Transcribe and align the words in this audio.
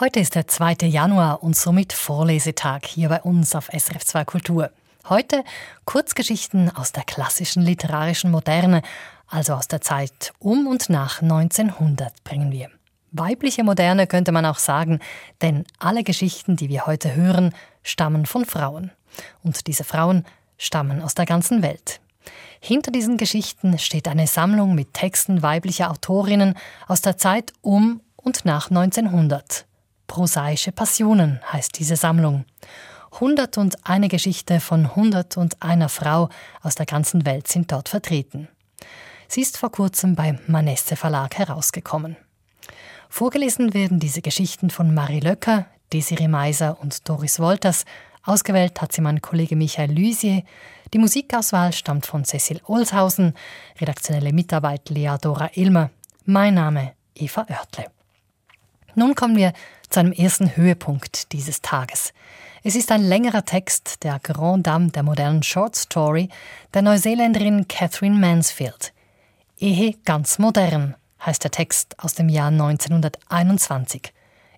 Heute 0.00 0.20
ist 0.20 0.36
der 0.36 0.46
2. 0.46 0.86
Januar 0.86 1.42
und 1.42 1.56
somit 1.56 1.92
Vorlesetag 1.92 2.86
hier 2.86 3.08
bei 3.08 3.20
uns 3.20 3.56
auf 3.56 3.66
SRF 3.66 4.04
2 4.04 4.24
Kultur. 4.26 4.70
Heute 5.08 5.42
Kurzgeschichten 5.86 6.70
aus 6.72 6.92
der 6.92 7.02
klassischen 7.02 7.64
literarischen 7.64 8.30
Moderne, 8.30 8.82
also 9.26 9.54
aus 9.54 9.66
der 9.66 9.80
Zeit 9.80 10.32
um 10.38 10.68
und 10.68 10.88
nach 10.88 11.20
1900 11.20 12.22
bringen 12.22 12.52
wir. 12.52 12.68
Weibliche 13.10 13.64
Moderne 13.64 14.06
könnte 14.06 14.30
man 14.30 14.46
auch 14.46 14.58
sagen, 14.58 15.00
denn 15.42 15.64
alle 15.80 16.04
Geschichten, 16.04 16.54
die 16.54 16.68
wir 16.68 16.86
heute 16.86 17.16
hören, 17.16 17.52
stammen 17.82 18.24
von 18.24 18.44
Frauen. 18.44 18.92
Und 19.42 19.66
diese 19.66 19.82
Frauen 19.82 20.24
stammen 20.58 21.02
aus 21.02 21.16
der 21.16 21.26
ganzen 21.26 21.60
Welt. 21.60 22.00
Hinter 22.60 22.92
diesen 22.92 23.16
Geschichten 23.16 23.76
steht 23.80 24.06
eine 24.06 24.28
Sammlung 24.28 24.76
mit 24.76 24.94
Texten 24.94 25.42
weiblicher 25.42 25.90
Autorinnen 25.90 26.54
aus 26.86 27.00
der 27.00 27.16
Zeit 27.16 27.52
um 27.62 28.00
und 28.14 28.44
nach 28.44 28.70
1900. 28.70 29.67
Prosaische 30.08 30.72
Passionen 30.72 31.40
heißt 31.52 31.78
diese 31.78 31.94
Sammlung. 31.94 32.44
101 33.12 34.08
Geschichte 34.08 34.58
von 34.58 34.86
101 34.86 35.92
Frau 35.92 36.28
aus 36.62 36.74
der 36.74 36.86
ganzen 36.86 37.24
Welt 37.24 37.46
sind 37.46 37.70
dort 37.70 37.88
vertreten. 37.88 38.48
Sie 39.28 39.42
ist 39.42 39.58
vor 39.58 39.70
kurzem 39.70 40.16
beim 40.16 40.40
Manesse 40.46 40.96
Verlag 40.96 41.38
herausgekommen. 41.38 42.16
Vorgelesen 43.08 43.74
werden 43.74 44.00
diese 44.00 44.22
Geschichten 44.22 44.70
von 44.70 44.92
Marie 44.92 45.20
Löcker, 45.20 45.66
Desiree 45.92 46.28
Meiser 46.28 46.80
und 46.80 47.08
Doris 47.08 47.38
Wolters. 47.38 47.84
Ausgewählt 48.24 48.80
hat 48.80 48.92
sie 48.92 49.02
mein 49.02 49.22
Kollege 49.22 49.56
Michael 49.56 49.92
Lüsier. 49.92 50.42
Die 50.92 50.98
Musikauswahl 50.98 51.72
stammt 51.72 52.06
von 52.06 52.24
Cecil 52.24 52.60
Olshausen, 52.66 53.34
redaktionelle 53.80 54.32
Mitarbeit 54.32 54.88
Lea 54.88 55.16
Dora 55.20 55.50
Ilmer. 55.54 55.90
Mein 56.24 56.54
Name 56.54 56.94
Eva 57.14 57.46
Oertle. 57.48 57.97
Nun 58.98 59.14
kommen 59.14 59.36
wir 59.36 59.52
zu 59.90 60.00
einem 60.00 60.10
ersten 60.10 60.56
Höhepunkt 60.56 61.32
dieses 61.32 61.62
Tages. 61.62 62.12
Es 62.64 62.74
ist 62.74 62.90
ein 62.90 63.04
längerer 63.04 63.44
Text 63.44 64.02
der 64.02 64.18
Grand 64.18 64.66
Dame 64.66 64.90
der 64.90 65.04
modernen 65.04 65.44
Short 65.44 65.76
Story 65.76 66.28
der 66.74 66.82
Neuseeländerin 66.82 67.68
Catherine 67.68 68.18
Mansfield. 68.18 68.92
Ehe 69.56 69.94
ganz 70.04 70.40
modern 70.40 70.96
heißt 71.24 71.44
der 71.44 71.52
Text 71.52 71.96
aus 72.00 72.14
dem 72.14 72.28
Jahr 72.28 72.48
1921. 72.48 74.12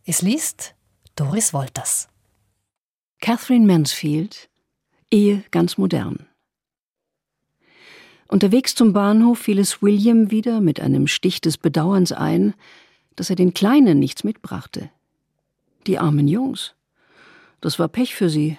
Es 0.06 0.22
liest 0.22 0.74
Doris 1.16 1.52
Wolters. 1.52 2.08
Catherine 3.20 3.66
Mansfield, 3.66 4.48
Ehe 5.10 5.44
ganz 5.50 5.76
modern. 5.76 6.26
Unterwegs 8.26 8.74
zum 8.74 8.94
Bahnhof 8.94 9.40
fiel 9.40 9.58
es 9.58 9.82
William 9.82 10.30
wieder 10.30 10.62
mit 10.62 10.80
einem 10.80 11.08
Stich 11.08 11.42
des 11.42 11.58
Bedauerns 11.58 12.12
ein, 12.12 12.54
dass 13.16 13.30
er 13.30 13.36
den 13.36 13.54
Kleinen 13.54 13.98
nichts 13.98 14.24
mitbrachte. 14.24 14.90
Die 15.86 15.98
armen 15.98 16.28
Jungs. 16.28 16.74
Das 17.60 17.78
war 17.78 17.88
Pech 17.88 18.14
für 18.14 18.30
sie. 18.30 18.58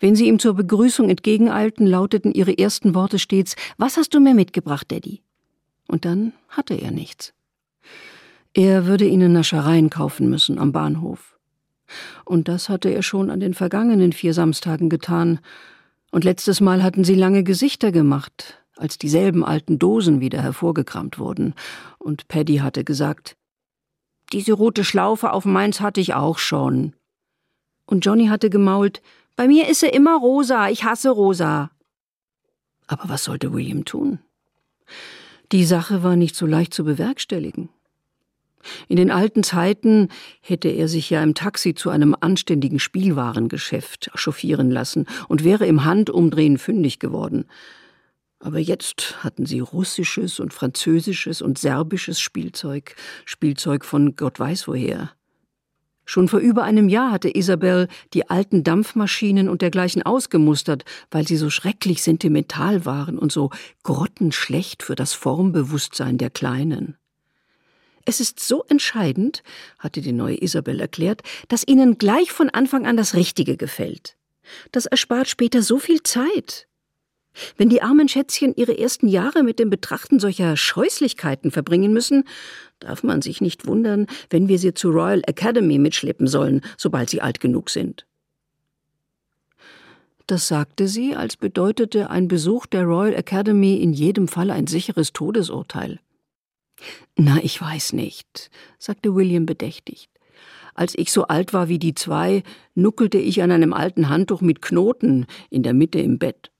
Wenn 0.00 0.16
sie 0.16 0.26
ihm 0.28 0.38
zur 0.38 0.54
Begrüßung 0.54 1.10
entgegeneilten, 1.10 1.86
lauteten 1.86 2.32
ihre 2.32 2.56
ersten 2.56 2.94
Worte 2.94 3.18
stets 3.18 3.56
Was 3.76 3.96
hast 3.96 4.14
du 4.14 4.20
mir 4.20 4.34
mitgebracht, 4.34 4.90
Daddy? 4.90 5.22
Und 5.86 6.04
dann 6.04 6.32
hatte 6.48 6.74
er 6.74 6.90
nichts. 6.90 7.34
Er 8.54 8.86
würde 8.86 9.06
ihnen 9.06 9.32
Naschereien 9.32 9.90
kaufen 9.90 10.28
müssen 10.28 10.58
am 10.58 10.72
Bahnhof. 10.72 11.38
Und 12.24 12.48
das 12.48 12.68
hatte 12.68 12.90
er 12.90 13.02
schon 13.02 13.30
an 13.30 13.40
den 13.40 13.54
vergangenen 13.54 14.12
vier 14.12 14.34
Samstagen 14.34 14.88
getan, 14.88 15.40
und 16.10 16.24
letztes 16.24 16.62
Mal 16.62 16.82
hatten 16.82 17.04
sie 17.04 17.14
lange 17.14 17.44
Gesichter 17.44 17.92
gemacht, 17.92 18.62
als 18.78 18.98
dieselben 18.98 19.44
alten 19.44 19.78
Dosen 19.78 20.20
wieder 20.20 20.40
hervorgekramt 20.42 21.18
wurden, 21.18 21.54
und 21.98 22.28
Paddy 22.28 22.58
hatte 22.58 22.84
gesagt 22.84 23.36
Diese 24.32 24.52
rote 24.52 24.84
Schlaufe 24.84 25.32
auf 25.32 25.44
Mainz 25.44 25.80
hatte 25.80 26.00
ich 26.00 26.14
auch 26.14 26.38
schon. 26.38 26.94
Und 27.86 28.04
Johnny 28.04 28.26
hatte 28.26 28.50
gemault 28.50 29.02
Bei 29.36 29.48
mir 29.48 29.68
ist 29.68 29.80
sie 29.80 29.88
immer 29.88 30.16
rosa, 30.18 30.68
ich 30.68 30.84
hasse 30.84 31.10
rosa. 31.10 31.70
Aber 32.86 33.08
was 33.08 33.24
sollte 33.24 33.52
William 33.52 33.84
tun? 33.84 34.18
Die 35.52 35.64
Sache 35.64 36.02
war 36.02 36.16
nicht 36.16 36.36
so 36.36 36.46
leicht 36.46 36.74
zu 36.74 36.84
bewerkstelligen. 36.84 37.68
In 38.88 38.96
den 38.96 39.10
alten 39.10 39.42
Zeiten 39.42 40.08
hätte 40.40 40.68
er 40.68 40.88
sich 40.88 41.10
ja 41.10 41.22
im 41.22 41.34
Taxi 41.34 41.74
zu 41.74 41.90
einem 41.90 42.16
anständigen 42.18 42.78
Spielwarengeschäft 42.78 44.10
chauffieren 44.14 44.70
lassen 44.70 45.06
und 45.28 45.44
wäre 45.44 45.66
im 45.66 45.84
Handumdrehen 45.84 46.58
fündig 46.58 46.98
geworden. 46.98 47.46
Aber 48.40 48.58
jetzt 48.58 49.24
hatten 49.24 49.46
sie 49.46 49.60
russisches 49.60 50.38
und 50.38 50.54
französisches 50.54 51.42
und 51.42 51.58
serbisches 51.58 52.20
Spielzeug, 52.20 52.94
Spielzeug 53.24 53.84
von 53.84 54.14
Gott 54.14 54.38
weiß 54.38 54.68
woher. 54.68 55.12
Schon 56.04 56.28
vor 56.28 56.40
über 56.40 56.62
einem 56.62 56.88
Jahr 56.88 57.12
hatte 57.12 57.36
Isabel 57.36 57.86
die 58.14 58.30
alten 58.30 58.64
Dampfmaschinen 58.64 59.48
und 59.48 59.60
dergleichen 59.60 60.02
ausgemustert, 60.02 60.86
weil 61.10 61.28
sie 61.28 61.36
so 61.36 61.50
schrecklich 61.50 62.02
sentimental 62.02 62.86
waren 62.86 63.18
und 63.18 63.30
so 63.30 63.50
grottenschlecht 63.82 64.82
für 64.82 64.94
das 64.94 65.12
Formbewusstsein 65.12 66.16
der 66.16 66.30
Kleinen. 66.30 66.96
Es 68.06 68.20
ist 68.20 68.40
so 68.40 68.64
entscheidend, 68.70 69.42
hatte 69.78 70.00
die 70.00 70.12
neue 70.12 70.40
Isabel 70.40 70.80
erklärt, 70.80 71.20
dass 71.48 71.68
ihnen 71.68 71.98
gleich 71.98 72.32
von 72.32 72.48
Anfang 72.48 72.86
an 72.86 72.96
das 72.96 73.14
Richtige 73.14 73.58
gefällt. 73.58 74.16
Das 74.72 74.86
erspart 74.86 75.28
später 75.28 75.60
so 75.60 75.78
viel 75.78 76.02
Zeit. 76.02 76.67
Wenn 77.56 77.68
die 77.68 77.82
armen 77.82 78.08
Schätzchen 78.08 78.54
ihre 78.56 78.78
ersten 78.78 79.08
Jahre 79.08 79.42
mit 79.42 79.58
dem 79.58 79.70
Betrachten 79.70 80.18
solcher 80.18 80.56
Scheußlichkeiten 80.56 81.50
verbringen 81.50 81.92
müssen, 81.92 82.24
darf 82.80 83.02
man 83.02 83.22
sich 83.22 83.40
nicht 83.40 83.66
wundern, 83.66 84.06
wenn 84.30 84.48
wir 84.48 84.58
sie 84.58 84.74
zur 84.74 84.92
Royal 84.92 85.22
Academy 85.26 85.78
mitschleppen 85.78 86.26
sollen, 86.26 86.62
sobald 86.76 87.10
sie 87.10 87.20
alt 87.20 87.40
genug 87.40 87.70
sind. 87.70 88.06
Das 90.26 90.46
sagte 90.46 90.88
sie, 90.88 91.16
als 91.16 91.36
bedeutete 91.36 92.10
ein 92.10 92.28
Besuch 92.28 92.66
der 92.66 92.84
Royal 92.84 93.14
Academy 93.14 93.76
in 93.76 93.94
jedem 93.94 94.28
Fall 94.28 94.50
ein 94.50 94.66
sicheres 94.66 95.14
Todesurteil. 95.14 96.00
Na, 97.16 97.38
ich 97.42 97.60
weiß 97.60 97.94
nicht, 97.94 98.50
sagte 98.78 99.14
William 99.14 99.46
bedächtigt. 99.46 100.10
Als 100.74 100.96
ich 100.96 101.10
so 101.10 101.24
alt 101.24 101.54
war 101.54 101.68
wie 101.68 101.78
die 101.78 101.94
zwei, 101.94 102.42
nuckelte 102.74 103.18
ich 103.18 103.42
an 103.42 103.50
einem 103.50 103.72
alten 103.72 104.10
Handtuch 104.10 104.42
mit 104.42 104.62
Knoten 104.62 105.26
in 105.50 105.62
der 105.62 105.72
Mitte 105.72 105.98
im 105.98 106.18
Bett. 106.18 106.52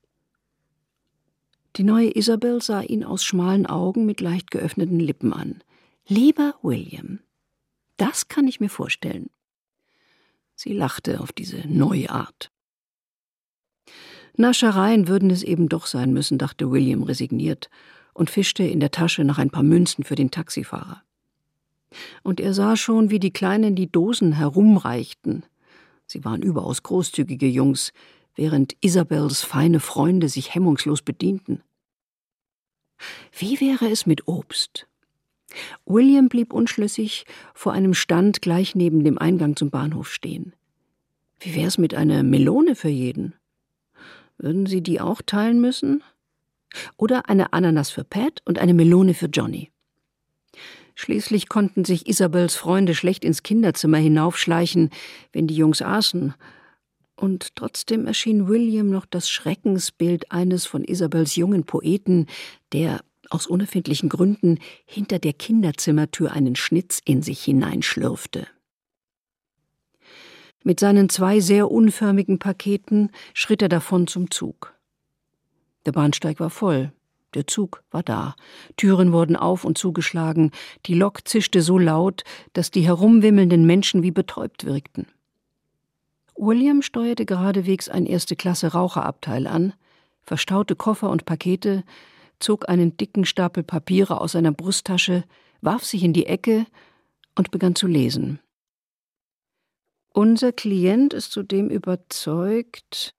Die 1.79 1.85
neue 1.85 2.17
Isabel 2.17 2.61
sah 2.61 2.81
ihn 2.81 3.05
aus 3.05 3.23
schmalen 3.23 3.65
Augen 3.65 4.05
mit 4.05 4.21
leicht 4.21 4.51
geöffneten 4.51 4.99
Lippen 4.99 5.33
an. 5.33 5.63
Lieber 6.09 6.57
William, 6.61 7.21
das 7.99 8.27
kann 8.27 8.49
ich 8.49 8.59
mir 8.59 8.69
vorstellen. 8.69 9.31
Sie 10.57 10.73
lachte 10.73 11.21
auf 11.21 11.31
diese 11.31 11.69
neue 11.69 12.11
Art. 12.11 12.51
Naschereien 14.37 15.07
würden 15.07 15.31
es 15.31 15.45
eben 15.45 15.69
doch 15.69 15.87
sein 15.87 16.13
müssen, 16.13 16.37
dachte 16.37 16.73
William 16.73 17.05
resigniert 17.05 17.71
und 18.13 18.29
fischte 18.29 18.65
in 18.65 18.81
der 18.81 18.91
Tasche 18.91 19.23
nach 19.23 19.39
ein 19.39 19.51
paar 19.51 19.63
Münzen 19.63 20.03
für 20.03 20.17
den 20.17 20.33
Taxifahrer. 20.33 21.05
Und 22.25 22.41
er 22.41 22.55
sah 22.55 22.75
schon, 22.75 23.11
wie 23.11 23.21
die 23.21 23.33
Kleinen 23.33 23.77
die 23.77 23.91
Dosen 23.91 24.33
herumreichten. 24.33 25.47
Sie 26.07 26.25
waren 26.25 26.43
überaus 26.43 26.83
großzügige 26.83 27.47
Jungs, 27.47 27.93
während 28.35 28.77
Isabels 28.81 29.43
feine 29.43 29.79
Freunde 29.79 30.29
sich 30.29 30.57
hemmungslos 30.57 31.03
bedienten. 31.03 31.63
Wie 33.33 33.61
wäre 33.61 33.89
es 33.89 34.07
mit 34.07 34.27
Obst? 34.27 34.87
William 35.87 36.29
blieb 36.29 36.53
unschlüssig 36.53 37.25
vor 37.55 37.73
einem 37.73 37.95
Stand 37.95 38.43
gleich 38.43 38.75
neben 38.75 39.05
dem 39.05 39.19
Eingang 39.19 39.57
zum 39.57 39.71
Bahnhof 39.71 40.13
stehen. 40.13 40.55
Wie 41.41 41.55
wär's 41.55 41.79
mit 41.79 41.95
einer 41.95 42.23
Melone 42.23 42.75
für 42.75 42.89
jeden? 42.89 43.35
Würden 44.37 44.67
Sie 44.67 44.83
die 44.83 45.01
auch 45.01 45.23
teilen 45.23 45.61
müssen? 45.61 46.03
Oder 46.97 47.29
eine 47.29 47.53
Ananas 47.53 47.91
für 47.91 48.05
Pat 48.05 48.43
und 48.45 48.59
eine 48.59 48.75
Melone 48.75 49.15
für 49.15 49.27
Johnny? 49.27 49.71
Schließlich 50.95 51.49
konnten 51.49 51.85
sich 51.85 52.09
Isabels 52.09 52.57
Freunde 52.57 52.95
schlecht 52.95 53.25
ins 53.25 53.45
Kinderzimmer 53.45 53.99
hinaufschleichen, 53.99 54.91
wenn 55.33 55.47
die 55.47 55.55
Jungs 55.55 55.81
aßen. 55.81 56.35
Und 57.19 57.57
trotzdem 57.57 58.07
erschien 58.07 58.47
William 58.47 58.91
noch 58.91 59.05
das 59.05 59.29
Schreckensbild 59.29 60.31
eines 60.31 60.67
von 60.67 60.85
Isabels 60.85 61.35
jungen 61.35 61.65
Poeten, 61.65 62.27
der 62.73 63.01
aus 63.29 63.49
unerfindlichen 63.49 64.09
Gründen 64.09 64.61
hinter 64.87 65.19
der 65.19 65.33
Kinderzimmertür 65.33 66.31
einen 66.31 66.55
Schnitz 66.55 67.03
in 67.05 67.23
sich 67.23 67.43
hineinschlürfte. 67.43 68.47
Mit 70.63 70.79
seinen 70.79 71.09
zwei 71.09 71.41
sehr 71.41 71.73
unförmigen 71.73 72.39
Paketen 72.39 73.11
schritt 73.35 73.63
er 73.63 73.69
davon 73.69 74.07
zum 74.07 74.31
Zug. 74.31 74.75
Der 75.87 75.93
Bahnsteig 75.93 76.39
war 76.39 76.51
voll, 76.51 76.93
der 77.35 77.49
Zug 77.49 77.83
war 77.91 78.05
da, 78.05 78.37
Türen 78.77 79.13
wurden 79.13 79.35
auf 79.35 79.65
und 79.65 79.77
zugeschlagen, 79.77 80.53
die 80.87 80.95
Lok 80.95 81.27
zischte 81.27 81.63
so 81.63 81.79
laut, 81.79 82.23
dass 82.53 82.71
die 82.71 82.83
herumwimmelnden 82.83 83.67
Menschen 83.67 84.05
wie 84.05 84.13
betäubt 84.13 84.67
wirkten. 84.67 85.09
William 86.39 86.83
steuerte 86.83 87.27
geradewegs 87.27 87.89
ein 87.89 88.07
erste 88.07 88.37
Klasse 88.37 88.69
Raucherabteil 88.69 89.49
an, 89.49 89.75
verstaute 90.23 90.77
Koffer 90.77 91.11
und 91.11 91.25
Pakete, 91.25 91.83
zog 92.39 92.69
einen 92.69 92.97
dicken 92.97 93.25
Stapel 93.25 93.65
Papiere 93.65 94.21
aus 94.21 94.33
seiner 94.33 94.53
Brusttasche, 94.53 95.25
warf 95.63 95.85
sich 95.85 96.05
in 96.05 96.13
die 96.13 96.27
Ecke 96.27 96.67
und 97.35 97.51
begann 97.51 97.75
zu 97.75 97.89
lesen. 97.89 98.39
Unser 100.15 100.53
Klient 100.53 101.13
ist 101.13 101.33
zudem 101.33 101.71
überzeugt, 101.71 103.15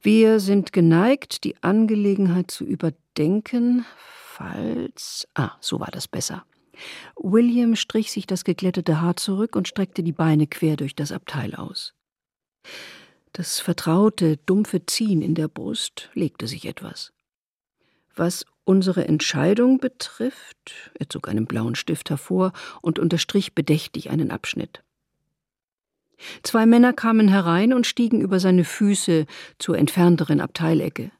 wir 0.00 0.38
sind 0.38 0.72
geneigt, 0.72 1.42
die 1.42 1.60
Angelegenheit 1.62 2.50
zu 2.52 2.64
überdenken, 2.64 3.84
falls. 3.96 5.26
Ah, 5.34 5.52
so 5.60 5.80
war 5.80 5.90
das 5.90 6.06
besser. 6.06 6.44
William 7.16 7.74
strich 7.74 8.12
sich 8.12 8.26
das 8.26 8.44
geglättete 8.44 9.00
Haar 9.00 9.16
zurück 9.16 9.56
und 9.56 9.66
streckte 9.66 10.04
die 10.04 10.12
Beine 10.12 10.46
quer 10.46 10.76
durch 10.76 10.94
das 10.94 11.10
Abteil 11.10 11.56
aus. 11.56 11.97
Das 13.32 13.60
vertraute, 13.60 14.36
dumpfe 14.46 14.84
Ziehen 14.86 15.22
in 15.22 15.34
der 15.34 15.48
Brust 15.48 16.10
legte 16.14 16.46
sich 16.46 16.64
etwas. 16.66 17.12
Was 18.16 18.44
unsere 18.64 19.06
Entscheidung 19.06 19.78
betrifft, 19.78 20.92
er 20.94 21.08
zog 21.08 21.28
einen 21.28 21.46
blauen 21.46 21.74
Stift 21.74 22.10
hervor 22.10 22.52
und 22.82 22.98
unterstrich 22.98 23.54
bedächtig 23.54 24.10
einen 24.10 24.30
Abschnitt. 24.30 24.82
Zwei 26.42 26.66
Männer 26.66 26.92
kamen 26.92 27.28
herein 27.28 27.72
und 27.72 27.86
stiegen 27.86 28.20
über 28.20 28.40
seine 28.40 28.64
Füße 28.64 29.26
zur 29.58 29.78
entfernteren 29.78 30.40
Abteilecke. 30.40 31.12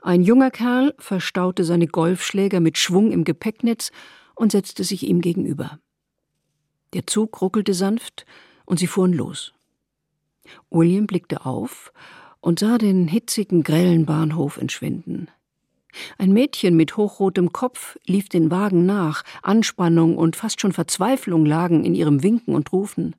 Ein 0.00 0.22
junger 0.22 0.50
Kerl 0.50 0.94
verstaute 0.98 1.64
seine 1.64 1.86
Golfschläger 1.86 2.60
mit 2.60 2.76
Schwung 2.76 3.10
im 3.10 3.24
Gepäcknetz 3.24 3.90
und 4.34 4.52
setzte 4.52 4.84
sich 4.84 5.02
ihm 5.04 5.20
gegenüber. 5.20 5.78
Der 6.92 7.06
Zug 7.06 7.40
ruckelte 7.40 7.74
sanft 7.74 8.26
und 8.66 8.78
sie 8.78 8.86
fuhren 8.86 9.12
los. 9.12 9.53
William 10.70 11.06
blickte 11.06 11.46
auf 11.46 11.92
und 12.40 12.58
sah 12.58 12.78
den 12.78 13.08
hitzigen, 13.08 13.62
grellen 13.62 14.06
Bahnhof 14.06 14.58
entschwinden. 14.58 15.28
Ein 16.18 16.32
Mädchen 16.32 16.76
mit 16.76 16.96
hochrotem 16.96 17.52
Kopf 17.52 17.96
lief 18.04 18.28
den 18.28 18.50
Wagen 18.50 18.84
nach, 18.84 19.22
Anspannung 19.42 20.16
und 20.16 20.36
fast 20.36 20.60
schon 20.60 20.72
Verzweiflung 20.72 21.46
lagen 21.46 21.84
in 21.84 21.94
ihrem 21.94 22.22
Winken 22.22 22.54
und 22.54 22.72
Rufen. 22.72 23.16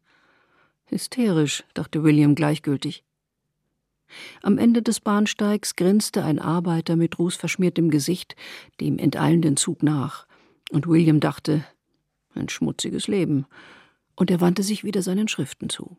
Hysterisch, 0.86 1.64
dachte 1.74 2.04
William 2.04 2.36
gleichgültig. 2.36 3.04
Am 4.42 4.58
Ende 4.58 4.82
des 4.82 5.00
Bahnsteigs 5.00 5.76
grinste 5.76 6.24
ein 6.24 6.40
Arbeiter 6.40 6.96
mit 6.96 7.18
rußverschmiertem 7.18 7.90
Gesicht 7.90 8.36
dem 8.80 9.00
enteilenden 9.00 9.58
Zug 9.58 9.82
nach, 9.82 10.28
und 10.72 10.88
William 10.88 11.20
dachte, 11.20 11.66
ein 12.34 12.50
schmutziges 12.50 13.08
Leben, 13.08 13.46
und 14.16 14.30
er 14.30 14.42
wandte 14.42 14.64
sich 14.64 14.84
wieder 14.84 15.02
seinen 15.02 15.28
Schriften 15.28 15.70
zu. 15.70 15.98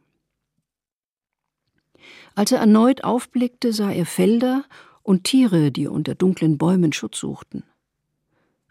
Als 2.34 2.52
er 2.52 2.58
erneut 2.58 3.04
aufblickte, 3.04 3.72
sah 3.72 3.90
er 3.90 4.06
Felder 4.06 4.64
und 5.02 5.24
Tiere, 5.24 5.70
die 5.70 5.86
unter 5.86 6.14
dunklen 6.14 6.58
Bäumen 6.58 6.92
Schutz 6.92 7.18
suchten. 7.18 7.64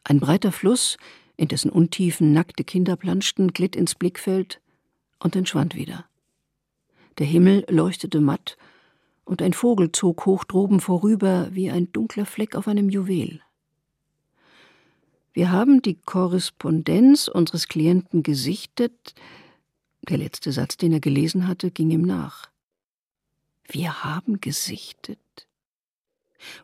Ein 0.03 0.19
breiter 0.19 0.51
Fluss, 0.51 0.97
in 1.37 1.47
dessen 1.47 1.71
Untiefen 1.71 2.33
nackte 2.33 2.63
Kinder 2.63 2.95
planschten, 2.95 3.53
glitt 3.53 3.75
ins 3.75 3.95
Blickfeld 3.95 4.61
und 5.19 5.35
entschwand 5.35 5.75
wieder. 5.75 6.05
Der 7.17 7.25
Himmel 7.25 7.65
leuchtete 7.69 8.19
matt, 8.21 8.57
und 9.23 9.41
ein 9.41 9.53
Vogel 9.53 9.91
zog 9.91 10.25
hoch 10.25 10.43
droben 10.43 10.79
vorüber 10.79 11.47
wie 11.51 11.71
ein 11.71 11.91
dunkler 11.91 12.25
Fleck 12.25 12.55
auf 12.55 12.67
einem 12.67 12.89
Juwel. 12.89 13.41
Wir 15.33 15.51
haben 15.51 15.81
die 15.81 15.95
Korrespondenz 15.95 17.27
unseres 17.27 17.67
Klienten 17.67 18.23
gesichtet. 18.23 19.15
Der 20.07 20.17
letzte 20.17 20.51
Satz, 20.51 20.77
den 20.77 20.93
er 20.93 20.99
gelesen 20.99 21.47
hatte, 21.47 21.71
ging 21.71 21.89
ihm 21.89 22.03
nach. 22.03 22.49
Wir 23.67 24.03
haben 24.03 24.41
gesichtet. 24.41 25.19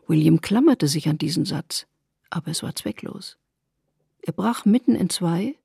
William 0.06 0.40
klammerte 0.40 0.88
sich 0.88 1.08
an 1.08 1.18
diesen 1.18 1.44
Satz, 1.44 1.86
aber 2.30 2.50
es 2.50 2.62
war 2.62 2.74
zwecklos. 2.74 3.38
Er 4.22 4.32
brach 4.32 4.64
mitten 4.64 4.94
in 4.94 5.10
zwei, 5.10 5.56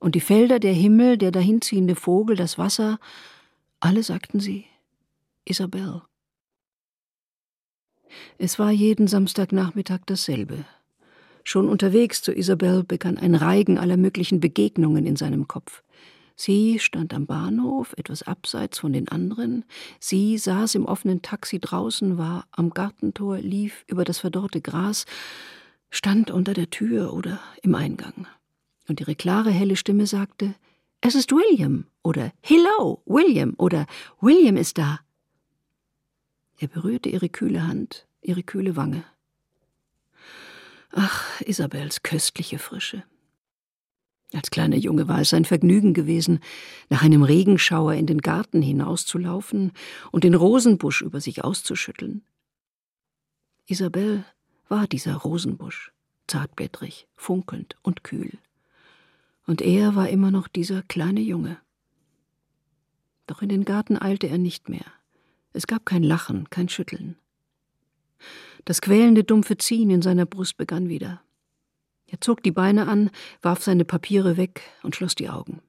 und 0.00 0.14
die 0.16 0.20
Felder, 0.20 0.58
der 0.58 0.72
Himmel, 0.72 1.16
der 1.16 1.30
dahinziehende 1.30 1.94
Vogel, 1.94 2.34
das 2.34 2.58
Wasser, 2.58 2.98
alle 3.78 4.02
sagten 4.02 4.40
sie 4.40 4.64
Isabel. 5.44 6.02
Es 8.38 8.58
war 8.58 8.70
jeden 8.70 9.06
Samstagnachmittag 9.06 10.00
dasselbe. 10.06 10.64
Schon 11.44 11.68
unterwegs 11.68 12.22
zu 12.22 12.32
Isabel 12.32 12.84
begann 12.84 13.18
ein 13.18 13.34
Reigen 13.34 13.78
aller 13.78 13.96
möglichen 13.96 14.40
Begegnungen 14.40 15.06
in 15.06 15.16
seinem 15.16 15.48
Kopf. 15.48 15.82
Sie 16.36 16.78
stand 16.78 17.14
am 17.14 17.26
Bahnhof, 17.26 17.94
etwas 17.96 18.22
abseits 18.22 18.78
von 18.78 18.92
den 18.92 19.08
anderen. 19.08 19.64
Sie 20.00 20.38
saß 20.38 20.74
im 20.74 20.86
offenen 20.86 21.22
Taxi 21.22 21.58
draußen, 21.60 22.18
war 22.18 22.46
am 22.52 22.70
Gartentor, 22.70 23.38
lief 23.38 23.84
über 23.86 24.04
das 24.04 24.18
verdorrte 24.18 24.60
Gras, 24.60 25.06
stand 25.90 26.30
unter 26.30 26.54
der 26.54 26.70
Tür 26.70 27.12
oder 27.12 27.40
im 27.62 27.74
Eingang. 27.74 28.26
Und 28.88 29.00
ihre 29.00 29.14
klare, 29.14 29.50
helle 29.50 29.76
Stimme 29.76 30.06
sagte, 30.06 30.54
es 31.00 31.14
ist 31.14 31.32
William 31.32 31.86
oder 32.02 32.32
Hello, 32.40 33.02
William 33.06 33.54
oder 33.58 33.86
William 34.20 34.56
ist 34.56 34.78
da. 34.78 35.00
Er 36.58 36.68
berührte 36.68 37.08
ihre 37.08 37.28
kühle 37.28 37.66
Hand, 37.66 38.06
ihre 38.20 38.42
kühle 38.42 38.76
Wange. 38.76 39.04
Ach, 40.92 41.40
Isabels 41.40 42.02
köstliche 42.02 42.58
Frische. 42.58 43.02
Als 44.32 44.50
kleiner 44.50 44.76
Junge 44.76 45.08
war 45.08 45.20
es 45.20 45.34
ein 45.34 45.44
Vergnügen 45.44 45.92
gewesen, 45.92 46.40
nach 46.88 47.02
einem 47.02 47.22
Regenschauer 47.22 47.94
in 47.94 48.06
den 48.06 48.18
Garten 48.18 48.62
hinauszulaufen 48.62 49.72
und 50.10 50.24
den 50.24 50.34
Rosenbusch 50.34 51.02
über 51.02 51.20
sich 51.20 51.44
auszuschütteln. 51.44 52.22
Isabel 53.66 54.24
war 54.68 54.86
dieser 54.86 55.16
Rosenbusch, 55.16 55.92
zartblättrig, 56.26 57.06
funkelnd 57.14 57.76
und 57.82 58.04
kühl. 58.04 58.38
Und 59.46 59.60
er 59.60 59.96
war 59.96 60.08
immer 60.08 60.30
noch 60.30 60.48
dieser 60.48 60.82
kleine 60.82 61.20
Junge. 61.20 61.58
Doch 63.26 63.42
in 63.42 63.48
den 63.48 63.64
Garten 63.64 63.98
eilte 63.98 64.28
er 64.28 64.38
nicht 64.38 64.68
mehr. 64.68 64.86
Es 65.52 65.66
gab 65.66 65.84
kein 65.84 66.02
Lachen, 66.02 66.48
kein 66.48 66.68
Schütteln. 66.68 67.16
Das 68.64 68.80
quälende 68.80 69.24
dumpfe 69.24 69.56
Ziehen 69.58 69.90
in 69.90 70.02
seiner 70.02 70.26
Brust 70.26 70.56
begann 70.56 70.88
wieder. 70.88 71.22
Er 72.12 72.20
zog 72.20 72.42
die 72.42 72.52
Beine 72.52 72.88
an, 72.88 73.10
warf 73.40 73.62
seine 73.62 73.86
Papiere 73.86 74.36
weg 74.36 74.60
und 74.82 74.94
schloss 74.94 75.14
die 75.14 75.30
Augen. 75.30 75.62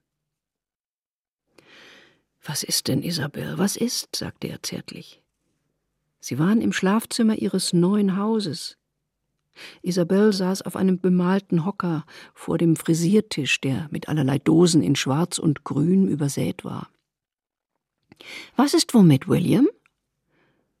Was 2.44 2.62
ist 2.62 2.88
denn, 2.88 3.02
Isabel, 3.02 3.56
was 3.56 3.76
ist? 3.76 4.14
sagte 4.14 4.48
er 4.48 4.62
zärtlich. 4.62 5.22
Sie 6.20 6.38
waren 6.38 6.60
im 6.60 6.74
Schlafzimmer 6.74 7.36
ihres 7.36 7.72
neuen 7.72 8.18
Hauses. 8.18 8.76
Isabel 9.80 10.34
saß 10.34 10.62
auf 10.62 10.76
einem 10.76 11.00
bemalten 11.00 11.64
Hocker 11.64 12.04
vor 12.34 12.58
dem 12.58 12.76
Frisiertisch, 12.76 13.62
der 13.62 13.88
mit 13.90 14.10
allerlei 14.10 14.38
Dosen 14.38 14.82
in 14.82 14.96
Schwarz 14.96 15.38
und 15.38 15.64
Grün 15.64 16.08
übersät 16.08 16.62
war. 16.62 16.90
Was 18.54 18.74
ist 18.74 18.92
womit, 18.92 19.28
William? 19.28 19.66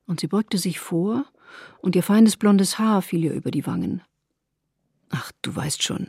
Und 0.06 0.20
sie 0.20 0.26
beugte 0.26 0.58
sich 0.58 0.78
vor, 0.78 1.24
und 1.80 1.96
ihr 1.96 2.02
feines 2.02 2.36
blondes 2.36 2.78
Haar 2.78 3.00
fiel 3.00 3.24
ihr 3.24 3.32
über 3.32 3.50
die 3.50 3.66
Wangen. 3.66 4.02
Ach, 5.10 5.32
du 5.42 5.54
weißt 5.54 5.82
schon. 5.82 6.08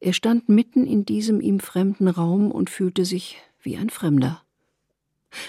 Er 0.00 0.12
stand 0.12 0.48
mitten 0.48 0.86
in 0.86 1.04
diesem 1.04 1.40
ihm 1.40 1.60
fremden 1.60 2.08
Raum 2.08 2.50
und 2.50 2.70
fühlte 2.70 3.04
sich 3.04 3.36
wie 3.60 3.76
ein 3.76 3.90
Fremder. 3.90 4.42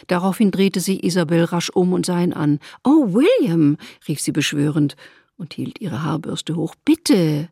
Daraufhin 0.07 0.51
drehte 0.51 0.79
sich 0.79 1.03
Isabel 1.03 1.45
rasch 1.45 1.69
um 1.69 1.93
und 1.93 2.05
sah 2.05 2.21
ihn 2.21 2.33
an. 2.33 2.59
Oh, 2.83 3.13
William, 3.13 3.77
rief 4.07 4.19
sie 4.19 4.31
beschwörend 4.31 4.95
und 5.37 5.53
hielt 5.53 5.81
ihre 5.81 6.03
Haarbürste 6.03 6.55
hoch. 6.55 6.75
Bitte, 6.85 7.49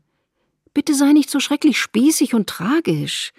bitte 0.74 0.94
sei 0.94 1.14
nicht 1.14 1.30
so 1.30 1.40
schrecklich 1.40 1.80
spießig 1.80 2.34
und 2.34 2.48
tragisch. 2.48 3.34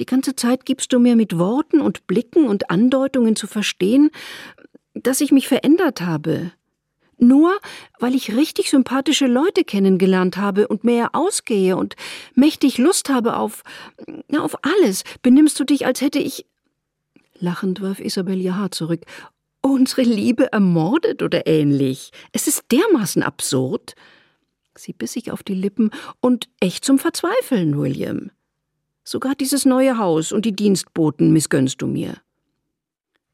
Die 0.00 0.06
ganze 0.06 0.34
Zeit 0.34 0.64
gibst 0.64 0.92
du 0.92 0.98
mir 0.98 1.14
mit 1.14 1.38
Worten 1.38 1.80
und 1.80 2.06
Blicken 2.06 2.46
und 2.48 2.70
Andeutungen 2.70 3.36
zu 3.36 3.46
verstehen, 3.46 4.10
dass 4.94 5.20
ich 5.20 5.30
mich 5.30 5.46
verändert 5.46 6.00
habe. 6.00 6.52
Nur 7.20 7.60
weil 7.98 8.14
ich 8.14 8.34
richtig 8.34 8.70
sympathische 8.70 9.26
Leute 9.26 9.62
kennengelernt 9.62 10.38
habe 10.38 10.66
und 10.66 10.84
mehr 10.84 11.10
ausgehe 11.14 11.76
und 11.76 11.94
mächtig 12.34 12.78
Lust 12.78 13.10
habe 13.10 13.36
auf, 13.36 13.62
auf 14.38 14.56
alles, 14.64 15.04
benimmst 15.20 15.60
du 15.60 15.64
dich, 15.64 15.84
als 15.84 16.00
hätte 16.00 16.18
ich. 16.18 16.46
Lachend 17.38 17.82
warf 17.82 18.00
Isabel 18.00 18.40
ihr 18.40 18.56
Haar 18.56 18.70
zurück. 18.70 19.02
Unsere 19.60 20.00
Liebe 20.00 20.50
ermordet 20.50 21.22
oder 21.22 21.46
ähnlich. 21.46 22.10
Es 22.32 22.46
ist 22.46 22.64
dermaßen 22.72 23.22
absurd. 23.22 23.94
Sie 24.74 24.94
biss 24.94 25.12
sich 25.12 25.30
auf 25.30 25.42
die 25.42 25.54
Lippen 25.54 25.90
und 26.20 26.48
echt 26.58 26.86
zum 26.86 26.98
Verzweifeln, 26.98 27.78
William. 27.78 28.30
Sogar 29.04 29.34
dieses 29.34 29.66
neue 29.66 29.98
Haus 29.98 30.32
und 30.32 30.46
die 30.46 30.56
Dienstboten 30.56 31.34
missgönnst 31.34 31.82
du 31.82 31.86
mir. 31.86 32.14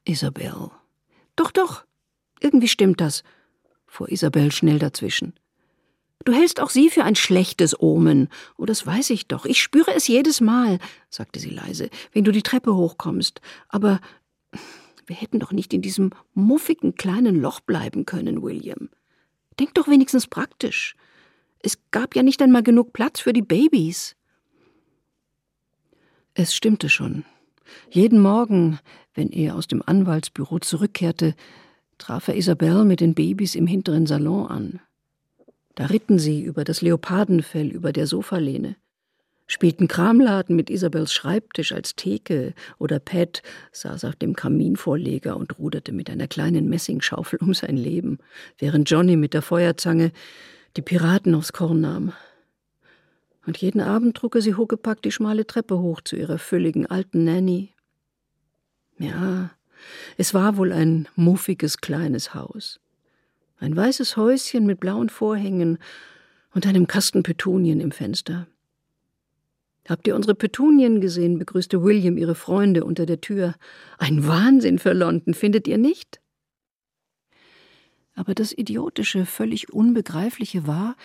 Isabel. 0.05 0.71
Doch, 1.37 1.52
doch. 1.52 1.85
Irgendwie 2.40 2.69
stimmt 2.69 3.00
das 3.00 3.23
fuhr 3.97 4.12
Isabel 4.12 4.53
schnell 4.53 4.79
dazwischen. 4.79 5.33
Du 6.25 6.33
hältst 6.33 6.61
auch 6.61 6.71
sie 6.71 6.91
für 6.91 7.05
ein 7.05 7.15
schlechtes 7.15 7.81
Omen. 7.81 8.29
Oh, 8.59 8.67
das 8.67 8.87
weiß 8.87 9.11
ich 9.11 9.26
doch. 9.26 9.47
Ich 9.47 9.62
spüre 9.62 9.95
es 9.95 10.07
jedes 10.07 10.41
Mal, 10.41 10.79
sagte 11.09 11.41
sie 11.41 11.50
leise, 11.50 11.88
wenn 12.12 12.25
du 12.25 12.33
die 12.33 12.43
Treppe 12.43 12.75
hochkommst. 12.75 13.41
Aber 13.69 14.00
wir 15.07 15.17
hätten 15.17 15.38
doch 15.38 15.53
nicht 15.53 15.73
in 15.73 15.83
diesem 15.83 16.11
muffigen 16.35 16.95
kleinen 16.95 17.41
Loch 17.41 17.61
bleiben 17.61 18.07
können, 18.07 18.43
William. 18.43 18.91
Denk 19.59 19.75
doch 19.75 19.88
wenigstens 19.88 20.26
praktisch. 20.26 20.97
Es 21.61 21.79
gab 21.91 22.17
ja 22.17 22.23
nicht 22.23 22.43
einmal 22.43 22.62
genug 22.62 22.93
Platz 22.93 23.21
für 23.21 23.33
die 23.33 23.43
Babys. 23.43 24.17
Es 26.35 26.55
stimmte 26.55 26.88
schon. 26.88 27.25
Jeden 27.91 28.21
Morgen, 28.21 28.79
wenn 29.15 29.31
er 29.31 29.55
aus 29.55 29.69
dem 29.69 29.83
Anwaltsbüro 29.85 30.59
zurückkehrte, 30.59 31.35
traf 31.99 32.29
er 32.29 32.37
Isabelle 32.37 32.85
mit 32.85 33.00
den 33.00 33.15
Babys 33.15 33.55
im 33.55 33.67
hinteren 33.67 34.07
Salon 34.07 34.47
an. 34.47 34.81
Da 35.75 35.87
ritten 35.87 36.19
sie 36.19 36.43
über 36.43 36.65
das 36.65 36.81
Leopardenfell 36.81 37.69
über 37.69 37.93
der 37.93 38.07
Sofalehne, 38.07 38.76
spielten 39.47 39.88
Kramladen 39.88 40.57
mit 40.57 40.71
Isabels 40.71 41.12
Schreibtisch 41.12 41.73
als 41.73 41.95
Theke 41.97 42.55
oder 42.79 42.99
Pat 42.99 43.43
saß 43.73 44.05
auf 44.05 44.17
dem 44.17 44.35
Kaminvorleger 44.35 45.37
und 45.37 45.59
ruderte 45.59 45.93
mit 45.93 46.11
einer 46.11 46.29
kleinen 46.29 46.69
Messingschaufel 46.69 47.38
um 47.41 47.55
sein 47.55 47.76
Leben, 47.76 48.19
während 48.59 48.91
Johnny 48.91 49.17
mit 49.17 49.35
der 49.35 49.43
Feuerzange 49.43 50.12
die 50.76 50.83
Piraten 50.83 51.35
aufs 51.35 51.53
Korn 51.53 51.81
nahm. 51.81 52.12
Und 53.47 53.59
jeden 53.59 53.81
Abend 53.81 54.17
trug 54.17 54.35
er 54.35 54.43
sie 54.43 54.55
huckepack 54.55 55.03
die 55.03 55.12
schmale 55.12 55.47
Treppe 55.47 55.79
hoch 55.79 56.00
zu 56.00 56.17
ihrer 56.17 56.38
fülligen 56.38 56.87
alten 56.87 57.25
Nanny. 57.25 57.73
Ja, 58.99 59.50
es 60.16 60.35
war 60.35 60.57
wohl 60.57 60.73
ein 60.73 61.09
muffiges 61.14 61.78
kleines 61.78 62.35
Haus. 62.35 62.81
Ein 63.59 63.76
weißes 63.76 64.16
Häuschen 64.16 64.66
mit 64.66 64.81
blauen 64.81 65.09
Vorhängen 65.09 65.78
und 66.55 66.66
einem 66.66 66.87
Kasten 66.87 67.23
Petunien 67.23 67.81
im 67.81 67.93
Fenster. 67.93 68.47
Habt 69.88 70.07
ihr 70.07 70.16
unsere 70.16 70.35
Petunien 70.35 71.00
gesehen? 71.00 71.38
begrüßte 71.38 71.83
William 71.83 72.16
ihre 72.19 72.35
Freunde 72.35 72.85
unter 72.85 73.07
der 73.07 73.21
Tür. 73.21 73.55
Ein 73.99 74.26
Wahnsinn 74.26 74.78
für 74.78 74.93
London, 74.93 75.33
findet 75.33 75.69
ihr 75.69 75.78
nicht? 75.78 76.21
Aber 78.14 78.35
das 78.35 78.52
Idiotische, 78.52 79.26
völlig 79.26 79.73
Unbegreifliche 79.73 80.66
war, 80.66 80.97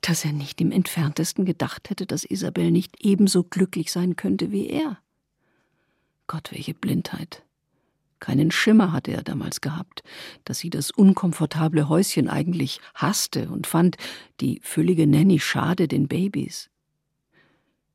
dass 0.00 0.24
er 0.24 0.32
nicht 0.32 0.60
im 0.60 0.70
entferntesten 0.70 1.44
gedacht 1.44 1.90
hätte, 1.90 2.06
dass 2.06 2.24
Isabel 2.24 2.70
nicht 2.70 2.96
ebenso 3.00 3.42
glücklich 3.42 3.90
sein 3.90 4.16
könnte 4.16 4.50
wie 4.50 4.68
er. 4.68 4.98
Gott, 6.26 6.52
welche 6.52 6.74
Blindheit. 6.74 7.42
Keinen 8.24 8.50
Schimmer 8.50 8.90
hatte 8.90 9.12
er 9.12 9.22
damals 9.22 9.60
gehabt, 9.60 10.02
dass 10.44 10.58
sie 10.58 10.70
das 10.70 10.90
unkomfortable 10.90 11.90
Häuschen 11.90 12.30
eigentlich 12.30 12.80
hasste 12.94 13.50
und 13.50 13.66
fand, 13.66 13.98
die 14.40 14.60
füllige 14.62 15.06
Nanny 15.06 15.38
schade 15.38 15.88
den 15.88 16.08
Babys. 16.08 16.70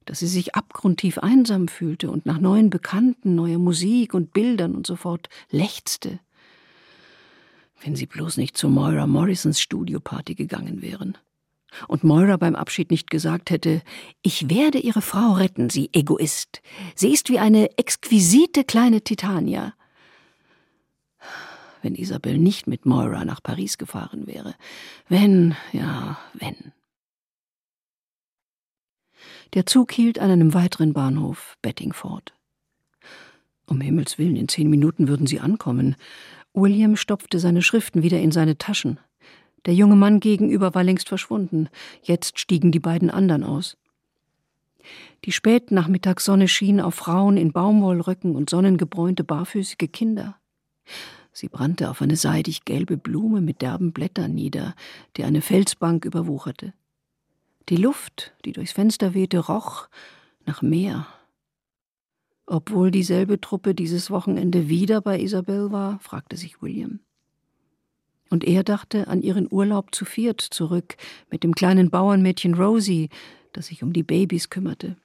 Dass 0.06 0.20
sie 0.20 0.28
sich 0.28 0.54
abgrundtief 0.54 1.18
einsam 1.18 1.68
fühlte 1.68 2.12
und 2.12 2.28
nach 2.28 2.38
neuen 2.38 2.70
Bekannten, 2.70 3.34
neuer 3.34 3.58
Musik 3.58 4.14
und 4.14 4.32
Bildern 4.32 4.76
und 4.76 4.86
so 4.86 4.96
fort 4.96 5.30
lechzte. 5.50 6.20
Wenn 7.82 7.96
sie 7.96 8.06
bloß 8.06 8.38
nicht 8.38 8.56
zu 8.56 8.70
Moira 8.70 9.08
Morrisons 9.08 9.60
Studioparty 9.60 10.36
gegangen 10.36 10.84
wären. 10.84 11.18
Und 11.88 12.04
Moira 12.04 12.38
beim 12.38 12.54
Abschied 12.56 12.92
nicht 12.92 13.10
gesagt 13.10 13.50
hätte, 13.50 13.82
ich 14.22 14.48
werde 14.48 14.78
Ihre 14.78 15.02
Frau 15.02 15.34
retten, 15.34 15.72
Sie 15.72 15.90
Egoist. 15.92 16.62
Sie 16.94 17.12
ist 17.12 17.30
wie 17.30 17.40
eine 17.40 17.80
exquisite 17.80 18.64
kleine 18.64 19.02
Titania 19.02 19.74
wenn 21.82 21.96
Isabel 21.96 22.38
nicht 22.38 22.68
mit 22.68 22.86
Moira 22.86 23.26
nach 23.26 23.42
Paris 23.42 23.78
gefahren 23.78 24.28
wäre. 24.28 24.56
Wenn, 25.08 25.56
ja, 25.72 26.20
wenn. 26.34 26.74
Der 29.54 29.66
Zug 29.66 29.92
hielt 29.92 30.20
an 30.20 30.30
einem 30.30 30.54
weiteren 30.54 30.94
Bahnhof, 30.94 31.58
Bettingford. 31.62 32.34
Um 33.66 33.82
Himmels 33.82 34.18
willen, 34.18 34.36
in 34.36 34.48
zehn 34.48 34.70
Minuten 34.70 35.08
würden 35.08 35.28
sie 35.28 35.40
ankommen. 35.40 35.96
William 36.54 36.96
stopfte 36.96 37.40
seine 37.40 37.62
Schriften 37.62 38.02
wieder 38.04 38.20
in 38.20 38.32
seine 38.32 38.58
Taschen. 38.58 39.00
Der 39.66 39.74
junge 39.74 39.96
Mann 39.96 40.20
gegenüber 40.20 40.74
war 40.74 40.84
längst 40.84 41.10
verschwunden. 41.10 41.70
Jetzt 42.02 42.40
stiegen 42.40 42.72
die 42.72 42.80
beiden 42.80 43.10
anderen 43.10 43.44
aus. 43.44 43.78
Die 45.26 45.32
Spätnachmittagssonne 45.32 46.48
schien 46.48 46.80
auf 46.80 46.96
Frauen 46.96 47.38
in 47.38 47.52
Baumwollröcken 47.52 48.36
und 48.36 48.50
sonnengebräunte 48.50 49.24
barfüßige 49.24 49.92
Kinder. 49.92 50.38
Sie 51.40 51.48
brannte 51.48 51.90
auf 51.90 52.02
eine 52.02 52.18
seidig 52.18 52.66
gelbe 52.66 52.98
Blume 52.98 53.40
mit 53.40 53.62
derben 53.62 53.94
Blättern 53.94 54.36
nieder, 54.36 54.76
die 55.16 55.24
eine 55.24 55.42
Felsbank 55.42 56.04
überwucherte. 56.04 56.74
Die 57.70 57.78
Luft, 57.78 58.34
die 58.44 58.52
durchs 58.52 58.74
Fenster 58.74 59.14
wehte, 59.14 59.40
roch 59.40 59.88
nach 60.46 60.62
Meer. 60.62 61.08
Obwohl 62.46 62.92
dieselbe 62.92 63.40
Truppe 63.40 63.74
dieses 63.74 64.12
Wochenende 64.12 64.68
wieder 64.68 65.00
bei 65.00 65.18
Isabel 65.18 65.72
war, 65.72 66.00
fragte 66.00 66.36
sich 66.36 66.62
William. 66.62 67.00
Und 68.30 68.44
er 68.44 68.66
dachte 68.66 69.08
an 69.08 69.22
ihren 69.22 69.48
Urlaub 69.50 69.96
zu 69.96 70.04
viert 70.04 70.42
zurück 70.42 70.98
mit 71.32 71.46
dem 71.46 71.56
kleinen 71.56 71.90
Bauernmädchen 71.90 72.56
Rosie, 72.56 73.08
das 73.54 73.68
sich 73.68 73.82
um 73.82 73.94
die 73.94 74.04
Babys 74.04 74.50
kümmerte. 74.50 74.98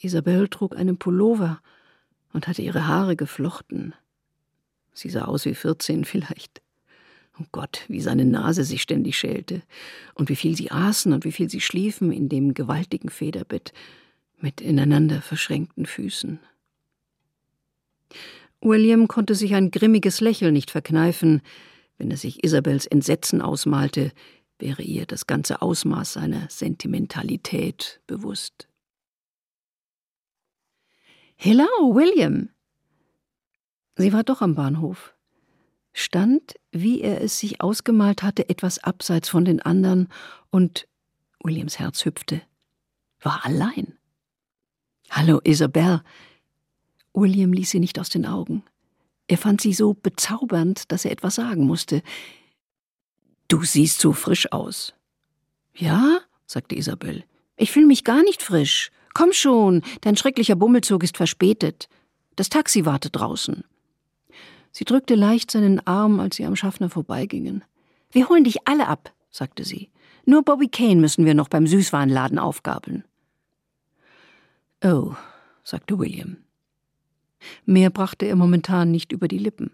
Isabel 0.00 0.48
trug 0.48 0.74
einen 0.74 0.98
Pullover 0.98 1.60
und 2.32 2.48
hatte 2.48 2.62
ihre 2.62 2.88
Haare 2.88 3.14
geflochten. 3.14 3.94
Sie 5.00 5.08
sah 5.08 5.24
aus 5.24 5.46
wie 5.46 5.54
vierzehn 5.54 6.04
vielleicht. 6.04 6.60
Oh 7.40 7.44
Gott, 7.52 7.86
wie 7.88 8.02
seine 8.02 8.26
Nase 8.26 8.64
sich 8.64 8.82
ständig 8.82 9.18
schälte. 9.18 9.62
Und 10.12 10.28
wie 10.28 10.36
viel 10.36 10.54
sie 10.54 10.70
aßen 10.70 11.14
und 11.14 11.24
wie 11.24 11.32
viel 11.32 11.48
sie 11.48 11.62
schliefen 11.62 12.12
in 12.12 12.28
dem 12.28 12.52
gewaltigen 12.52 13.08
Federbett 13.08 13.72
mit 14.40 14.60
ineinander 14.60 15.22
verschränkten 15.22 15.86
Füßen. 15.86 16.38
William 18.60 19.08
konnte 19.08 19.34
sich 19.34 19.54
ein 19.54 19.70
grimmiges 19.70 20.20
Lächeln 20.20 20.52
nicht 20.52 20.70
verkneifen, 20.70 21.40
wenn 21.96 22.10
er 22.10 22.18
sich 22.18 22.44
Isabels 22.44 22.84
Entsetzen 22.84 23.40
ausmalte, 23.40 24.12
wäre 24.58 24.82
ihr 24.82 25.06
das 25.06 25.26
ganze 25.26 25.62
Ausmaß 25.62 26.12
seiner 26.12 26.46
Sentimentalität 26.50 28.02
bewusst. 28.06 28.68
Hello, 31.36 31.94
William, 31.94 32.50
Sie 33.96 34.12
war 34.12 34.24
doch 34.24 34.40
am 34.40 34.54
Bahnhof, 34.54 35.14
stand, 35.92 36.54
wie 36.72 37.00
er 37.00 37.20
es 37.20 37.38
sich 37.38 37.60
ausgemalt 37.60 38.22
hatte, 38.22 38.48
etwas 38.48 38.78
abseits 38.78 39.28
von 39.28 39.44
den 39.44 39.60
anderen, 39.60 40.08
und 40.50 40.88
Williams 41.42 41.78
Herz 41.78 42.04
hüpfte, 42.04 42.42
war 43.20 43.44
allein. 43.44 43.98
Hallo, 45.10 45.40
Isabel. 45.44 46.02
William 47.12 47.52
ließ 47.52 47.70
sie 47.70 47.80
nicht 47.80 47.98
aus 47.98 48.08
den 48.08 48.26
Augen. 48.26 48.62
Er 49.26 49.38
fand 49.38 49.60
sie 49.60 49.72
so 49.72 49.94
bezaubernd, 49.94 50.90
dass 50.92 51.04
er 51.04 51.12
etwas 51.12 51.36
sagen 51.36 51.64
musste. 51.66 52.02
Du 53.48 53.64
siehst 53.64 54.00
so 54.00 54.12
frisch 54.12 54.50
aus. 54.52 54.94
Ja, 55.74 56.20
sagte 56.46 56.76
Isabel. 56.76 57.24
Ich 57.56 57.72
fühle 57.72 57.86
mich 57.86 58.04
gar 58.04 58.22
nicht 58.22 58.42
frisch. 58.42 58.90
Komm 59.14 59.32
schon, 59.32 59.82
dein 60.00 60.16
schrecklicher 60.16 60.56
Bummelzug 60.56 61.02
ist 61.02 61.16
verspätet. 61.16 61.88
Das 62.36 62.48
Taxi 62.48 62.84
wartet 62.84 63.16
draußen. 63.16 63.64
Sie 64.72 64.84
drückte 64.84 65.14
leicht 65.14 65.50
seinen 65.50 65.84
Arm, 65.86 66.20
als 66.20 66.36
sie 66.36 66.46
am 66.46 66.56
Schaffner 66.56 66.90
vorbeigingen. 66.90 67.64
Wir 68.10 68.28
holen 68.28 68.44
dich 68.44 68.66
alle 68.68 68.88
ab, 68.88 69.12
sagte 69.30 69.64
sie. 69.64 69.90
Nur 70.26 70.42
Bobby 70.42 70.68
Kane 70.68 70.96
müssen 70.96 71.24
wir 71.24 71.34
noch 71.34 71.48
beim 71.48 71.66
Süßwarenladen 71.66 72.38
aufgabeln. 72.38 73.04
Oh, 74.84 75.14
sagte 75.64 75.98
William. 75.98 76.38
Mehr 77.64 77.90
brachte 77.90 78.26
er 78.26 78.36
momentan 78.36 78.90
nicht 78.90 79.12
über 79.12 79.28
die 79.28 79.38
Lippen. 79.38 79.70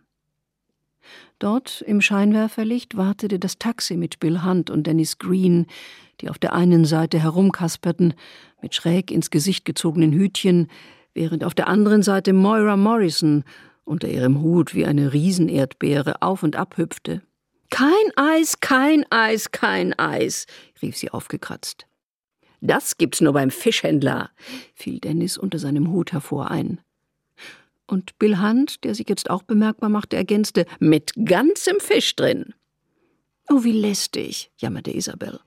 Dort 1.38 1.82
im 1.86 2.00
Scheinwerferlicht 2.00 2.96
wartete 2.96 3.38
das 3.38 3.58
Taxi 3.58 3.96
mit 3.96 4.18
Bill 4.20 4.42
Hunt 4.44 4.70
und 4.70 4.86
Dennis 4.86 5.18
Green, 5.18 5.66
die 6.20 6.30
auf 6.30 6.38
der 6.38 6.54
einen 6.54 6.84
Seite 6.84 7.18
herumkasperten, 7.18 8.14
mit 8.62 8.74
schräg 8.74 9.10
ins 9.10 9.30
Gesicht 9.30 9.64
gezogenen 9.64 10.12
Hütchen, 10.12 10.68
während 11.14 11.44
auf 11.44 11.54
der 11.54 11.68
anderen 11.68 12.02
Seite 12.02 12.32
Moira 12.32 12.76
Morrison 12.76 13.44
unter 13.86 14.08
ihrem 14.08 14.42
Hut 14.42 14.74
wie 14.74 14.84
eine 14.84 15.12
Riesenerdbeere 15.12 16.20
auf 16.20 16.42
und 16.42 16.56
ab 16.56 16.76
hüpfte. 16.76 17.22
Kein 17.70 17.90
Eis, 18.16 18.60
kein 18.60 19.04
Eis, 19.10 19.50
kein 19.50 19.98
Eis, 19.98 20.46
rief 20.82 20.96
sie 20.96 21.10
aufgekratzt. 21.10 21.86
Das 22.60 22.96
gibt's 22.96 23.20
nur 23.20 23.32
beim 23.32 23.50
Fischhändler, 23.50 24.30
fiel 24.74 24.98
Dennis 24.98 25.36
unter 25.38 25.58
seinem 25.58 25.90
Hut 25.90 26.12
hervor 26.12 26.50
ein. 26.50 26.80
Und 27.86 28.18
Bill 28.18 28.40
Hunt, 28.40 28.82
der 28.84 28.94
sich 28.94 29.08
jetzt 29.08 29.30
auch 29.30 29.42
bemerkbar 29.42 29.88
machte, 29.88 30.16
ergänzte, 30.16 30.66
mit 30.80 31.12
ganzem 31.24 31.78
Fisch 31.78 32.16
drin. 32.16 32.54
Oh, 33.48 33.62
wie 33.62 33.72
lästig, 33.72 34.50
jammerte 34.58 34.90
Isabel. 34.90 35.38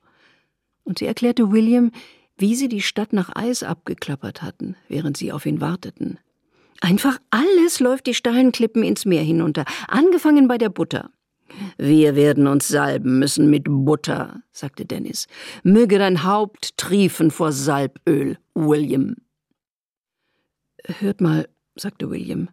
Und 0.84 0.98
sie 0.98 1.06
erklärte 1.06 1.52
William, 1.52 1.90
wie 2.38 2.54
sie 2.54 2.68
die 2.68 2.80
Stadt 2.80 3.12
nach 3.12 3.34
Eis 3.34 3.62
abgeklappert 3.62 4.40
hatten, 4.40 4.76
während 4.88 5.18
sie 5.18 5.32
auf 5.32 5.44
ihn 5.44 5.60
warteten. 5.60 6.18
Einfach 6.80 7.18
alles 7.30 7.78
läuft 7.78 8.06
die 8.06 8.14
steilen 8.14 8.52
Klippen 8.52 8.82
ins 8.82 9.04
Meer 9.04 9.22
hinunter, 9.22 9.64
angefangen 9.86 10.48
bei 10.48 10.58
der 10.58 10.70
Butter. 10.70 11.10
Wir 11.76 12.16
werden 12.16 12.46
uns 12.46 12.68
salben 12.68 13.18
müssen 13.18 13.50
mit 13.50 13.64
Butter, 13.66 14.42
sagte 14.52 14.86
Dennis. 14.86 15.26
Möge 15.62 15.98
dein 15.98 16.24
Haupt 16.24 16.76
triefen 16.76 17.30
vor 17.30 17.52
Salböl, 17.52 18.38
William. 18.54 19.16
Hört 20.84 21.20
mal, 21.20 21.48
sagte 21.76 22.10
William. 22.10 22.48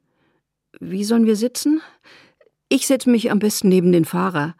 Wie 0.79 1.03
sollen 1.03 1.25
wir 1.25 1.35
sitzen? 1.35 1.81
Ich 2.69 2.87
setze 2.87 3.09
mich 3.09 3.31
am 3.31 3.39
besten 3.39 3.69
neben 3.69 3.91
den 3.91 4.05
Fahrer. 4.05 4.55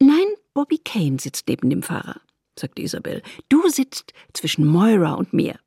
Nein, 0.00 0.26
Bobby 0.54 0.78
Kane 0.78 1.18
sitzt 1.18 1.48
neben 1.48 1.70
dem 1.70 1.82
Fahrer, 1.82 2.20
sagte 2.58 2.82
Isabel. 2.82 3.22
Du 3.48 3.68
sitzt 3.68 4.12
zwischen 4.34 4.66
Moira 4.66 5.14
und 5.14 5.32
mir. 5.32 5.58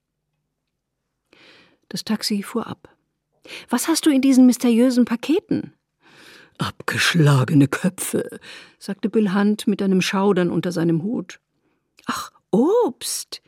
Das 1.89 2.03
Taxi 2.03 2.43
fuhr 2.43 2.67
ab. 2.67 2.94
Was 3.69 3.87
hast 3.87 4.05
du 4.05 4.09
in 4.09 4.21
diesen 4.21 4.45
mysteriösen 4.45 5.05
Paketen? 5.05 5.73
Abgeschlagene 6.57 7.67
Köpfe, 7.67 8.39
sagte 8.79 9.09
Bill 9.09 9.33
Hunt 9.33 9.67
mit 9.67 9.81
einem 9.81 10.01
Schaudern 10.01 10.49
unter 10.49 10.71
seinem 10.71 11.03
Hut. 11.03 11.39
Ach, 12.05 12.31
Obst. 12.51 13.41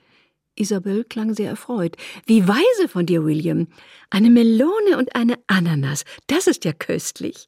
Isabel 0.56 1.04
klang 1.04 1.34
sehr 1.34 1.50
erfreut. 1.50 1.96
Wie 2.26 2.48
weise 2.48 2.88
von 2.90 3.06
dir, 3.06 3.24
William. 3.24 3.68
Eine 4.10 4.30
Melone 4.30 4.98
und 4.98 5.16
eine 5.16 5.36
Ananas. 5.48 6.04
Das 6.28 6.48
ist 6.48 6.66
ja 6.66 6.74
köstlich. 6.74 7.48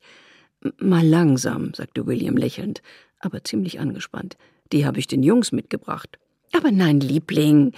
Mal 0.78 1.06
langsam, 1.06 1.74
sagte 1.74 2.06
William 2.06 2.38
lächelnd, 2.38 2.82
aber 3.20 3.44
ziemlich 3.44 3.80
angespannt. 3.80 4.38
Die 4.72 4.86
habe 4.86 5.00
ich 5.00 5.08
den 5.08 5.24
Jungs 5.24 5.52
mitgebracht. 5.52 6.20
Aber 6.54 6.72
nein, 6.72 7.00
Liebling. 7.00 7.74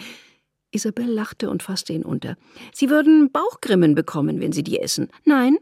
Isabel 0.72 1.08
lachte 1.08 1.50
und 1.50 1.64
fasste 1.64 1.94
ihn 1.94 2.04
unter. 2.04 2.38
Sie 2.74 2.90
würden 2.90 3.32
Bauchgrimmen 3.32 3.96
bekommen, 3.96 4.40
wenn 4.40 4.52
Sie 4.52 4.64
die 4.64 4.80
essen. 4.80 5.10
Nein? 5.26 5.58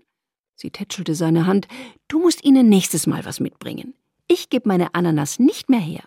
Sie 0.55 0.71
tätschelte 0.71 1.15
seine 1.15 1.45
Hand. 1.47 1.67
Du 2.07 2.19
musst 2.19 2.43
ihnen 2.43 2.69
nächstes 2.69 3.07
Mal 3.07 3.25
was 3.25 3.39
mitbringen. 3.39 3.93
Ich 4.27 4.49
gebe 4.49 4.67
meine 4.67 4.93
Ananas 4.93 5.39
nicht 5.39 5.69
mehr 5.69 5.79
her. 5.79 6.03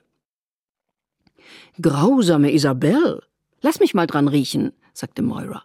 Grausame 1.81 2.53
Isabel. 2.53 3.23
Lass 3.61 3.81
mich 3.81 3.95
mal 3.95 4.07
dran 4.07 4.29
riechen, 4.29 4.73
sagte 4.93 5.23
Moira. 5.23 5.65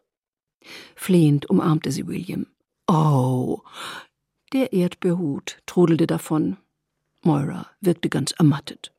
Flehend 0.96 1.50
umarmte 1.50 1.92
sie 1.92 2.08
William. 2.08 2.48
Oh. 2.88 3.62
Der 4.54 4.74
Erdbeerhut 4.74 5.58
trudelte 5.66 6.08
davon. 6.08 6.58
Moira 7.22 7.68
wirkte 7.82 8.10
ganz 8.10 8.32
ermattet. 8.32 8.94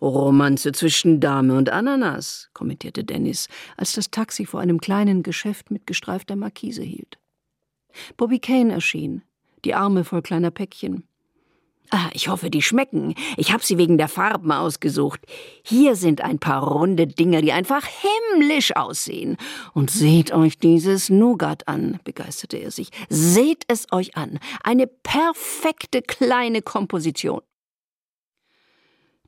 Romanze 0.00 0.72
zwischen 0.72 1.20
Dame 1.20 1.56
und 1.56 1.70
Ananas, 1.70 2.50
kommentierte 2.52 3.04
Dennis, 3.04 3.48
als 3.76 3.92
das 3.92 4.10
Taxi 4.10 4.46
vor 4.46 4.60
einem 4.60 4.80
kleinen 4.80 5.22
Geschäft 5.22 5.70
mit 5.70 5.86
gestreifter 5.86 6.36
Markise 6.36 6.82
hielt. 6.82 7.18
Bobby 8.16 8.38
Kane 8.38 8.72
erschien, 8.72 9.22
die 9.64 9.74
Arme 9.74 10.04
voll 10.04 10.22
kleiner 10.22 10.50
Päckchen. 10.50 11.04
Ah, 11.90 12.10
ich 12.12 12.28
hoffe, 12.28 12.50
die 12.50 12.62
schmecken. 12.62 13.14
Ich 13.36 13.52
habe 13.52 13.64
sie 13.64 13.78
wegen 13.78 13.96
der 13.96 14.08
Farben 14.08 14.50
ausgesucht. 14.50 15.20
Hier 15.62 15.94
sind 15.94 16.20
ein 16.20 16.40
paar 16.40 16.66
runde 16.66 17.06
Dinger, 17.06 17.42
die 17.42 17.52
einfach 17.52 17.86
himmlisch 18.32 18.74
aussehen. 18.74 19.36
Und 19.72 19.90
seht 19.90 20.32
euch 20.32 20.58
dieses 20.58 21.10
Nougat 21.10 21.68
an, 21.68 22.00
begeisterte 22.02 22.56
er 22.56 22.72
sich. 22.72 22.90
Seht 23.08 23.64
es 23.68 23.86
euch 23.92 24.16
an. 24.16 24.40
Eine 24.64 24.88
perfekte 24.88 26.02
kleine 26.02 26.60
Komposition. 26.60 27.40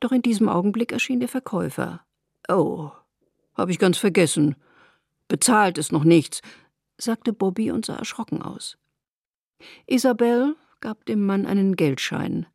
Doch 0.00 0.12
in 0.12 0.23
diesem 0.23 0.49
Augenblick 0.49 0.93
erschien 0.93 1.21
der 1.21 1.28
Verkäufer. 1.28 2.05
Oh, 2.49 2.90
hab 3.55 3.69
ich 3.69 3.78
ganz 3.78 3.99
vergessen. 3.99 4.57
Bezahlt 5.26 5.76
ist 5.78 5.93
noch 5.93 6.05
nichts, 6.05 6.40
sagte 6.97 7.33
Bobby 7.33 7.71
und 7.71 7.85
sah 7.85 7.97
erschrocken 7.97 8.43
aus. 8.43 8.78
Isabel 9.87 10.57
gab 10.81 11.05
dem 11.07 11.26
Mann 11.26 11.45
einen 11.45 11.76
Geldschein, 11.76 12.47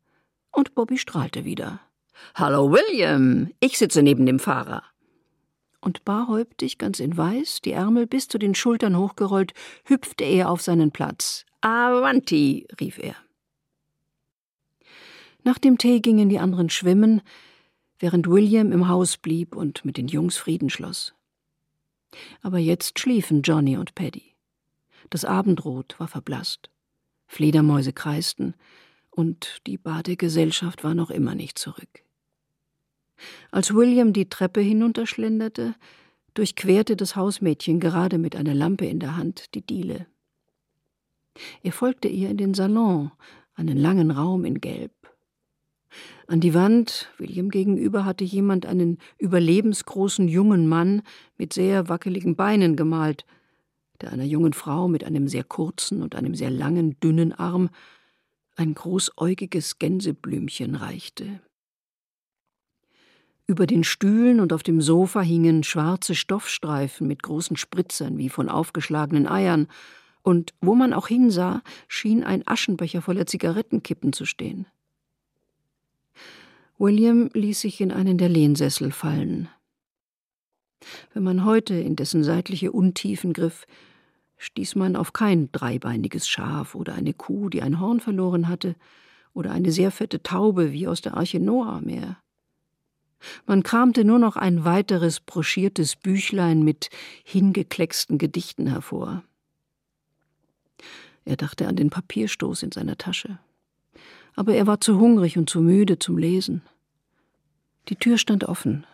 und 0.50 0.74
Bobby 0.74 0.98
strahlte 0.98 1.44
wieder. 1.44 1.80
Hallo 2.34 2.70
William, 2.72 3.50
ich 3.60 3.78
sitze 3.78 4.02
neben 4.02 4.24
dem 4.24 4.38
Fahrer. 4.38 4.82
Und 5.80 6.04
barhäuptig, 6.04 6.78
ganz 6.78 6.98
in 6.98 7.16
Weiß, 7.16 7.60
die 7.60 7.72
Ärmel 7.72 8.06
bis 8.06 8.28
zu 8.28 8.38
den 8.38 8.54
Schultern 8.54 8.96
hochgerollt, 8.96 9.52
hüpfte 9.84 10.24
er 10.24 10.48
auf 10.48 10.62
seinen 10.62 10.92
Platz. 10.92 11.44
Avanti, 11.60 12.66
rief 12.80 12.98
er. 12.98 13.16
Nach 15.44 15.58
dem 15.58 15.78
Tee 15.78 16.00
gingen 16.00 16.28
die 16.28 16.38
anderen 16.38 16.70
schwimmen, 16.70 17.22
während 17.98 18.26
William 18.28 18.72
im 18.72 18.88
Haus 18.88 19.18
blieb 19.18 19.54
und 19.54 19.84
mit 19.84 19.98
den 19.98 20.08
Jungs 20.08 20.36
Frieden 20.36 20.70
schloss. 20.70 21.14
Aber 22.42 22.58
jetzt 22.58 22.98
schliefen 22.98 23.42
Johnny 23.42 23.76
und 23.76 23.94
Paddy. 23.94 24.34
Das 25.10 25.24
Abendrot 25.24 25.94
war 25.98 26.08
verblasst. 26.08 26.70
Fledermäuse 27.26 27.92
kreisten, 27.92 28.54
und 29.10 29.60
die 29.66 29.78
Badegesellschaft 29.78 30.82
war 30.82 30.94
noch 30.94 31.10
immer 31.10 31.34
nicht 31.34 31.58
zurück. 31.58 32.02
Als 33.52 33.74
William 33.74 34.12
die 34.12 34.28
Treppe 34.28 34.60
hinunterschlenderte, 34.60 35.74
durchquerte 36.34 36.96
das 36.96 37.14
Hausmädchen 37.14 37.78
gerade 37.78 38.18
mit 38.18 38.34
einer 38.34 38.54
Lampe 38.54 38.86
in 38.86 38.98
der 38.98 39.16
Hand 39.16 39.54
die 39.54 39.64
Diele. 39.64 40.06
Er 41.62 41.72
folgte 41.72 42.08
ihr 42.08 42.28
in 42.30 42.38
den 42.38 42.54
Salon, 42.54 43.12
einen 43.54 43.76
langen 43.76 44.10
Raum 44.10 44.44
in 44.44 44.60
Gelb. 44.60 44.92
An 46.26 46.40
die 46.40 46.54
Wand, 46.54 47.10
William 47.18 47.50
gegenüber, 47.50 48.04
hatte 48.04 48.24
jemand 48.24 48.66
einen 48.66 48.98
überlebensgroßen 49.18 50.28
jungen 50.28 50.66
Mann 50.66 51.02
mit 51.36 51.52
sehr 51.52 51.88
wackeligen 51.88 52.36
Beinen 52.36 52.76
gemalt, 52.76 53.24
der 54.00 54.12
einer 54.12 54.24
jungen 54.24 54.52
Frau 54.52 54.88
mit 54.88 55.04
einem 55.04 55.28
sehr 55.28 55.44
kurzen 55.44 56.02
und 56.02 56.14
einem 56.14 56.34
sehr 56.34 56.50
langen, 56.50 56.98
dünnen 57.00 57.32
Arm 57.32 57.70
ein 58.56 58.74
großäugiges 58.74 59.78
Gänseblümchen 59.78 60.76
reichte. 60.76 61.40
Über 63.46 63.66
den 63.66 63.84
Stühlen 63.84 64.40
und 64.40 64.52
auf 64.54 64.62
dem 64.62 64.80
Sofa 64.80 65.20
hingen 65.20 65.64
schwarze 65.64 66.14
Stoffstreifen 66.14 67.06
mit 67.06 67.22
großen 67.22 67.56
Spritzern 67.56 68.16
wie 68.16 68.30
von 68.30 68.48
aufgeschlagenen 68.48 69.26
Eiern, 69.26 69.68
und 70.22 70.54
wo 70.62 70.74
man 70.74 70.94
auch 70.94 71.08
hinsah, 71.08 71.62
schien 71.86 72.24
ein 72.24 72.42
Aschenbecher 72.46 73.02
voller 73.02 73.26
Zigarettenkippen 73.26 74.14
zu 74.14 74.24
stehen. 74.24 74.66
William 76.84 77.30
ließ 77.32 77.62
sich 77.62 77.80
in 77.80 77.90
einen 77.90 78.18
der 78.18 78.28
Lehnsessel 78.28 78.92
fallen. 78.92 79.48
Wenn 81.14 81.22
man 81.22 81.46
heute 81.46 81.72
in 81.72 81.96
dessen 81.96 82.22
seitliche 82.22 82.72
Untiefen 82.72 83.32
griff, 83.32 83.66
stieß 84.36 84.74
man 84.74 84.94
auf 84.94 85.14
kein 85.14 85.50
dreibeiniges 85.50 86.28
Schaf 86.28 86.74
oder 86.74 86.94
eine 86.94 87.14
Kuh, 87.14 87.48
die 87.48 87.62
ein 87.62 87.80
Horn 87.80 88.00
verloren 88.00 88.48
hatte, 88.48 88.76
oder 89.32 89.50
eine 89.52 89.72
sehr 89.72 89.90
fette 89.92 90.22
Taube 90.22 90.72
wie 90.72 90.86
aus 90.86 91.00
der 91.00 91.16
Arche 91.16 91.40
Noah 91.40 91.80
mehr. 91.80 92.18
Man 93.46 93.62
kramte 93.62 94.04
nur 94.04 94.18
noch 94.18 94.36
ein 94.36 94.66
weiteres 94.66 95.20
broschiertes 95.20 95.96
Büchlein 95.96 96.64
mit 96.64 96.90
hingeklecksten 97.24 98.18
Gedichten 98.18 98.66
hervor. 98.66 99.24
Er 101.24 101.36
dachte 101.36 101.66
an 101.66 101.76
den 101.76 101.88
Papierstoß 101.88 102.62
in 102.62 102.72
seiner 102.72 102.98
Tasche 102.98 103.38
aber 104.34 104.54
er 104.54 104.66
war 104.66 104.80
zu 104.80 104.98
hungrig 104.98 105.38
und 105.38 105.48
zu 105.48 105.60
müde 105.60 105.98
zum 105.98 106.18
Lesen. 106.18 106.62
Die 107.88 107.96
Tür 107.96 108.18
stand 108.18 108.44
offen. 108.44 108.86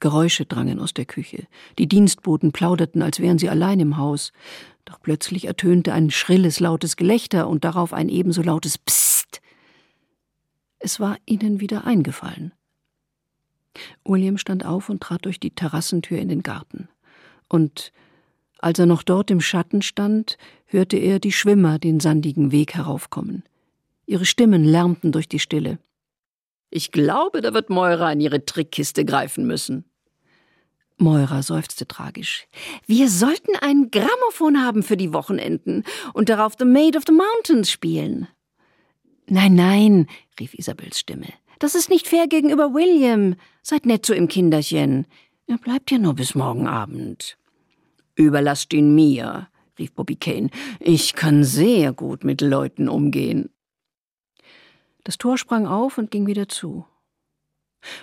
Geräusche 0.00 0.44
drangen 0.44 0.78
aus 0.78 0.92
der 0.92 1.06
Küche. 1.06 1.46
Die 1.78 1.88
Dienstboten 1.88 2.52
plauderten, 2.52 3.02
als 3.02 3.20
wären 3.20 3.38
sie 3.38 3.48
allein 3.48 3.80
im 3.80 3.96
Haus. 3.96 4.32
Doch 4.84 5.00
plötzlich 5.00 5.46
ertönte 5.46 5.92
ein 5.92 6.10
schrilles, 6.10 6.60
lautes 6.60 6.96
Gelächter 6.96 7.48
und 7.48 7.64
darauf 7.64 7.92
ein 7.92 8.08
ebenso 8.08 8.42
lautes 8.42 8.78
Psst. 8.78 9.40
Es 10.78 11.00
war 11.00 11.16
ihnen 11.24 11.60
wieder 11.60 11.86
eingefallen. 11.86 12.52
William 14.04 14.38
stand 14.38 14.64
auf 14.64 14.88
und 14.88 15.02
trat 15.02 15.24
durch 15.24 15.40
die 15.40 15.50
Terrassentür 15.50 16.18
in 16.18 16.28
den 16.28 16.42
Garten. 16.42 16.88
Und 17.48 17.92
als 18.58 18.78
er 18.78 18.86
noch 18.86 19.02
dort 19.02 19.30
im 19.30 19.40
Schatten 19.40 19.82
stand, 19.82 20.38
hörte 20.66 20.96
er 20.96 21.18
die 21.18 21.32
Schwimmer 21.32 21.78
den 21.78 22.00
sandigen 22.00 22.52
Weg 22.52 22.74
heraufkommen. 22.74 23.42
Ihre 24.06 24.24
Stimmen 24.24 24.64
lärmten 24.64 25.12
durch 25.12 25.28
die 25.28 25.38
Stille. 25.38 25.78
Ich 26.70 26.92
glaube, 26.92 27.40
da 27.40 27.54
wird 27.54 27.70
Moira 27.70 28.12
in 28.12 28.20
ihre 28.20 28.44
Trickkiste 28.44 29.04
greifen 29.04 29.46
müssen. 29.46 29.84
Moira 30.98 31.42
seufzte 31.42 31.86
tragisch. 31.86 32.46
Wir 32.86 33.10
sollten 33.10 33.54
ein 33.60 33.90
Grammophon 33.90 34.62
haben 34.62 34.82
für 34.82 34.96
die 34.96 35.12
Wochenenden 35.12 35.84
und 36.14 36.28
darauf 36.28 36.54
The 36.58 36.64
Maid 36.64 36.96
of 36.96 37.04
the 37.06 37.12
Mountains 37.12 37.70
spielen. 37.70 38.28
Nein, 39.28 39.54
nein, 39.54 40.06
rief 40.40 40.54
Isabels 40.54 40.98
Stimme. 40.98 41.28
Das 41.58 41.74
ist 41.74 41.90
nicht 41.90 42.06
fair 42.06 42.28
gegenüber 42.28 42.72
William. 42.74 43.34
Seid 43.62 43.86
nett 43.86 44.06
zu 44.06 44.14
ihm, 44.14 44.28
Kinderchen. 44.28 45.06
Er 45.46 45.58
bleibt 45.58 45.90
ja 45.90 45.98
nur 45.98 46.14
bis 46.14 46.34
morgen 46.34 46.66
Abend. 46.66 47.36
Überlasst 48.14 48.72
ihn 48.72 48.94
mir, 48.94 49.48
rief 49.78 49.92
Bobby 49.92 50.16
Kane. 50.16 50.50
Ich 50.80 51.14
kann 51.14 51.44
sehr 51.44 51.92
gut 51.92 52.24
mit 52.24 52.40
Leuten 52.40 52.88
umgehen. 52.88 53.50
Das 55.06 55.18
Tor 55.18 55.38
sprang 55.38 55.68
auf 55.68 55.98
und 55.98 56.10
ging 56.10 56.26
wieder 56.26 56.48
zu. 56.48 56.84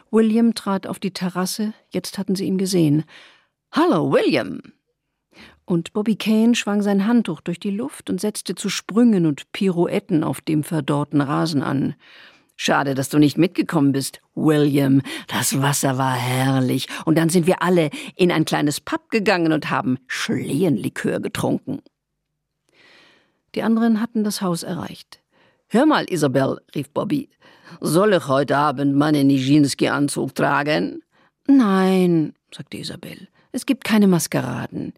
William 0.09 0.55
trat 0.55 0.87
auf 0.87 0.99
die 0.99 1.11
Terrasse, 1.11 1.73
jetzt 1.89 2.17
hatten 2.17 2.33
sie 2.33 2.45
ihn 2.45 2.57
gesehen. 2.57 3.03
Hallo, 3.73 4.13
William! 4.13 4.61
Und 5.65 5.91
Bobby 5.91 6.15
Kane 6.15 6.55
schwang 6.55 6.81
sein 6.81 7.05
Handtuch 7.05 7.41
durch 7.41 7.59
die 7.59 7.71
Luft 7.71 8.09
und 8.09 8.21
setzte 8.21 8.55
zu 8.55 8.69
Sprüngen 8.69 9.25
und 9.25 9.51
Pirouetten 9.51 10.23
auf 10.23 10.39
dem 10.39 10.63
verdorrten 10.63 11.19
Rasen 11.19 11.61
an. 11.61 11.95
Schade, 12.55 12.95
dass 12.95 13.09
du 13.09 13.19
nicht 13.19 13.37
mitgekommen 13.37 13.91
bist, 13.91 14.21
William. 14.33 15.01
Das 15.27 15.61
Wasser 15.61 15.97
war 15.97 16.15
herrlich. 16.15 16.87
Und 17.03 17.17
dann 17.17 17.27
sind 17.27 17.47
wir 17.47 17.61
alle 17.61 17.89
in 18.15 18.31
ein 18.31 18.45
kleines 18.45 18.79
Pub 18.79 19.09
gegangen 19.09 19.51
und 19.51 19.69
haben 19.69 19.97
Schlehenlikör 20.07 21.19
getrunken. 21.19 21.81
Die 23.55 23.61
anderen 23.61 23.99
hatten 23.99 24.23
das 24.23 24.41
Haus 24.41 24.63
erreicht. 24.63 25.22
Hör 25.73 25.87
mal, 25.87 26.05
Isabel, 26.07 26.61
rief 26.75 26.91
Bobby, 26.91 27.29
soll 27.81 28.13
ich 28.13 28.27
heute 28.27 28.55
Abend 28.55 28.95
meinen 28.95 29.25
Nijinsky-Anzug 29.25 30.35
tragen? 30.35 31.01
Nein, 31.47 32.35
sagte 32.53 32.77
Isabel, 32.77 33.27
es 33.51 33.65
gibt 33.65 33.83
keine 33.83 34.05
Maskeraden. 34.05 34.93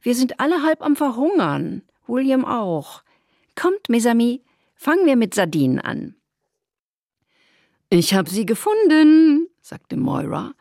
Wir 0.00 0.14
sind 0.14 0.40
alle 0.40 0.62
halb 0.62 0.80
am 0.80 0.96
Verhungern. 0.96 1.82
William 2.06 2.46
auch. 2.46 3.02
Kommt, 3.54 3.90
mes 3.90 4.06
amis, 4.06 4.40
fangen 4.76 5.04
wir 5.04 5.16
mit 5.16 5.34
Sardinen 5.34 5.78
an. 5.78 6.14
Ich 7.90 8.14
hab 8.14 8.30
sie 8.30 8.46
gefunden, 8.46 9.48
sagte 9.60 9.98
Moira 9.98 10.54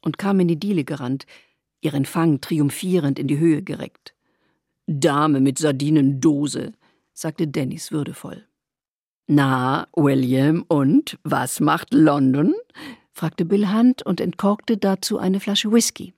und 0.00 0.16
kam 0.16 0.40
in 0.40 0.48
die 0.48 0.58
Diele 0.58 0.84
gerannt, 0.84 1.26
ihren 1.82 2.06
Fang 2.06 2.40
triumphierend 2.40 3.18
in 3.18 3.26
die 3.26 3.38
Höhe 3.38 3.60
gereckt. 3.60 4.14
Dame 4.86 5.40
mit 5.40 5.58
Sardinendose, 5.58 6.72
sagte 7.12 7.46
Dennis 7.46 7.92
würdevoll. 7.92 8.46
Na, 9.26 9.86
William, 9.94 10.64
und 10.68 11.18
was 11.22 11.60
macht 11.60 11.94
London? 11.94 12.54
fragte 13.12 13.44
Bill 13.44 13.72
Hunt 13.72 14.02
und 14.02 14.20
entkorkte 14.20 14.76
dazu 14.76 15.18
eine 15.18 15.40
Flasche 15.40 15.70
Whisky. 15.70 16.14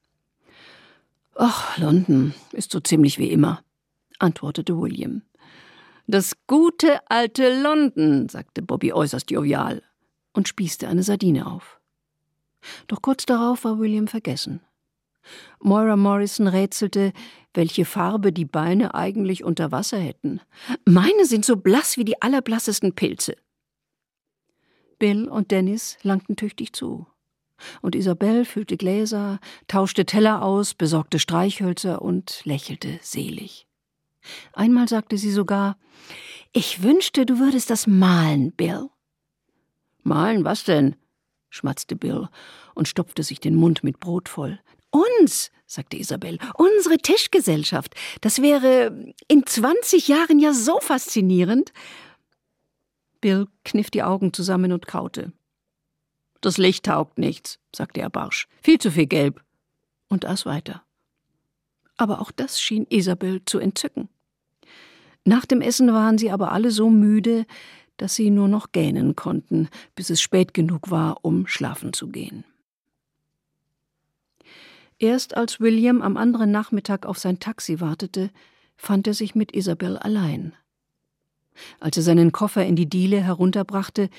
Ach, 1.35 1.77
London 1.79 2.35
ist 2.53 2.71
so 2.71 2.81
ziemlich 2.81 3.19
wie 3.19 3.31
immer, 3.31 3.63
antwortete 4.19 4.79
William. 4.79 5.23
Das 6.07 6.33
gute 6.47 7.01
alte 7.11 7.63
London, 7.63 8.29
sagte 8.29 8.63
Bobby 8.63 8.93
äußerst 8.93 9.31
jovial 9.31 9.83
und 10.33 10.49
spießte 10.49 10.89
eine 10.89 11.03
Sardine 11.03 11.47
auf. 11.47 11.81
Doch 12.87 13.03
kurz 13.03 13.27
darauf 13.27 13.65
war 13.65 13.79
William 13.79 14.07
vergessen. 14.09 14.61
Moira 15.61 15.97
Morrison 15.97 16.49
rätselte, 16.49 17.13
welche 17.55 17.85
Farbe 17.85 18.33
die 18.33 18.45
Beine 18.45 18.95
eigentlich 18.95 19.45
unter 19.45 19.73
Wasser 19.73 19.99
hätten. 19.99 20.41
Meine 20.85 21.27
sind 21.27 21.45
so 21.45 21.57
blass 21.57 21.97
wie 21.97 22.05
die 22.05 22.21
allerblassesten 22.21 22.95
Pilze. 22.95 23.37
Bill 24.99 25.29
und 25.29 25.51
Dennis 25.51 25.99
langten 26.03 26.37
tüchtig 26.37 26.73
zu. 26.73 27.07
Und 27.81 27.95
Isabel 27.95 28.45
füllte 28.45 28.77
Gläser, 28.77 29.39
tauschte 29.69 30.05
Teller 30.05 30.43
aus, 30.43 30.75
besorgte 30.75 31.19
Streichhölzer 31.19 32.03
und 32.03 32.43
lächelte 32.45 32.99
selig. 33.03 33.67
Einmal 34.53 34.89
sagte 34.89 35.19
sie 35.19 35.31
sogar, 35.31 35.77
ich 36.53 36.83
wünschte, 36.83 37.27
du 37.27 37.39
würdest 37.39 37.71
das 37.71 37.87
malen, 37.87 38.53
Bill. 38.53 38.91
Malen 40.03 40.45
was 40.45 40.65
denn? 40.65 40.97
schmatzte 41.51 41.97
Bill 41.97 42.29
und 42.75 42.89
stopfte 42.89 43.23
sich 43.23 43.41
den 43.41 43.55
Mund 43.55 43.85
mit 43.85 44.01
Brot 44.01 44.29
voll. 44.29 44.59
Uns, 44.93 45.51
sagte 45.67 45.97
Isabel, 45.97 46.39
unsere 46.55 46.99
Tischgesellschaft. 46.99 47.95
Das 48.21 48.43
wäre 48.43 49.13
in 49.27 49.47
zwanzig 49.47 50.07
Jahren 50.07 50.39
ja 50.39 50.53
so 50.53 50.79
faszinierend. 50.81 51.73
Bill 53.21 53.49
kniff 53.65 53.91
die 53.91 54.03
Augen 54.03 54.33
zusammen 54.33 54.71
und 54.71 54.87
kaute. 54.87 55.33
Das 56.43 56.59
Licht 56.59 56.85
taugt 56.85 57.19
nichts, 57.19 57.59
sagte 57.75 58.01
er 58.01 58.11
barsch. 58.11 58.49
Viel 58.63 58.79
zu 58.79 58.91
viel 58.91 59.07
Gelb. 59.07 59.43
Und 60.09 60.27
aß 60.27 60.45
weiter. 60.45 60.83
Aber 61.97 62.21
auch 62.21 62.31
das 62.31 62.61
schien 62.61 62.87
Isabel 62.91 63.43
zu 63.47 63.59
entzücken. 63.59 64.09
Nach 65.25 65.47
dem 65.47 65.63
Essen 65.63 65.93
waren 65.95 66.19
sie 66.19 66.31
aber 66.31 66.53
alle 66.53 66.71
so 66.71 66.91
müde, 66.91 67.47
dass 67.97 68.15
sie 68.17 68.29
nur 68.31 68.49
noch 68.49 68.73
gähnen 68.73 69.17
konnten, 69.17 69.69
bis 69.95 70.11
es 70.11 70.21
spät 70.21 70.53
genug 70.53 70.91
war, 70.91 71.25
um 71.25 71.47
schlafen 71.47 71.93
zu 71.93 72.09
gehen. 72.09 72.45
Erst 75.03 75.37
als 75.37 75.59
William 75.59 76.01
am 76.01 76.17
anderen 76.17 76.53
Nachmittag 76.53 77.07
auf 77.07 77.19
sein 77.19 77.41
Taxi 77.41 77.81
wartete, 77.81 78.31
fand 78.77 79.09
er 79.09 79.15
sich 79.15 79.35
mit 79.35 79.51
Isabel 79.51 79.99
allein. 79.99 80.55
Als 81.81 81.97
er 81.97 82.05
seinen 82.05 82.31
Koffer 82.31 82.65
in 82.65 82.77
die 82.77 82.89
Diele 82.89 83.21
herunterbrachte, 83.21 84.11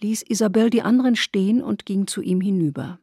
ließ 0.00 0.22
Isabel 0.22 0.68
die 0.68 0.82
anderen 0.82 1.14
stehen 1.14 1.62
und 1.62 1.86
ging 1.86 2.08
zu 2.08 2.22
ihm 2.22 2.40
hinüber. 2.40 2.98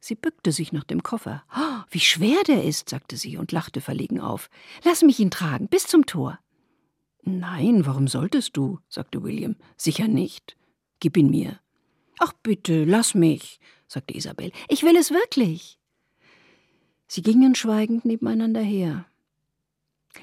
Sie 0.00 0.14
bückte 0.14 0.52
sich 0.52 0.72
nach 0.72 0.84
dem 0.84 1.02
Koffer. 1.02 1.44
Oh, 1.54 1.82
wie 1.90 2.00
schwer 2.00 2.42
der 2.46 2.64
ist, 2.64 2.88
sagte 2.88 3.18
sie 3.18 3.36
und 3.36 3.52
lachte 3.52 3.82
verlegen 3.82 4.18
auf. 4.18 4.48
Lass 4.84 5.02
mich 5.02 5.20
ihn 5.20 5.30
tragen, 5.30 5.68
bis 5.68 5.86
zum 5.86 6.06
Tor. 6.06 6.38
Nein, 7.24 7.84
warum 7.84 8.08
solltest 8.08 8.56
du? 8.56 8.78
sagte 8.88 9.22
William. 9.22 9.56
Sicher 9.76 10.08
nicht. 10.08 10.56
Gib 10.98 11.18
ihn 11.18 11.28
mir. 11.28 11.60
Ach 12.18 12.32
bitte, 12.42 12.84
lass 12.84 13.14
mich, 13.14 13.60
sagte 13.86 14.16
Isabel. 14.16 14.50
Ich 14.70 14.82
will 14.82 14.96
es 14.96 15.10
wirklich. 15.10 15.78
Sie 17.14 17.20
gingen 17.20 17.54
schweigend 17.54 18.06
nebeneinander 18.06 18.62
her. 18.62 19.04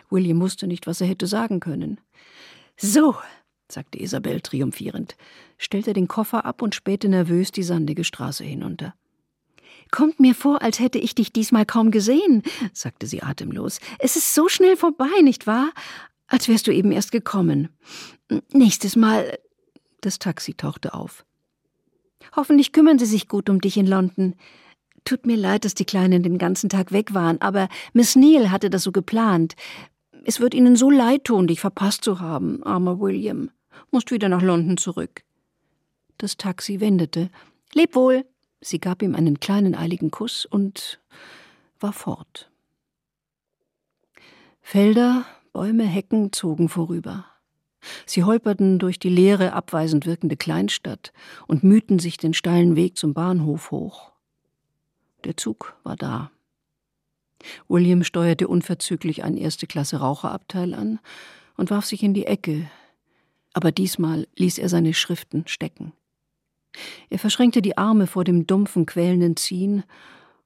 William 0.09 0.41
wusste 0.41 0.65
nicht, 0.65 0.87
was 0.87 1.01
er 1.01 1.05
hätte 1.05 1.27
sagen 1.27 1.59
können. 1.59 2.01
So, 2.77 3.15
sagte 3.71 4.01
Isabel 4.01 4.41
triumphierend, 4.41 5.15
stellte 5.59 5.93
den 5.93 6.07
Koffer 6.07 6.45
ab 6.45 6.63
und 6.63 6.73
spähte 6.73 7.07
nervös 7.07 7.51
die 7.51 7.61
sandige 7.61 8.03
Straße 8.03 8.43
hinunter. 8.43 8.95
Kommt 9.91 10.19
mir 10.19 10.33
vor, 10.33 10.63
als 10.63 10.79
hätte 10.79 10.97
ich 10.97 11.13
dich 11.13 11.31
diesmal 11.31 11.67
kaum 11.67 11.91
gesehen, 11.91 12.41
sagte 12.73 13.05
sie 13.05 13.21
atemlos. 13.21 13.79
Es 13.99 14.15
ist 14.15 14.33
so 14.33 14.49
schnell 14.49 14.75
vorbei, 14.75 15.21
nicht 15.21 15.45
wahr? 15.45 15.71
Als 16.25 16.47
wärst 16.47 16.65
du 16.65 16.73
eben 16.73 16.91
erst 16.91 17.11
gekommen. 17.11 17.69
Nächstes 18.51 18.95
Mal. 18.95 19.37
Das 20.01 20.17
Taxi 20.17 20.55
tauchte 20.55 20.95
auf. 20.95 21.23
Hoffentlich 22.35 22.71
kümmern 22.71 22.97
sie 22.97 23.05
sich 23.05 23.27
gut 23.27 23.47
um 23.47 23.61
dich 23.61 23.77
in 23.77 23.85
London. 23.85 24.33
Tut 25.05 25.25
mir 25.25 25.37
leid, 25.37 25.65
dass 25.65 25.75
die 25.75 25.85
Kleinen 25.85 26.23
den 26.23 26.37
ganzen 26.37 26.69
Tag 26.69 26.91
weg 26.91 27.13
waren, 27.13 27.41
aber 27.41 27.69
Miss 27.93 28.15
Neal 28.15 28.51
hatte 28.51 28.69
das 28.69 28.83
so 28.83 28.91
geplant. 28.91 29.55
Es 30.25 30.39
wird 30.39 30.53
Ihnen 30.53 30.75
so 30.75 30.89
leid 30.89 31.25
tun, 31.25 31.47
dich 31.47 31.59
verpasst 31.59 32.03
zu 32.03 32.19
haben, 32.19 32.63
armer 32.63 32.99
William. 32.99 33.49
Musst 33.91 34.11
wieder 34.11 34.29
nach 34.29 34.41
London 34.41 34.77
zurück. 34.77 35.23
Das 36.17 36.37
Taxi 36.37 36.79
wendete. 36.79 37.29
Leb 37.73 37.95
wohl. 37.95 38.25
Sie 38.61 38.79
gab 38.79 39.01
ihm 39.01 39.15
einen 39.15 39.39
kleinen 39.39 39.73
eiligen 39.73 40.11
Kuss 40.11 40.45
und 40.45 40.99
war 41.79 41.93
fort. 41.93 42.51
Felder, 44.61 45.25
Bäume, 45.53 45.85
Hecken 45.85 46.33
zogen 46.33 46.67
vorüber. 46.67 47.25
Sie 48.05 48.23
holperten 48.23 48.77
durch 48.77 48.99
die 48.99 49.09
leere, 49.09 49.53
abweisend 49.53 50.05
wirkende 50.05 50.35
Kleinstadt 50.35 51.13
und 51.47 51.63
mühten 51.63 51.99
sich 51.99 52.17
den 52.17 52.33
steilen 52.33 52.75
Weg 52.75 52.97
zum 52.97 53.13
Bahnhof 53.13 53.71
hoch. 53.71 54.11
Der 55.23 55.37
Zug 55.37 55.75
war 55.83 55.95
da. 55.95 56.31
William 57.67 58.03
steuerte 58.03 58.47
unverzüglich 58.47 59.23
ein 59.23 59.37
erste 59.37 59.67
Klasse 59.67 59.97
Raucherabteil 59.97 60.73
an 60.73 60.99
und 61.57 61.69
warf 61.69 61.85
sich 61.85 62.03
in 62.03 62.13
die 62.13 62.25
Ecke, 62.25 62.69
aber 63.53 63.71
diesmal 63.71 64.27
ließ 64.35 64.57
er 64.57 64.69
seine 64.69 64.93
Schriften 64.93 65.47
stecken. 65.47 65.93
Er 67.09 67.19
verschränkte 67.19 67.61
die 67.61 67.77
Arme 67.77 68.07
vor 68.07 68.23
dem 68.23 68.45
dumpfen, 68.45 68.85
quälenden 68.85 69.35
Ziehen 69.35 69.83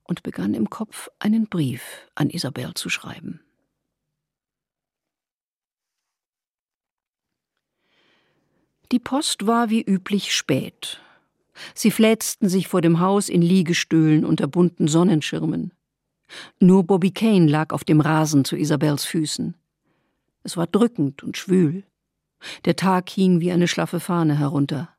und 0.03 0.23
begann 0.23 0.53
im 0.53 0.69
Kopf 0.69 1.09
einen 1.19 1.47
Brief 1.47 2.07
an 2.15 2.29
Isabel 2.29 2.73
zu 2.75 2.89
schreiben. 2.89 3.41
Die 8.91 8.99
Post 8.99 9.47
war 9.47 9.69
wie 9.69 9.81
üblich 9.81 10.36
spät, 10.36 11.01
Sie 11.76 11.92
fläzten 11.92 12.50
sich 12.50 12.68
vor 12.68 12.82
dem 12.82 13.00
Haus 13.00 13.30
in 13.30 13.42
Liegestühlen 13.42 14.26
unter 14.26 14.48
bunten 14.48 14.88
Sonnenschirmen. 14.88 15.72
Nur 16.60 16.84
Bobby 16.84 17.12
Kane 17.12 17.48
lag 17.48 17.74
auf 17.74 17.84
dem 17.84 18.02
Rasen 18.02 18.46
zu 18.46 18.56
Isabels 18.56 19.06
Füßen. 19.06 19.56
Es 20.44 20.58
war 20.58 20.68
drückend 20.68 21.24
und 21.24 21.38
schwül. 21.38 21.84
Der 22.66 22.76
Tag 22.76 23.10
hing 23.10 23.39
wie 23.39 23.52
eine 23.52 23.68
schlaffe 23.68 24.00
Fahne 24.00 24.38
herunter. 24.38 24.89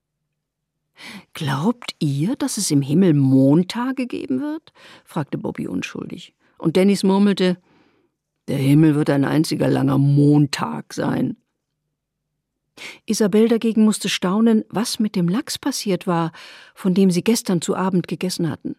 Glaubt 1.32 1.94
ihr, 1.98 2.36
dass 2.36 2.56
es 2.56 2.70
im 2.70 2.82
Himmel 2.82 3.14
Montage 3.14 4.06
geben 4.06 4.40
wird? 4.40 4.72
fragte 5.04 5.38
Bobby 5.38 5.66
unschuldig. 5.66 6.34
Und 6.56 6.76
Dennis 6.76 7.02
murmelte, 7.02 7.58
der 8.48 8.58
Himmel 8.58 8.94
wird 8.94 9.10
ein 9.10 9.24
einziger 9.24 9.68
langer 9.68 9.98
Montag 9.98 10.94
sein. 10.94 11.36
Isabel 13.06 13.48
dagegen 13.48 13.84
musste 13.84 14.08
staunen, 14.08 14.64
was 14.68 14.98
mit 14.98 15.16
dem 15.16 15.28
Lachs 15.28 15.58
passiert 15.58 16.06
war, 16.06 16.32
von 16.74 16.94
dem 16.94 17.10
sie 17.10 17.22
gestern 17.22 17.60
zu 17.60 17.76
Abend 17.76 18.08
gegessen 18.08 18.50
hatten. 18.50 18.76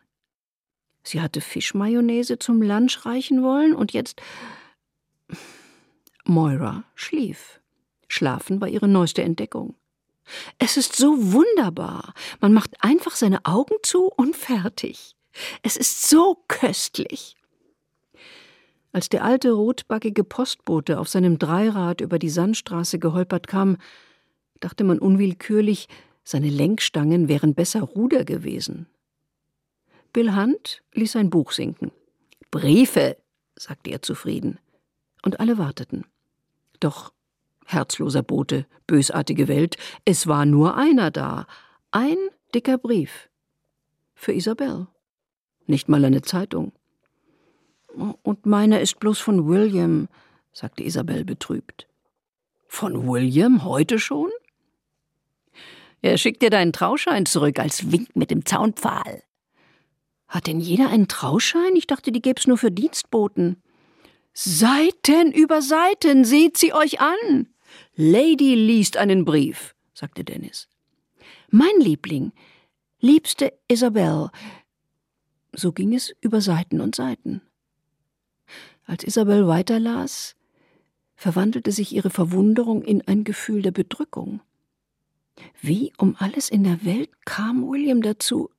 Sie 1.03 1.21
hatte 1.21 1.39
Fischmayonnaise 1.39 2.39
zum 2.39 2.61
Lunch 2.61 3.05
reichen 3.05 3.43
wollen 3.43 3.75
und 3.75 3.93
jetzt. 3.93 4.21
Moira 6.25 6.83
schlief. 6.95 7.61
Schlafen 8.07 8.59
war 8.59 8.67
ihre 8.67 8.87
neueste 8.87 9.21
Entdeckung. 9.21 9.75
Es 10.57 10.77
ist 10.77 10.95
so 10.95 11.33
wunderbar. 11.33 12.13
Man 12.39 12.53
macht 12.53 12.71
einfach 12.79 13.15
seine 13.15 13.45
Augen 13.45 13.75
zu 13.83 14.05
und 14.07 14.35
fertig. 14.35 15.15
Es 15.61 15.77
ist 15.77 16.09
so 16.09 16.43
köstlich. 16.47 17.35
Als 18.95 19.09
der 19.09 19.25
alte 19.25 19.51
rotbackige 19.51 20.23
Postbote 20.23 21.01
auf 21.01 21.09
seinem 21.09 21.37
Dreirad 21.37 21.99
über 21.99 22.17
die 22.17 22.29
Sandstraße 22.29 22.97
geholpert 22.97 23.45
kam, 23.45 23.75
dachte 24.61 24.85
man 24.85 24.99
unwillkürlich, 24.99 25.89
seine 26.23 26.47
Lenkstangen 26.47 27.27
wären 27.27 27.55
besser 27.55 27.81
Ruder 27.81 28.23
gewesen. 28.23 28.87
Bill 30.13 30.33
Hunt 30.33 30.81
ließ 30.93 31.11
sein 31.11 31.29
Buch 31.29 31.51
sinken. 31.51 31.91
Briefe, 32.51 33.17
sagte 33.57 33.89
er 33.89 34.01
zufrieden. 34.01 34.59
Und 35.23 35.41
alle 35.41 35.57
warteten. 35.57 36.05
Doch, 36.79 37.11
herzloser 37.65 38.23
Bote, 38.23 38.65
bösartige 38.87 39.49
Welt, 39.49 39.75
es 40.05 40.25
war 40.25 40.45
nur 40.45 40.77
einer 40.77 41.11
da. 41.11 41.47
Ein 41.91 42.15
dicker 42.53 42.77
Brief. 42.77 43.27
Für 44.13 44.31
Isabel. 44.31 44.87
Nicht 45.67 45.89
mal 45.89 46.05
eine 46.05 46.21
Zeitung. 46.21 46.71
Und 47.95 48.45
meiner 48.45 48.81
ist 48.81 48.99
bloß 48.99 49.19
von 49.19 49.47
William, 49.47 50.07
sagte 50.51 50.83
Isabel 50.83 51.23
betrübt. 51.23 51.87
Von 52.67 53.07
William 53.07 53.63
heute 53.63 53.99
schon? 53.99 54.29
Er 56.01 56.17
schickt 56.17 56.41
dir 56.41 56.49
deinen 56.49 56.73
Trauschein 56.73 57.25
zurück 57.25 57.59
als 57.59 57.91
Wink 57.91 58.15
mit 58.15 58.31
dem 58.31 58.45
Zaunpfahl. 58.45 59.23
Hat 60.27 60.47
denn 60.47 60.59
jeder 60.59 60.89
einen 60.89 61.07
Trauschein? 61.07 61.75
Ich 61.75 61.87
dachte, 61.87 62.11
die 62.11 62.21
gäb's 62.21 62.47
nur 62.47 62.57
für 62.57 62.71
Dienstboten. 62.71 63.61
Seiten 64.33 65.31
über 65.31 65.61
Seiten, 65.61 66.25
seht 66.25 66.57
sie 66.57 66.73
euch 66.73 66.99
an. 66.99 67.47
Lady 67.95 68.55
liest 68.55 68.97
einen 68.97 69.23
Brief, 69.23 69.73
sagte 69.93 70.23
Dennis. 70.23 70.67
Mein 71.49 71.79
Liebling, 71.79 72.33
liebste 72.99 73.53
Isabel. 73.69 74.29
So 75.53 75.71
ging 75.71 75.93
es 75.93 76.13
über 76.19 76.41
Seiten 76.41 76.81
und 76.81 76.95
Seiten. 76.95 77.41
Als 78.85 79.03
Isabel 79.03 79.47
weiterlas, 79.47 80.35
verwandelte 81.15 81.71
sich 81.71 81.93
ihre 81.93 82.09
Verwunderung 82.09 82.83
in 82.83 83.01
ein 83.07 83.23
Gefühl 83.23 83.61
der 83.61 83.71
Bedrückung. 83.71 84.41
Wie 85.59 85.91
um 85.97 86.15
alles 86.19 86.49
in 86.49 86.63
der 86.63 86.85
Welt 86.85 87.25
kam 87.25 87.67
William 87.67 88.01
dazu? 88.01 88.49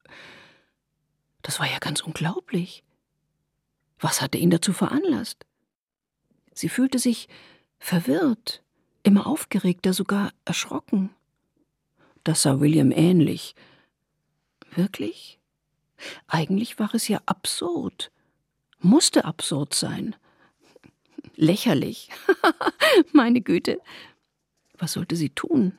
Das 1.43 1.61
war 1.61 1.71
ja 1.71 1.79
ganz 1.79 2.01
unglaublich. 2.01 2.83
Was 3.99 4.21
hatte 4.21 4.39
ihn 4.39 4.51
dazu 4.51 4.73
veranlasst? 4.73 5.47
Sie 6.53 6.69
fühlte 6.69 6.99
sich 6.99 7.29
verwirrt, 7.79 8.63
immer 9.03 9.27
aufgeregter, 9.27 9.93
sogar 9.93 10.33
erschrocken. 10.45 11.11
Das 12.25 12.43
sah 12.43 12.61
William 12.61 12.91
ähnlich. 12.91 13.55
Wirklich? 14.75 15.39
Eigentlich 16.27 16.79
war 16.79 16.95
es 16.95 17.09
ja 17.09 17.21
absurd. 17.27 18.11
Musste 18.87 19.25
absurd 19.25 19.75
sein. 19.75 20.15
Lächerlich. 21.35 22.09
Meine 23.13 23.41
Güte. 23.41 23.81
Was 24.79 24.93
sollte 24.93 25.17
sie 25.17 25.31
tun? 25.31 25.77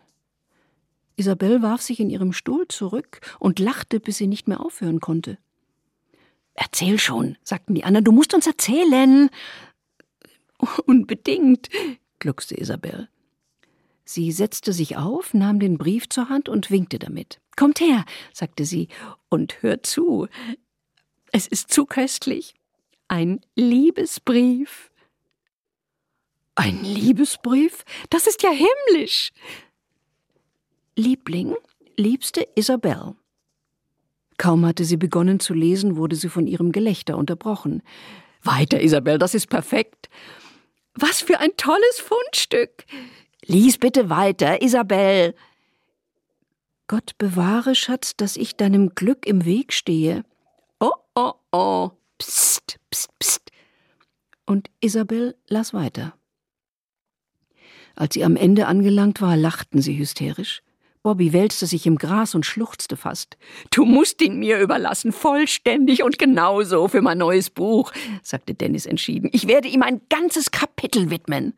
Isabel 1.16 1.62
warf 1.62 1.82
sich 1.82 2.02
in 2.02 2.10
ihrem 2.10 2.34
Stuhl 2.34 2.68
zurück 2.68 3.22
und 3.40 3.60
lachte, 3.60 4.02
bis 4.02 4.18
sie 4.18 4.28
nicht 4.28 4.50
mehr 4.50 4.60
aufhören 4.60 5.00
konnte. 5.00 5.38
Erzähl 6.54 7.00
schon, 7.00 7.38
sagten 7.44 7.76
die 7.76 7.86
anderen, 7.86 8.04
du 8.04 8.12
musst 8.12 8.34
uns 8.34 8.46
erzählen. 8.46 9.30
Unbedingt, 10.86 11.70
gluckste 12.20 12.60
Isabel. 12.60 13.08
Sie 14.04 14.34
setzte 14.34 14.74
sich 14.74 14.98
auf, 14.98 15.34
nahm 15.34 15.62
den 15.62 15.78
Brief 15.78 16.10
zur 16.10 16.28
Hand 16.28 16.50
und 16.50 16.72
winkte 16.72 17.00
damit. 17.00 17.40
Kommt 17.56 17.80
her, 17.80 18.04
sagte 18.34 18.66
sie, 18.66 18.90
und 19.30 19.62
hört 19.62 19.86
zu. 19.86 20.28
Es 21.32 21.48
ist 21.48 21.72
zu 21.72 21.86
köstlich. 21.86 22.54
Ein 23.08 23.42
Liebesbrief. 23.56 24.92
Ein 26.56 26.84
Liebesbrief? 26.84 27.86
Das 28.10 28.28
ist 28.28 28.44
ja 28.44 28.50
himmlisch. 28.50 29.32
Liebling, 30.96 31.56
liebste 31.96 32.48
Isabel. 32.56 33.16
Kaum 34.38 34.66
hatte 34.66 34.84
sie 34.84 34.98
begonnen 34.98 35.40
zu 35.40 35.54
lesen, 35.54 35.98
wurde 35.98 36.16
sie 36.16 36.30
von 36.30 36.48
ihrem 36.48 36.72
Gelächter 36.72 37.18
unterbrochen. 37.18 37.82
Weiter, 38.44 38.82
Isabel, 38.82 39.18
das 39.18 39.34
ist 39.34 39.48
perfekt. 39.48 40.10
Was 40.94 41.22
für 41.22 41.40
ein 41.40 41.56
tolles 41.58 42.00
Fundstück. 42.00 42.86
Lies 43.46 43.78
bitte 43.78 44.10
weiter, 44.10 44.62
Isabel. 44.62 45.36
Gott 46.88 47.18
bewahre, 47.18 47.76
Schatz, 47.76 48.16
dass 48.16 48.38
ich 48.38 48.56
deinem 48.56 48.96
Glück 48.96 49.26
im 49.26 49.46
Weg 49.46 49.74
stehe. 49.74 50.24
Oh, 50.80 50.94
oh, 51.16 51.34
oh. 51.52 51.92
Psst, 52.18 52.57
psst, 52.92 53.10
psst. 53.20 53.52
Und 54.46 54.70
Isabel 54.80 55.36
las 55.48 55.74
weiter. 55.74 56.14
Als 57.96 58.14
sie 58.14 58.24
am 58.24 58.36
Ende 58.36 58.68
angelangt 58.68 59.22
war, 59.22 59.36
lachten 59.36 59.82
sie 59.82 59.98
hysterisch. 59.98 60.62
Bobby 61.08 61.32
wälzte 61.32 61.68
sich 61.68 61.86
im 61.86 61.98
Gras 61.98 62.36
und 62.36 62.46
schluchzte 62.46 62.98
fast. 62.98 63.38
Du 63.72 63.86
musst 63.86 64.22
ihn 64.22 64.40
mir 64.40 64.60
überlassen, 64.60 65.14
vollständig 65.14 66.04
und 66.04 66.20
genauso 66.20 66.90
für 66.90 67.02
mein 67.02 67.18
neues 67.18 67.50
Buch, 67.50 67.94
sagte 68.24 68.54
Dennis 68.54 68.86
entschieden. 68.86 69.30
Ich 69.32 69.48
werde 69.48 69.70
ihm 69.70 69.84
ein 69.84 70.02
ganzes 70.10 70.52
Kapitel 70.52 71.10
widmen. 71.10 71.54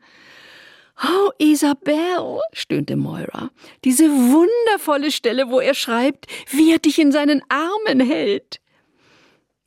Oh, 1.02 1.30
Isabel, 1.38 2.40
stöhnte 2.52 2.94
Moira, 2.94 3.50
diese 3.84 4.04
wundervolle 4.04 5.10
Stelle, 5.10 5.48
wo 5.48 5.58
er 5.58 5.74
schreibt, 5.74 6.26
wie 6.50 6.72
er 6.72 6.78
dich 6.78 6.98
in 6.98 7.10
seinen 7.10 7.42
Armen 7.48 8.00
hält. 8.00 8.60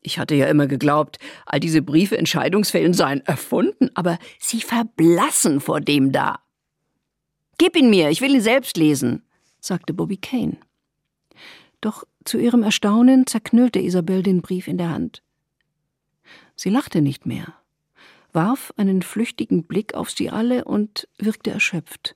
Ich 0.03 0.19
hatte 0.19 0.35
ja 0.35 0.47
immer 0.47 0.67
geglaubt, 0.67 1.17
all 1.45 1.59
diese 1.59 1.81
Briefe 1.81 2.15
in 2.15 2.25
Scheidungsfällen 2.25 2.93
seien 2.93 3.21
erfunden, 3.25 3.89
aber 3.95 4.19
sie 4.39 4.61
verblassen 4.61 5.59
vor 5.59 5.81
dem 5.81 6.11
da. 6.11 6.39
Gib 7.57 7.75
ihn 7.75 7.89
mir, 7.89 8.09
ich 8.09 8.21
will 8.21 8.35
ihn 8.35 8.41
selbst 8.41 8.77
lesen 8.77 9.23
sagte 9.63 9.93
Bobby 9.93 10.17
Kane. 10.17 10.57
Doch 11.81 12.03
zu 12.25 12.37
ihrem 12.37 12.63
Erstaunen 12.63 13.25
zerknüllte 13.27 13.79
Isabel 13.79 14.23
den 14.23 14.41
Brief 14.41 14.67
in 14.67 14.77
der 14.77 14.89
Hand. 14.89 15.23
Sie 16.55 16.69
lachte 16.69 17.01
nicht 17.01 17.25
mehr, 17.25 17.53
warf 18.31 18.73
einen 18.77 19.01
flüchtigen 19.01 19.63
Blick 19.63 19.93
auf 19.93 20.11
sie 20.11 20.29
alle 20.29 20.65
und 20.65 21.07
wirkte 21.17 21.51
erschöpft. 21.51 22.15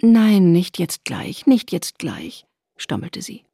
Nein, 0.00 0.52
nicht 0.52 0.78
jetzt 0.78 1.04
gleich, 1.04 1.46
nicht 1.46 1.72
jetzt 1.72 1.98
gleich, 1.98 2.46
stammelte 2.76 3.20
sie. 3.20 3.44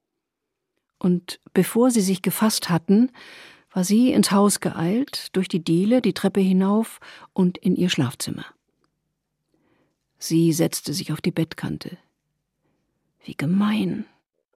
Und 1.04 1.38
bevor 1.52 1.90
sie 1.90 2.00
sich 2.00 2.22
gefasst 2.22 2.70
hatten, 2.70 3.10
war 3.70 3.84
sie 3.84 4.10
ins 4.10 4.30
Haus 4.30 4.60
geeilt, 4.60 5.36
durch 5.36 5.48
die 5.48 5.62
Diele, 5.62 6.00
die 6.00 6.14
Treppe 6.14 6.40
hinauf 6.40 6.98
und 7.34 7.58
in 7.58 7.76
ihr 7.76 7.90
Schlafzimmer. 7.90 8.46
Sie 10.16 10.50
setzte 10.54 10.94
sich 10.94 11.12
auf 11.12 11.20
die 11.20 11.30
Bettkante. 11.30 11.98
Wie 13.22 13.34
gemein, 13.36 14.06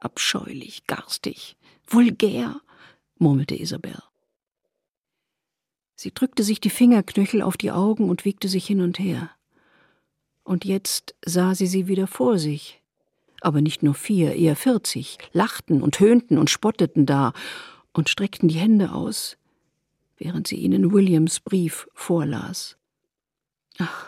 abscheulich, 0.00 0.87
garstig, 0.87 1.58
vulgär, 1.87 2.62
murmelte 3.18 3.54
Isabel. 3.54 4.02
Sie 5.96 6.14
drückte 6.14 6.44
sich 6.44 6.61
die 6.61 6.70
Fingerknöchel 6.70 7.42
auf 7.42 7.58
die 7.58 7.72
Augen 7.72 8.08
und 8.08 8.24
wiegte 8.24 8.48
sich 8.48 8.66
hin 8.66 8.80
und 8.80 8.98
her. 8.98 9.30
Und 10.44 10.64
jetzt 10.64 11.14
sah 11.22 11.54
sie 11.54 11.66
sie 11.66 11.88
wieder 11.88 12.06
vor 12.06 12.38
sich. 12.38 12.80
Aber 13.40 13.61
nicht 13.61 13.83
nur 13.83 13.94
vier, 13.94 14.35
eher 14.35 14.57
vierzig, 14.57 15.18
lachten 15.33 15.83
und 15.83 16.01
höhnten 16.01 16.38
und 16.38 16.51
spotteten 16.51 17.07
da 17.07 17.33
und 17.92 18.09
streckten 18.09 18.48
die 18.48 18.59
Hände 18.59 18.92
aus, 18.92 19.37
während 20.16 20.48
sie 20.48 20.57
ihnen 20.57 20.92
Williams 20.92 21.40
Brief 21.40 21.88
vorlas. 21.94 22.77
Ach, 23.79 24.07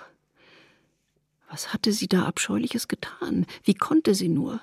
was 1.49 1.73
hatte 1.73 1.93
sie 1.93 2.09
da 2.09 2.27
Abscheuliches 2.27 2.88
getan? 2.88 3.47
Wie 3.64 3.75
konnte 3.75 4.14
sie 4.14 4.29
nur? 4.29 4.61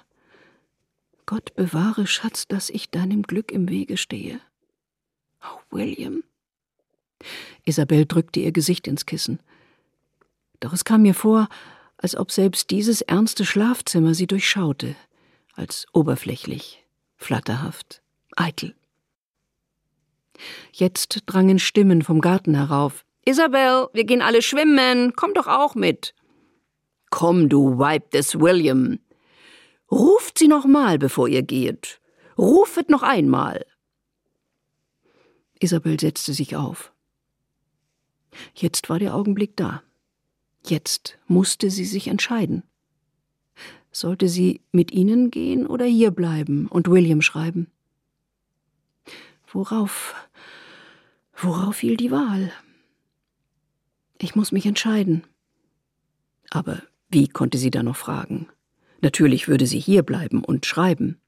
Gott 1.25 1.53
bewahre, 1.55 2.07
Schatz, 2.07 2.47
dass 2.47 2.69
ich 2.69 2.89
deinem 2.89 3.23
Glück 3.23 3.51
im 3.51 3.67
Wege 3.69 3.97
stehe. 3.97 4.39
Oh, 5.43 5.59
William. 5.71 6.23
Isabel 7.65 8.05
drückte 8.05 8.39
ihr 8.39 8.53
Gesicht 8.53 8.87
ins 8.87 9.05
Kissen. 9.05 9.39
Doch 10.61 10.71
es 10.71 10.85
kam 10.85 11.01
mir 11.01 11.13
vor, 11.13 11.49
als 11.97 12.15
ob 12.15 12.31
selbst 12.31 12.69
dieses 12.71 13.01
ernste 13.01 13.45
Schlafzimmer 13.45 14.13
sie 14.13 14.27
durchschaute, 14.27 14.95
als 15.53 15.87
oberflächlich, 15.93 16.85
flatterhaft, 17.15 18.01
eitel. 18.35 18.75
Jetzt 20.71 21.23
drangen 21.25 21.59
Stimmen 21.59 22.03
vom 22.03 22.21
Garten 22.21 22.53
herauf. 22.53 23.03
Isabel, 23.25 23.87
wir 23.93 24.03
gehen 24.03 24.21
alle 24.21 24.41
schwimmen, 24.41 25.13
komm 25.15 25.33
doch 25.33 25.47
auch 25.47 25.75
mit. 25.75 26.13
Komm, 27.09 27.49
du 27.49 27.79
Weib 27.79 28.11
des 28.11 28.39
William. 28.39 28.99
Ruft 29.91 30.37
sie 30.37 30.47
noch 30.47 30.65
mal, 30.65 30.99
bevor 30.99 31.27
ihr 31.27 31.41
geht. 31.41 31.99
Rufet 32.37 32.89
noch 32.89 33.03
einmal. 33.03 33.65
Isabel 35.59 35.99
setzte 35.99 36.33
sich 36.33 36.55
auf. 36.55 36.91
Jetzt 38.53 38.89
war 38.89 38.99
der 38.99 39.15
Augenblick 39.15 39.55
da. 39.55 39.81
Jetzt 40.67 41.17
musste 41.27 41.69
sie 41.69 41.85
sich 41.85 42.09
entscheiden. 42.09 42.63
Sollte 43.91 44.27
sie 44.27 44.61
mit 44.73 44.91
ihnen 44.91 45.31
gehen 45.31 45.65
oder 45.65 45.85
hier 45.85 46.11
bleiben 46.11 46.67
und 46.67 46.89
William 46.89 47.21
schreiben? 47.21 47.71
Worauf, 49.49 50.13
worauf 51.35 51.77
fiel 51.77 51.95
die 51.95 52.11
Wahl? 52.11 52.51
Ich 54.19 54.35
muss 54.35 54.51
mich 54.51 54.65
entscheiden. 54.65 55.23
Aber 56.49 56.81
wie 57.09 57.29
konnte 57.29 57.57
sie 57.57 57.71
da 57.71 57.81
noch 57.81 57.95
fragen? 57.95 58.49
Natürlich 59.01 59.47
würde 59.47 59.67
sie 59.67 59.79
hier 59.79 60.03
bleiben 60.03 60.43
und 60.43 60.65
schreiben. 60.65 61.21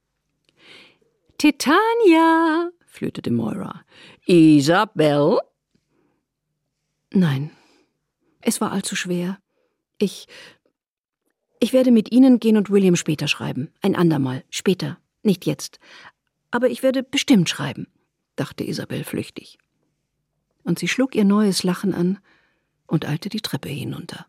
Titania, 1.37 2.71
flötete 2.85 3.31
Moira. 3.31 3.85
Isabel? 4.25 5.39
Nein, 7.11 7.51
es 8.41 8.61
war 8.61 8.71
allzu 8.71 8.95
schwer. 8.95 9.39
Ich. 9.97 10.27
Ich 11.59 11.73
werde 11.73 11.91
mit 11.91 12.11
Ihnen 12.11 12.39
gehen 12.39 12.55
und 12.55 12.69
William 12.69 12.95
später 12.95 13.27
schreiben. 13.27 13.73
Ein 13.81 13.95
andermal, 13.95 14.45
später, 14.49 14.97
nicht 15.23 15.45
jetzt. 15.45 15.79
Aber 16.51 16.69
ich 16.69 16.83
werde 16.83 17.03
bestimmt 17.03 17.49
schreiben, 17.49 17.87
dachte 18.37 18.63
Isabel 18.63 19.03
flüchtig. 19.03 19.57
Und 20.63 20.79
sie 20.79 20.87
schlug 20.87 21.15
ihr 21.15 21.25
neues 21.25 21.63
Lachen 21.63 21.93
an 21.93 22.19
und 22.87 23.05
eilte 23.05 23.27
die 23.29 23.41
Treppe 23.41 23.69
hinunter. 23.69 24.25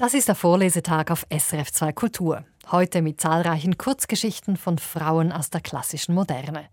Das 0.00 0.14
ist 0.14 0.28
der 0.28 0.36
Vorlesetag 0.36 1.10
auf 1.10 1.26
SRF 1.28 1.72
2 1.72 1.92
Kultur. 1.92 2.44
Heute 2.70 3.02
mit 3.02 3.20
zahlreichen 3.20 3.78
Kurzgeschichten 3.78 4.56
von 4.56 4.78
Frauen 4.78 5.32
aus 5.32 5.50
der 5.50 5.60
klassischen 5.60 6.14
Moderne. 6.14 6.66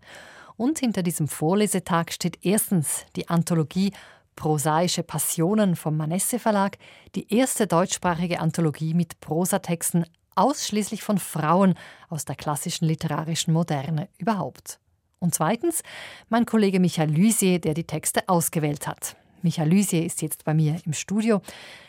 Und 0.56 0.78
hinter 0.78 1.02
diesem 1.02 1.26
Vorlesetag 1.26 2.12
steht 2.12 2.46
erstens 2.46 3.04
die 3.16 3.28
Anthologie 3.28 3.92
Prosaische 4.36 5.02
Passionen 5.02 5.74
vom 5.74 5.96
Manesse 5.96 6.38
Verlag, 6.38 6.78
die 7.16 7.34
erste 7.34 7.66
deutschsprachige 7.66 8.38
Anthologie 8.38 8.94
mit 8.94 9.18
Prosatexten 9.18 10.06
ausschließlich 10.36 11.02
von 11.02 11.18
Frauen 11.18 11.74
aus 12.08 12.26
der 12.26 12.36
klassischen 12.36 12.86
literarischen 12.86 13.52
Moderne 13.52 14.08
überhaupt. 14.18 14.78
Und 15.18 15.34
zweitens 15.34 15.82
mein 16.28 16.46
Kollege 16.46 16.78
Michael 16.78 17.10
Lysier, 17.10 17.58
der 17.58 17.74
die 17.74 17.88
Texte 17.88 18.28
ausgewählt 18.28 18.86
hat. 18.86 19.16
Michael 19.42 19.68
Lysier 19.68 20.04
ist 20.04 20.22
jetzt 20.22 20.44
bei 20.44 20.54
mir 20.54 20.80
im 20.84 20.92
Studio. 20.92 21.40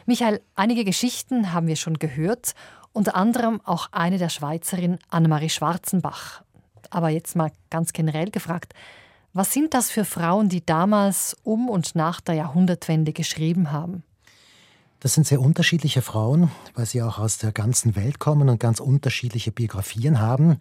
Michael, 0.05 0.41
einige 0.55 0.83
Geschichten 0.83 1.53
haben 1.53 1.67
wir 1.67 1.75
schon 1.75 1.99
gehört, 1.99 2.53
unter 2.93 3.15
anderem 3.15 3.61
auch 3.63 3.89
eine 3.91 4.17
der 4.17 4.29
Schweizerin 4.29 4.99
Annemarie 5.09 5.49
Schwarzenbach. 5.49 6.41
Aber 6.89 7.09
jetzt 7.09 7.35
mal 7.35 7.51
ganz 7.69 7.93
generell 7.93 8.31
gefragt, 8.31 8.73
was 9.33 9.53
sind 9.53 9.73
das 9.73 9.91
für 9.91 10.05
Frauen, 10.05 10.49
die 10.49 10.65
damals 10.65 11.37
um 11.43 11.69
und 11.69 11.95
nach 11.95 12.21
der 12.21 12.35
Jahrhundertwende 12.35 13.13
geschrieben 13.13 13.71
haben? 13.71 14.03
Das 14.99 15.13
sind 15.13 15.27
sehr 15.27 15.41
unterschiedliche 15.41 16.01
Frauen, 16.01 16.49
weil 16.73 16.87
sie 16.87 17.03
auch 17.03 17.19
aus 17.19 17.37
der 17.37 17.51
ganzen 17.51 17.95
Welt 17.95 18.17
kommen 18.17 18.49
und 18.49 18.59
ganz 18.59 18.79
unterschiedliche 18.79 19.51
Biografien 19.51 20.19
haben. 20.19 20.57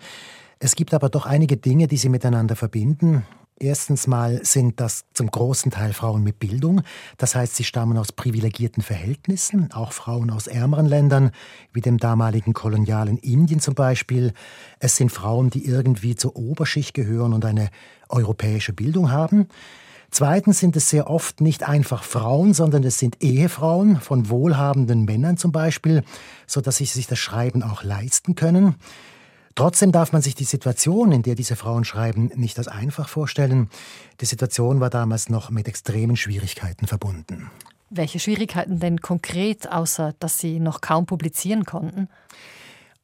Es 0.59 0.76
gibt 0.76 0.93
aber 0.93 1.09
doch 1.09 1.24
einige 1.24 1.57
Dinge, 1.57 1.87
die 1.87 1.97
sie 1.97 2.11
miteinander 2.11 2.55
verbinden. 2.55 3.26
Erstens 3.59 4.07
mal 4.07 4.45
sind 4.45 4.81
das 4.81 5.07
zum 5.15 5.31
großen 5.31 5.71
Teil 5.71 5.95
Frauen 5.95 6.23
mit 6.23 6.39
Bildung. 6.39 6.83
Das 7.17 7.35
heißt, 7.35 7.57
sie 7.57 7.65
stammen 7.65 7.97
aus 7.97 8.13
privilegierten 8.13 8.83
Verhältnissen, 8.83 9.73
auch 9.73 9.93
Frauen 9.93 10.31
aus 10.31 10.47
ärmeren 10.47 10.85
Ländern, 10.85 11.31
wie 11.73 11.81
dem 11.81 11.97
damaligen 11.97 12.53
kolonialen 12.53 13.17
Indien 13.17 13.61
zum 13.61 13.75
Beispiel. 13.75 14.35
Es 14.79 14.97
sind 14.97 15.11
Frauen, 15.11 15.49
die 15.49 15.65
irgendwie 15.65 16.17
zur 16.17 16.37
Oberschicht 16.37 16.93
gehören 16.93 17.33
und 17.33 17.47
eine 17.47 17.71
europäische 18.11 18.75
Bildung 18.75 19.11
haben. 19.11 19.49
Zweitens 20.11 20.61
sind 20.61 20.77
es 20.77 20.91
sehr 20.91 21.09
oft 21.09 21.41
nicht 21.41 21.67
einfach 21.67 22.05
Frauen, 22.05 22.53
sondern 22.53 22.85
es 22.85 22.99
sind 22.99 23.23
Ehefrauen 23.23 24.01
von 24.03 24.29
wohlhabenden 24.29 25.07
Männern 25.07 25.39
zum 25.39 25.51
Beispiel, 25.51 26.05
so 26.47 26.61
dass 26.61 26.77
sie 26.77 26.85
sich 26.85 27.07
das 27.07 27.19
Schreiben 27.19 27.63
auch 27.63 27.83
leisten 27.83 28.35
können. 28.35 28.77
Trotzdem 29.57 29.91
darf 29.91 30.13
man 30.13 30.21
sich 30.21 30.35
die 30.35 30.45
Situation, 30.45 31.13
in 31.13 31.23
der 31.23 31.35
diese 31.35 31.57
Frauen 31.57 31.85
schreiben, 31.85 32.31
nicht 32.35 32.59
als 32.59 32.69
einfach 32.69 33.09
vorstellen. 33.09 33.71
Die 34.21 34.27
Situation 34.27 34.81
war 34.81 34.91
damals 34.91 35.31
noch 35.31 35.49
mit 35.49 35.67
extremen 35.67 36.17
Schwierigkeiten 36.17 36.87
verbunden. 36.87 37.51
Welche 37.89 38.21
Schwierigkeiten 38.21 38.81
denn 38.81 39.01
konkret, 39.01 39.73
außer 39.73 40.15
dass 40.19 40.39
sie 40.39 40.61
noch 40.61 40.83
kaum 40.83 41.07
publizieren 41.07 41.65
konnten? 41.65 42.09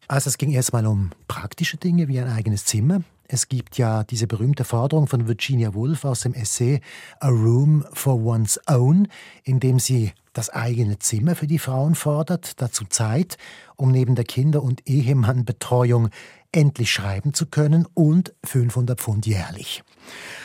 Also 0.08 0.28
es 0.28 0.36
ging 0.36 0.50
erstmal 0.50 0.86
um 0.86 1.10
praktische 1.26 1.78
Dinge 1.78 2.06
wie 2.08 2.20
ein 2.20 2.28
eigenes 2.28 2.66
Zimmer. 2.66 3.02
Es 3.28 3.48
gibt 3.48 3.78
ja 3.78 4.04
diese 4.04 4.26
berühmte 4.26 4.64
Forderung 4.64 5.06
von 5.06 5.26
Virginia 5.26 5.72
Woolf 5.72 6.04
aus 6.04 6.20
dem 6.20 6.34
Essay 6.34 6.82
A 7.18 7.28
Room 7.28 7.82
for 7.94 8.22
One's 8.22 8.60
Own, 8.66 9.08
in 9.42 9.58
dem 9.58 9.78
sie 9.78 10.12
das 10.34 10.50
eigene 10.50 10.98
Zimmer 10.98 11.34
für 11.34 11.46
die 11.46 11.58
Frauen 11.58 11.94
fordert, 11.94 12.60
dazu 12.60 12.84
Zeit, 12.84 13.38
um 13.76 13.90
neben 13.90 14.16
der 14.16 14.24
Kinder- 14.24 14.62
und 14.62 14.86
Ehemannbetreuung 14.86 16.10
endlich 16.52 16.92
schreiben 16.92 17.34
zu 17.34 17.46
können 17.46 17.86
und 17.94 18.34
500 18.44 19.00
Pfund 19.00 19.26
jährlich. 19.26 19.82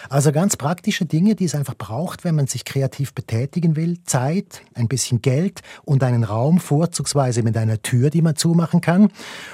Also 0.09 0.31
ganz 0.31 0.55
praktische 0.55 1.05
Dinge, 1.05 1.35
die 1.35 1.45
es 1.45 1.55
einfach 1.55 1.75
braucht, 1.75 2.23
wenn 2.23 2.35
man 2.35 2.47
sich 2.47 2.63
kreativ 2.63 3.13
betätigen 3.13 3.75
will. 3.75 4.01
Zeit, 4.05 4.61
ein 4.73 4.87
bisschen 4.87 5.21
Geld 5.21 5.61
und 5.83 6.03
einen 6.03 6.23
Raum, 6.23 6.59
vorzugsweise 6.59 7.43
mit 7.43 7.57
einer 7.57 7.81
Tür, 7.81 8.09
die 8.09 8.21
man 8.21 8.35
zumachen 8.35 8.79
kann. 8.79 9.09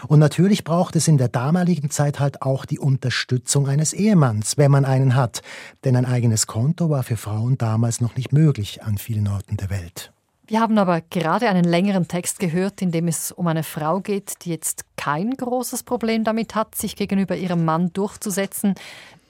Und 0.07 0.19
natürlich 0.19 0.63
braucht 0.63 0.95
es 0.95 1.07
in 1.07 1.17
der 1.17 1.29
damaligen 1.29 1.89
Zeit 1.89 2.19
halt 2.19 2.43
auch 2.43 2.65
die 2.65 2.79
Unterstützung 2.79 3.67
eines 3.67 3.93
Ehemanns, 3.93 4.57
wenn 4.57 4.71
man 4.71 4.85
einen 4.85 5.15
hat. 5.15 5.41
Denn 5.83 5.95
ein 5.95 6.05
eigenes 6.05 6.45
Konto 6.45 6.89
war 6.89 7.03
für 7.03 7.17
Frauen 7.17 7.57
damals 7.57 7.99
noch 7.99 8.15
nicht 8.15 8.31
möglich 8.31 8.83
an 8.83 8.97
vielen 8.97 9.27
Orten 9.27 9.57
der 9.57 9.69
Welt. 9.69 10.13
Wir 10.45 10.59
haben 10.59 10.77
aber 10.77 10.99
gerade 11.01 11.47
einen 11.47 11.63
längeren 11.63 12.07
Text 12.07 12.39
gehört, 12.39 12.81
in 12.81 12.91
dem 12.91 13.07
es 13.07 13.31
um 13.31 13.47
eine 13.47 13.63
Frau 13.63 14.01
geht, 14.01 14.43
die 14.43 14.49
jetzt 14.49 14.83
kein 14.97 15.31
großes 15.31 15.83
Problem 15.83 16.25
damit 16.25 16.53
hat, 16.53 16.75
sich 16.75 16.97
gegenüber 16.97 17.35
ihrem 17.35 17.63
Mann 17.63 17.93
durchzusetzen. 17.93 18.75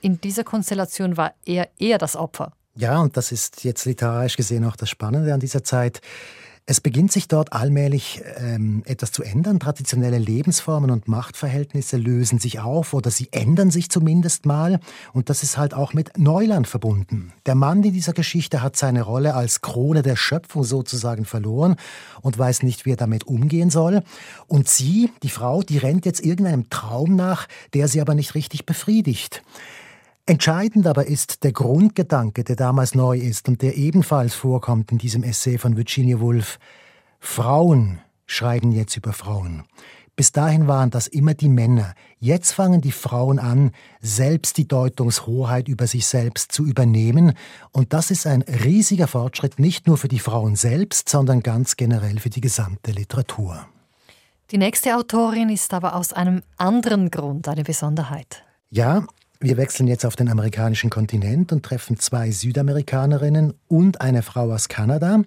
In 0.02 0.20
dieser 0.20 0.44
Konstellation 0.44 1.16
war 1.16 1.34
er 1.46 1.70
eher 1.78 2.00
das 2.00 2.16
Opfer. 2.16 2.54
Ja, 2.76 3.00
und 3.00 3.16
das 3.16 3.32
ist 3.32 3.64
jetzt 3.64 3.86
literarisch 3.86 4.36
gesehen 4.36 4.66
auch 4.66 4.76
das 4.76 4.90
Spannende 4.90 5.34
an 5.34 5.40
dieser 5.40 5.64
Zeit. 5.64 6.02
Es 6.66 6.80
beginnt 6.80 7.12
sich 7.12 7.28
dort 7.28 7.52
allmählich 7.52 8.22
ähm, 8.38 8.84
etwas 8.86 9.12
zu 9.12 9.22
ändern. 9.22 9.60
Traditionelle 9.60 10.18
Lebensformen 10.18 10.92
und 10.92 11.10
Machtverhältnisse 11.10 11.98
lösen 11.98 12.40
sich 12.40 12.62
auf 12.62 12.94
oder 12.94 13.12
sie 13.12 13.28
ändern 13.32 13.70
sich 13.70 13.90
zumindest 13.90 14.46
mal. 14.46 14.80
Und 15.12 15.30
das 15.30 15.44
ist 15.44 15.58
halt 15.58 15.74
auch 15.74 15.94
mit 15.94 16.18
Neuland 16.18 16.66
verbunden. 16.68 17.34
Der 17.46 17.56
Mann 17.56 17.84
in 17.84 17.92
dieser 17.92 18.14
Geschichte 18.14 18.62
hat 18.62 18.78
seine 18.78 19.02
Rolle 19.02 19.34
als 19.34 19.60
Krone 19.60 20.04
der 20.04 20.16
Schöpfung 20.16 20.64
sozusagen 20.64 21.26
verloren 21.26 21.76
und 22.22 22.38
weiß 22.38 22.64
nicht, 22.64 22.86
wie 22.86 22.92
er 22.92 22.98
damit 22.98 23.28
umgehen 23.28 23.70
soll. 23.70 24.02
Und 24.48 24.70
sie, 24.70 25.12
die 25.22 25.30
Frau, 25.30 25.64
die 25.64 25.80
rennt 25.80 26.06
jetzt 26.06 26.24
irgendeinem 26.24 26.70
Traum 26.70 27.18
nach, 27.18 27.50
der 27.74 27.90
sie 27.90 28.00
aber 28.00 28.16
nicht 28.16 28.36
richtig 28.36 28.66
befriedigt. 28.66 29.44
Entscheidend 30.26 30.88
aber 30.88 31.08
ist 31.08 31.44
der 31.44 31.52
Grundgedanke, 31.52 32.46
der 32.46 32.56
damals 32.56 32.96
neu 32.96 33.18
ist 33.18 33.50
und 33.50 33.62
der 33.62 33.76
ebenfalls 33.76 34.34
vorkommt 34.34 34.92
in 34.94 34.98
diesem 34.98 35.22
Essay 35.22 35.58
von 35.58 35.76
Virginia 35.76 36.22
Woolf. 36.22 36.60
Frauen 37.20 38.00
schreiben 38.26 38.72
jetzt 38.72 38.96
über 38.96 39.12
Frauen. 39.12 39.64
Bis 40.16 40.32
dahin 40.32 40.68
waren 40.68 40.92
das 40.92 41.08
immer 41.08 41.34
die 41.34 41.50
Männer. 41.50 41.94
Jetzt 42.20 42.54
fangen 42.54 42.80
die 42.80 42.92
Frauen 42.92 43.38
an, 43.38 43.72
selbst 44.00 44.58
die 44.58 44.68
Deutungshoheit 44.68 45.68
über 45.68 45.88
sich 45.88 46.06
selbst 46.06 46.54
zu 46.54 46.66
übernehmen. 46.66 47.34
Und 47.72 47.92
das 47.92 48.10
ist 48.10 48.26
ein 48.26 48.44
riesiger 48.44 49.08
Fortschritt, 49.08 49.60
nicht 49.60 49.88
nur 49.88 49.98
für 49.98 50.08
die 50.08 50.20
Frauen 50.20 50.56
selbst, 50.56 51.10
sondern 51.10 51.42
ganz 51.42 51.76
generell 51.76 52.20
für 52.20 52.30
die 52.30 52.42
gesamte 52.42 52.92
Literatur. 52.92 53.66
Die 54.52 54.58
nächste 54.58 54.96
Autorin 54.96 55.50
ist 55.50 55.74
aber 55.74 55.96
aus 55.96 56.14
einem 56.14 56.44
anderen 56.58 57.10
Grund 57.10 57.48
eine 57.48 57.64
Besonderheit. 57.64 58.44
Ja, 58.70 59.06
wir 59.44 59.58
wechseln 59.58 59.88
jetzt 59.88 60.06
auf 60.06 60.16
den 60.16 60.30
amerikanischen 60.30 60.90
Kontinent 60.90 61.52
und 61.52 61.64
treffen 61.64 62.00
zwei 62.00 62.32
Südamerikanerinnen 62.32 63.54
und 63.68 64.00
eine 64.00 64.22
Frau 64.22 64.50
aus 64.54 64.70
Kanada. 64.70 65.22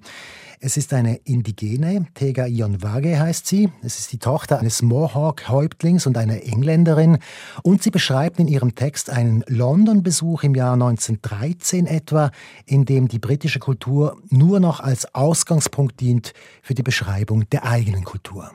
Es 0.59 0.79
ist 0.79 0.95
eine 0.95 1.17
Indigene, 1.17 2.07
Tega 2.15 2.47
Ionwage 2.47 3.21
heißt 3.21 3.47
sie. 3.47 3.71
Es 3.83 3.99
ist 3.99 4.13
die 4.13 4.19
Tochter 4.19 4.59
eines 4.59 4.81
Mohawk-Häuptlings 4.81 6.07
und 6.07 6.17
einer 6.17 6.43
Engländerin. 6.43 7.19
Und 7.63 7.83
sie 7.83 7.91
beschreibt 7.91 8.41
in 8.41 8.49
ihrem 8.49 8.75
Text 8.75 9.11
einen 9.11 9.45
London-Besuch 9.49 10.45
im 10.45 10.55
Jahr 10.55 10.73
1913 10.73 11.87
etwa, 11.87 12.31
in 12.65 12.87
dem 12.87 13.09
die 13.09 13.19
britische 13.19 13.59
Kultur 13.59 14.17
nur 14.31 14.61
noch 14.61 14.81
als 14.81 15.15
Ausgangspunkt 15.15 16.01
dient 16.01 16.33
für 16.63 16.73
die 16.73 16.83
Beschreibung 16.83 17.51
der 17.51 17.65
eigenen 17.65 18.05
Kultur. 18.05 18.51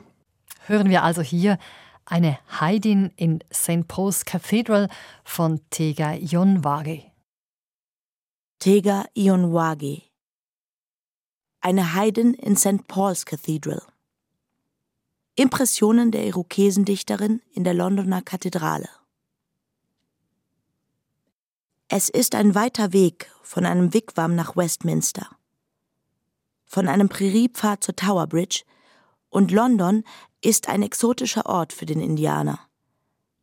Hören 0.66 0.90
wir 0.90 1.04
also 1.04 1.22
hier 1.22 1.56
eine 2.04 2.38
Heidin 2.60 3.12
in 3.16 3.42
St. 3.52 3.86
Paul's 3.88 4.24
Cathedral 4.24 4.88
von 5.24 5.60
Tega 5.70 6.14
Ionwage. 6.14 7.04
Tega 8.58 9.06
Ionwage 9.16 10.02
Eine 11.60 11.94
Heidin 11.94 12.34
in 12.34 12.56
St. 12.56 12.86
Paul's 12.86 13.24
Cathedral 13.24 13.82
Impressionen 15.34 16.10
der 16.10 16.26
Irokesendichterin 16.26 17.40
in 17.52 17.64
der 17.64 17.74
Londoner 17.74 18.22
Kathedrale 18.22 18.88
Es 21.88 22.08
ist 22.08 22.34
ein 22.34 22.54
weiter 22.54 22.92
Weg 22.92 23.30
von 23.42 23.66
einem 23.66 23.92
Wigwam 23.92 24.34
nach 24.34 24.56
Westminster. 24.56 25.28
Von 26.64 26.88
einem 26.88 27.08
Präriepfad 27.08 27.82
zur 27.82 27.96
Tower 27.96 28.26
Bridge 28.26 28.62
und 29.28 29.50
London 29.50 30.04
ist 30.42 30.68
ein 30.68 30.82
exotischer 30.82 31.46
Ort 31.46 31.72
für 31.72 31.86
den 31.86 32.00
Indianer, 32.00 32.58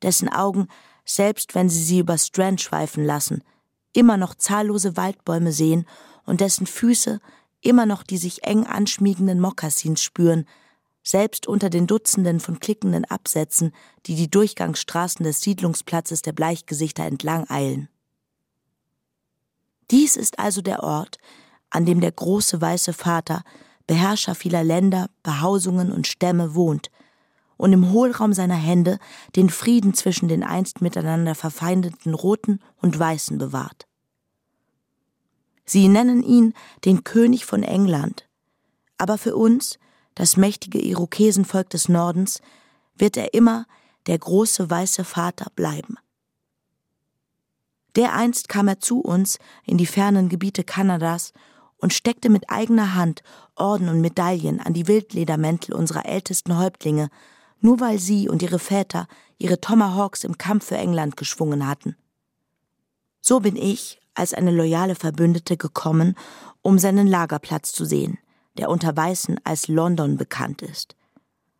dessen 0.01 0.29
Augen, 0.29 0.67
selbst 1.05 1.55
wenn 1.55 1.69
sie 1.69 1.83
sie 1.83 1.99
über 1.99 2.17
Strand 2.17 2.61
schweifen 2.61 3.03
lassen, 3.03 3.43
immer 3.93 4.17
noch 4.17 4.35
zahllose 4.35 4.95
Waldbäume 4.97 5.51
sehen 5.51 5.87
und 6.25 6.41
dessen 6.41 6.67
Füße 6.67 7.19
immer 7.61 7.85
noch 7.85 8.03
die 8.03 8.17
sich 8.17 8.43
eng 8.43 8.65
anschmiegenden 8.65 9.39
Mokassins 9.39 10.03
spüren, 10.03 10.45
selbst 11.03 11.47
unter 11.47 11.69
den 11.69 11.87
Dutzenden 11.87 12.39
von 12.39 12.59
klickenden 12.59 13.05
Absätzen, 13.05 13.73
die 14.05 14.15
die 14.15 14.29
Durchgangsstraßen 14.29 15.23
des 15.23 15.41
Siedlungsplatzes 15.41 16.21
der 16.21 16.33
Bleichgesichter 16.33 17.05
entlang 17.05 17.49
eilen. 17.49 17.89
Dies 19.91 20.15
ist 20.15 20.37
also 20.37 20.61
der 20.61 20.83
Ort, 20.83 21.17
an 21.69 21.85
dem 21.85 21.99
der 21.99 22.11
große 22.11 22.61
weiße 22.61 22.93
Vater 22.93 23.43
Beherrscher 23.89 24.35
vieler 24.35 24.63
Länder, 24.63 25.09
Behausungen 25.23 25.91
und 25.91 26.05
Stämme 26.05 26.53
wohnt 26.53 26.91
und 27.57 27.73
im 27.73 27.91
Hohlraum 27.91 28.33
seiner 28.33 28.53
Hände 28.53 28.99
den 29.35 29.49
Frieden 29.49 29.95
zwischen 29.95 30.27
den 30.27 30.43
einst 30.43 30.79
miteinander 30.81 31.33
verfeindeten 31.33 32.13
Roten 32.13 32.59
und 32.77 32.99
Weißen 32.99 33.39
bewahrt. 33.39 33.87
Sie 35.65 35.87
nennen 35.87 36.21
ihn 36.21 36.53
den 36.85 37.03
König 37.03 37.47
von 37.47 37.63
England, 37.63 38.29
aber 38.99 39.17
für 39.17 39.35
uns, 39.35 39.79
das 40.13 40.37
mächtige 40.37 40.79
Irokesenvolk 40.79 41.71
des 41.71 41.89
Nordens, 41.89 42.41
wird 42.95 43.17
er 43.17 43.33
immer 43.33 43.65
der 44.05 44.19
große 44.19 44.69
weiße 44.69 45.03
Vater 45.03 45.47
bleiben. 45.55 45.95
Dereinst 47.95 48.49
kam 48.49 48.67
er 48.67 48.79
zu 48.79 48.99
uns 48.99 49.39
in 49.65 49.79
die 49.79 49.87
fernen 49.87 50.29
Gebiete 50.29 50.63
Kanadas 50.63 51.33
und 51.79 51.93
steckte 51.93 52.29
mit 52.29 52.49
eigener 52.49 52.95
Hand 52.95 53.23
Orden 53.55 53.89
und 53.89 54.01
Medaillen 54.01 54.59
an 54.59 54.73
die 54.73 54.87
Wildledermäntel 54.87 55.73
unserer 55.73 56.05
ältesten 56.05 56.57
Häuptlinge, 56.57 57.09
nur 57.61 57.79
weil 57.79 57.99
sie 57.99 58.29
und 58.29 58.41
ihre 58.41 58.59
Väter 58.59 59.07
ihre 59.37 59.59
Tomahawks 59.59 60.23
im 60.23 60.37
Kampf 60.37 60.67
für 60.67 60.77
England 60.77 61.17
geschwungen 61.17 61.65
hatten. 61.65 61.95
So 63.21 63.39
bin 63.39 63.55
ich 63.55 63.99
als 64.13 64.33
eine 64.33 64.51
loyale 64.51 64.95
Verbündete 64.95 65.57
gekommen, 65.57 66.15
um 66.61 66.77
seinen 66.77 67.07
Lagerplatz 67.07 67.71
zu 67.71 67.85
sehen, 67.85 68.19
der 68.57 68.69
unter 68.69 68.95
Weißen 68.95 69.39
als 69.45 69.67
London 69.67 70.17
bekannt 70.17 70.61
ist. 70.61 70.95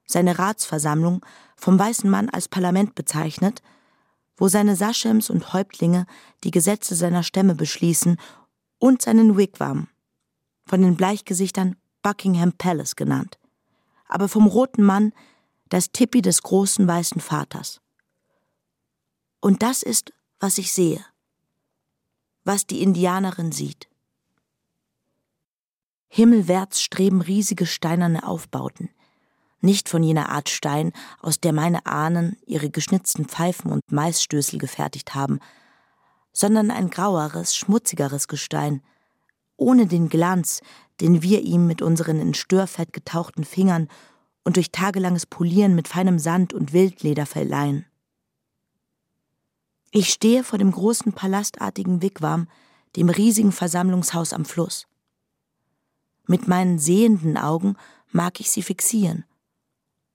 Seine 0.06 0.40
Ratsversammlung, 0.40 1.26
vom 1.56 1.80
weißen 1.80 2.10
Mann 2.10 2.30
als 2.30 2.48
Parlament 2.48 2.96
bezeichnet, 2.96 3.62
wo 4.36 4.48
seine 4.48 4.76
Saschems 4.76 5.30
und 5.30 5.54
Häuptlinge 5.54 6.06
die 6.44 6.52
Gesetze 6.52 6.96
seiner 6.96 7.24
Stämme 7.24 7.56
beschließen 7.56 8.18
und 8.80 9.02
seinen 9.02 9.38
Wigwam, 9.38 9.88
von 10.70 10.84
den 10.84 10.96
Bleichgesichtern 10.96 11.76
Buckingham 12.04 12.54
Palace 12.54 12.96
genannt, 12.96 13.40
aber 14.08 14.30
vom 14.30 14.46
roten 14.46 14.84
Mann 14.84 15.14
das 15.70 15.92
Tippi 15.92 16.22
des 16.22 16.44
großen 16.44 16.88
weißen 16.88 17.22
Vaters. 17.22 17.82
Und 19.42 19.64
das 19.64 19.82
ist, 19.82 20.14
was 20.40 20.60
ich 20.60 20.72
sehe, 20.72 21.04
was 22.44 22.68
die 22.68 22.84
Indianerin 22.84 23.52
sieht. 23.52 23.90
Himmelwärts 26.08 26.82
streben 26.82 27.22
riesige 27.22 27.66
steinerne 27.66 28.28
Aufbauten, 28.28 28.92
nicht 29.62 29.90
von 29.90 30.04
jener 30.04 30.30
Art 30.30 30.50
Stein, 30.50 30.94
aus 31.20 31.40
der 31.40 31.52
meine 31.52 31.88
Ahnen 31.88 32.38
ihre 32.46 32.70
geschnitzten 32.70 33.26
Pfeifen 33.26 33.72
und 33.72 33.92
Maisstößel 33.92 34.60
gefertigt 34.60 35.16
haben, 35.16 35.40
sondern 36.32 36.70
ein 36.70 36.92
graueres, 36.92 37.56
schmutzigeres 37.56 38.28
Gestein, 38.28 38.84
ohne 39.60 39.88
den 39.88 40.10
Glanz, 40.10 40.62
den 41.02 41.22
wir 41.22 41.42
ihm 41.42 41.68
mit 41.68 41.82
unseren 41.82 42.20
in 42.20 42.34
Störfett 42.34 42.94
getauchten 42.94 43.44
Fingern 43.44 43.88
und 44.44 44.56
durch 44.56 44.72
tagelanges 44.72 45.26
Polieren 45.26 45.76
mit 45.76 45.88
feinem 45.88 46.20
Sand 46.20 46.54
und 46.54 46.74
Wildleder 46.74 47.26
verleihen. 47.26 47.86
Ich 49.92 50.10
stehe 50.10 50.44
vor 50.44 50.60
dem 50.60 50.72
großen 50.72 51.14
palastartigen 51.14 52.02
Wigwam, 52.02 52.48
dem 52.96 53.10
riesigen 53.10 53.52
Versammlungshaus 53.52 54.34
am 54.34 54.46
Fluss. 54.46 54.88
Mit 56.28 56.48
meinen 56.48 56.80
sehenden 56.80 57.38
Augen 57.38 57.76
mag 58.12 58.40
ich 58.40 58.52
sie 58.52 58.62
fixieren, 58.62 59.26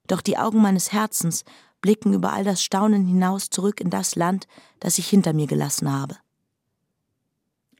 doch 0.06 0.20
die 0.20 0.38
Augen 0.38 0.60
meines 0.60 0.92
Herzens 0.92 1.44
blicken 1.80 2.12
über 2.12 2.32
all 2.32 2.44
das 2.44 2.62
Staunen 2.62 3.04
hinaus 3.06 3.50
zurück 3.50 3.80
in 3.80 3.90
das 3.90 4.16
Land, 4.16 4.46
das 4.80 4.98
ich 4.98 5.08
hinter 5.08 5.32
mir 5.32 5.46
gelassen 5.46 5.92
habe. 5.92 6.16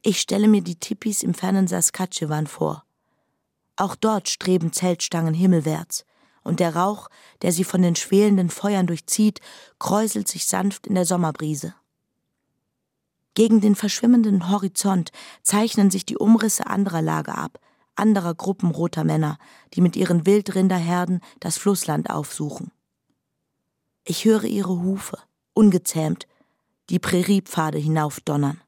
Ich 0.07 0.21
stelle 0.21 0.47
mir 0.47 0.61
die 0.61 0.75
Tipis 0.75 1.23
im 1.23 1.33
fernen 1.33 1.65
Saskatchewan 1.65 2.45
vor. 2.45 2.85
Auch 3.75 3.95
dort 3.95 4.29
streben 4.29 4.71
Zeltstangen 4.71 5.33
himmelwärts, 5.33 6.05
und 6.43 6.59
der 6.59 6.75
Rauch, 6.75 7.09
der 7.41 7.51
sie 7.51 7.63
von 7.63 7.81
den 7.81 7.95
schwelenden 7.95 8.51
Feuern 8.51 8.85
durchzieht, 8.85 9.39
kräuselt 9.79 10.27
sich 10.27 10.45
sanft 10.45 10.85
in 10.85 10.93
der 10.93 11.07
Sommerbrise. 11.07 11.73
Gegen 13.33 13.61
den 13.61 13.73
verschwimmenden 13.73 14.51
Horizont 14.51 15.11
zeichnen 15.41 15.89
sich 15.89 16.05
die 16.05 16.17
Umrisse 16.17 16.67
anderer 16.67 17.01
Lager 17.01 17.35
ab, 17.35 17.59
anderer 17.95 18.35
Gruppen 18.35 18.69
roter 18.69 19.05
Männer, 19.05 19.39
die 19.73 19.81
mit 19.81 19.95
ihren 19.95 20.27
Wildrinderherden 20.27 21.19
das 21.39 21.57
Flussland 21.57 22.11
aufsuchen. 22.11 22.71
Ich 24.03 24.23
höre 24.25 24.43
ihre 24.43 24.83
Hufe, 24.83 25.17
ungezähmt, 25.55 26.27
die 26.91 26.99
Präriepfade 26.99 27.79
hinaufdonnern. 27.79 28.61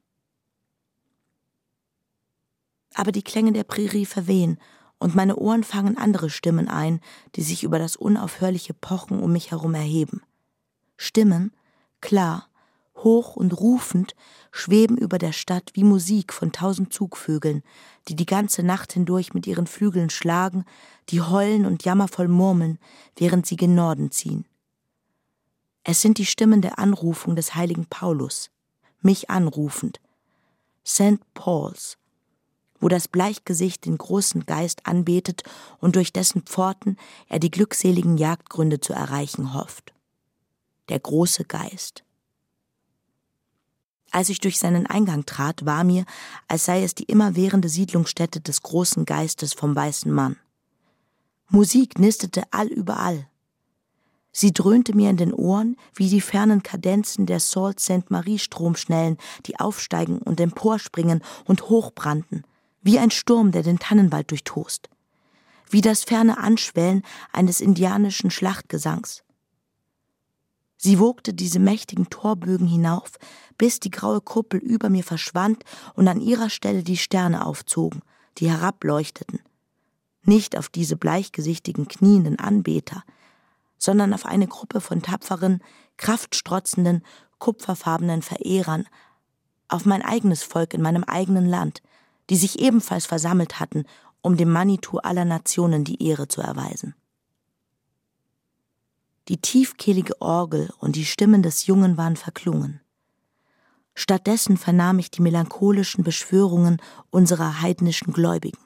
Aber 2.97 3.11
die 3.11 3.21
Klänge 3.21 3.51
der 3.51 3.63
Prärie 3.63 4.07
verwehen, 4.07 4.57
und 4.97 5.13
meine 5.13 5.35
Ohren 5.35 5.63
fangen 5.63 5.99
andere 5.99 6.31
Stimmen 6.31 6.67
ein, 6.67 6.99
die 7.35 7.43
sich 7.43 7.63
über 7.63 7.77
das 7.77 7.95
unaufhörliche 7.95 8.73
Pochen 8.73 9.19
um 9.19 9.31
mich 9.31 9.51
herum 9.51 9.75
erheben. 9.75 10.23
Stimmen, 10.97 11.53
klar, 12.01 12.49
hoch 12.95 13.35
und 13.35 13.53
rufend, 13.59 14.15
schweben 14.51 14.97
über 14.97 15.19
der 15.19 15.31
Stadt 15.31 15.69
wie 15.73 15.83
Musik 15.83 16.33
von 16.33 16.51
tausend 16.51 16.91
Zugvögeln, 16.91 17.61
die 18.07 18.15
die 18.15 18.25
ganze 18.25 18.63
Nacht 18.63 18.93
hindurch 18.93 19.35
mit 19.35 19.45
ihren 19.45 19.67
Flügeln 19.67 20.09
schlagen, 20.09 20.65
die 21.09 21.21
heulen 21.21 21.67
und 21.67 21.85
jammervoll 21.85 22.27
murmeln, 22.27 22.79
während 23.15 23.45
sie 23.45 23.57
gen 23.57 23.75
Norden 23.75 24.09
ziehen. 24.09 24.47
Es 25.83 26.01
sind 26.01 26.17
die 26.17 26.25
Stimmen 26.25 26.63
der 26.63 26.79
Anrufung 26.79 27.35
des 27.35 27.53
heiligen 27.53 27.85
Paulus, 27.85 28.49
mich 29.01 29.29
anrufend. 29.29 30.01
St. 30.83 31.19
Paul's, 31.35 31.99
wo 32.79 32.87
das 32.87 33.07
Bleichgesicht 33.07 33.85
den 33.85 33.97
großen 33.97 34.45
Geist 34.45 34.85
anbetet 34.85 35.43
und 35.79 35.95
durch 35.95 36.13
dessen 36.13 36.43
Pforten 36.43 36.97
er 37.27 37.39
die 37.39 37.51
glückseligen 37.51 38.17
Jagdgründe 38.17 38.79
zu 38.79 38.93
erreichen 38.93 39.53
hofft. 39.53 39.93
Der 40.89 40.99
große 40.99 41.45
Geist. 41.45 42.03
Als 44.11 44.29
ich 44.29 44.39
durch 44.39 44.57
seinen 44.57 44.87
Eingang 44.87 45.25
trat, 45.25 45.65
war 45.65 45.83
mir, 45.83 46.05
als 46.47 46.65
sei 46.65 46.83
es 46.83 46.95
die 46.95 47.03
immerwährende 47.03 47.69
Siedlungsstätte 47.69 48.39
des 48.39 48.61
großen 48.61 49.05
Geistes 49.05 49.53
vom 49.53 49.75
weißen 49.75 50.11
Mann. 50.11 50.37
Musik 51.49 51.99
nistete 51.99 52.43
allüberall. 52.51 53.27
Sie 54.31 54.53
dröhnte 54.53 54.95
mir 54.95 55.09
in 55.09 55.17
den 55.17 55.33
Ohren 55.33 55.77
wie 55.95 56.09
die 56.09 56.21
fernen 56.21 56.61
Kadenzen 56.61 57.25
der 57.25 57.39
Sault 57.39 57.79
Ste. 57.79 58.03
Marie 58.09 58.37
Stromschnellen, 58.37 59.17
die 59.45 59.59
aufsteigen 59.59 60.19
und 60.19 60.39
emporspringen 60.39 61.23
und 61.45 61.69
hochbrannten, 61.69 62.43
wie 62.87 62.99
ein 62.99 63.11
Sturm, 63.11 63.51
der 63.51 63.63
den 63.63 63.79
Tannenwald 63.79 64.31
durchtost, 64.31 64.89
wie 65.69 65.81
das 65.81 66.05
ferne 66.05 66.37
Anschwellen 66.37 67.03
eines 67.33 67.59
indianischen 67.59 68.31
Schlachtgesangs. 68.31 69.25
Sie 70.77 70.97
wogte 70.97 71.33
diese 71.33 71.59
mächtigen 71.59 72.09
Torbögen 72.09 72.65
hinauf, 72.65 73.19
bis 73.57 73.81
die 73.81 73.91
graue 73.91 74.21
Kuppel 74.21 74.61
über 74.61 74.89
mir 74.89 75.03
verschwand 75.03 75.65
und 75.95 76.07
an 76.07 76.21
ihrer 76.21 76.49
Stelle 76.49 76.81
die 76.81 76.95
Sterne 76.95 77.45
aufzogen, 77.45 78.03
die 78.37 78.49
herableuchteten. 78.49 79.41
Nicht 80.23 80.57
auf 80.57 80.69
diese 80.69 80.95
bleichgesichtigen, 80.95 81.89
knienden 81.89 82.39
Anbeter, 82.39 83.03
sondern 83.77 84.13
auf 84.13 84.25
eine 84.25 84.47
Gruppe 84.47 84.79
von 84.79 85.01
tapferen, 85.01 85.61
kraftstrotzenden, 85.97 87.03
kupferfarbenen 87.37 88.21
Verehrern, 88.21 88.87
auf 89.67 89.83
mein 89.83 90.03
eigenes 90.03 90.41
Volk 90.41 90.73
in 90.73 90.81
meinem 90.81 91.03
eigenen 91.03 91.49
Land, 91.49 91.81
die 92.29 92.35
sich 92.35 92.59
ebenfalls 92.59 93.05
versammelt 93.05 93.59
hatten, 93.59 93.85
um 94.21 94.37
dem 94.37 94.51
Manitou 94.51 94.97
aller 94.97 95.25
Nationen 95.25 95.83
die 95.83 96.03
Ehre 96.03 96.27
zu 96.27 96.41
erweisen. 96.41 96.95
Die 99.27 99.37
tiefkehlige 99.37 100.21
Orgel 100.21 100.69
und 100.79 100.95
die 100.95 101.05
Stimmen 101.05 101.43
des 101.43 101.67
Jungen 101.67 101.97
waren 101.97 102.15
verklungen. 102.15 102.81
Stattdessen 103.93 104.57
vernahm 104.57 104.99
ich 104.99 105.11
die 105.11 105.21
melancholischen 105.21 106.03
Beschwörungen 106.03 106.81
unserer 107.09 107.61
heidnischen 107.61 108.13
Gläubigen. 108.13 108.59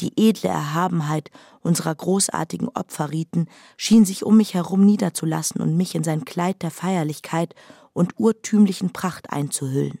Die 0.00 0.12
edle 0.16 0.48
Erhabenheit 0.48 1.30
unserer 1.60 1.94
großartigen 1.94 2.68
Opferriten 2.68 3.48
schien 3.76 4.06
sich 4.06 4.24
um 4.24 4.38
mich 4.38 4.54
herum 4.54 4.86
niederzulassen 4.86 5.60
und 5.60 5.76
mich 5.76 5.94
in 5.94 6.04
sein 6.04 6.24
Kleid 6.24 6.62
der 6.62 6.70
Feierlichkeit 6.70 7.54
und 7.92 8.18
urtümlichen 8.18 8.92
Pracht 8.92 9.30
einzuhüllen. 9.30 9.98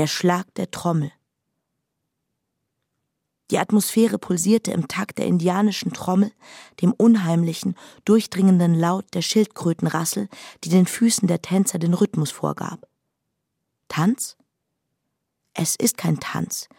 Der 0.00 0.06
Schlag 0.06 0.46
der 0.54 0.70
Trommel, 0.70 1.12
die 3.50 3.58
Atmosphäre 3.58 4.18
pulsierte 4.18 4.72
im 4.72 4.88
Takt 4.88 5.18
der 5.18 5.26
indianischen 5.26 5.92
Trommel, 5.92 6.32
dem 6.80 6.94
unheimlichen, 6.94 7.76
durchdringenden 8.06 8.74
Laut 8.74 9.04
der 9.12 9.20
Schildkrötenrassel, 9.20 10.30
die 10.64 10.70
den 10.70 10.86
Füßen 10.86 11.28
der 11.28 11.42
Tänzer 11.42 11.78
den 11.78 11.92
Rhythmus 11.92 12.30
vorgab. 12.30 12.88
Tanz? 13.88 14.38
Es 15.52 15.76
ist 15.76 15.98
kein 15.98 16.18
Tanz. 16.18 16.70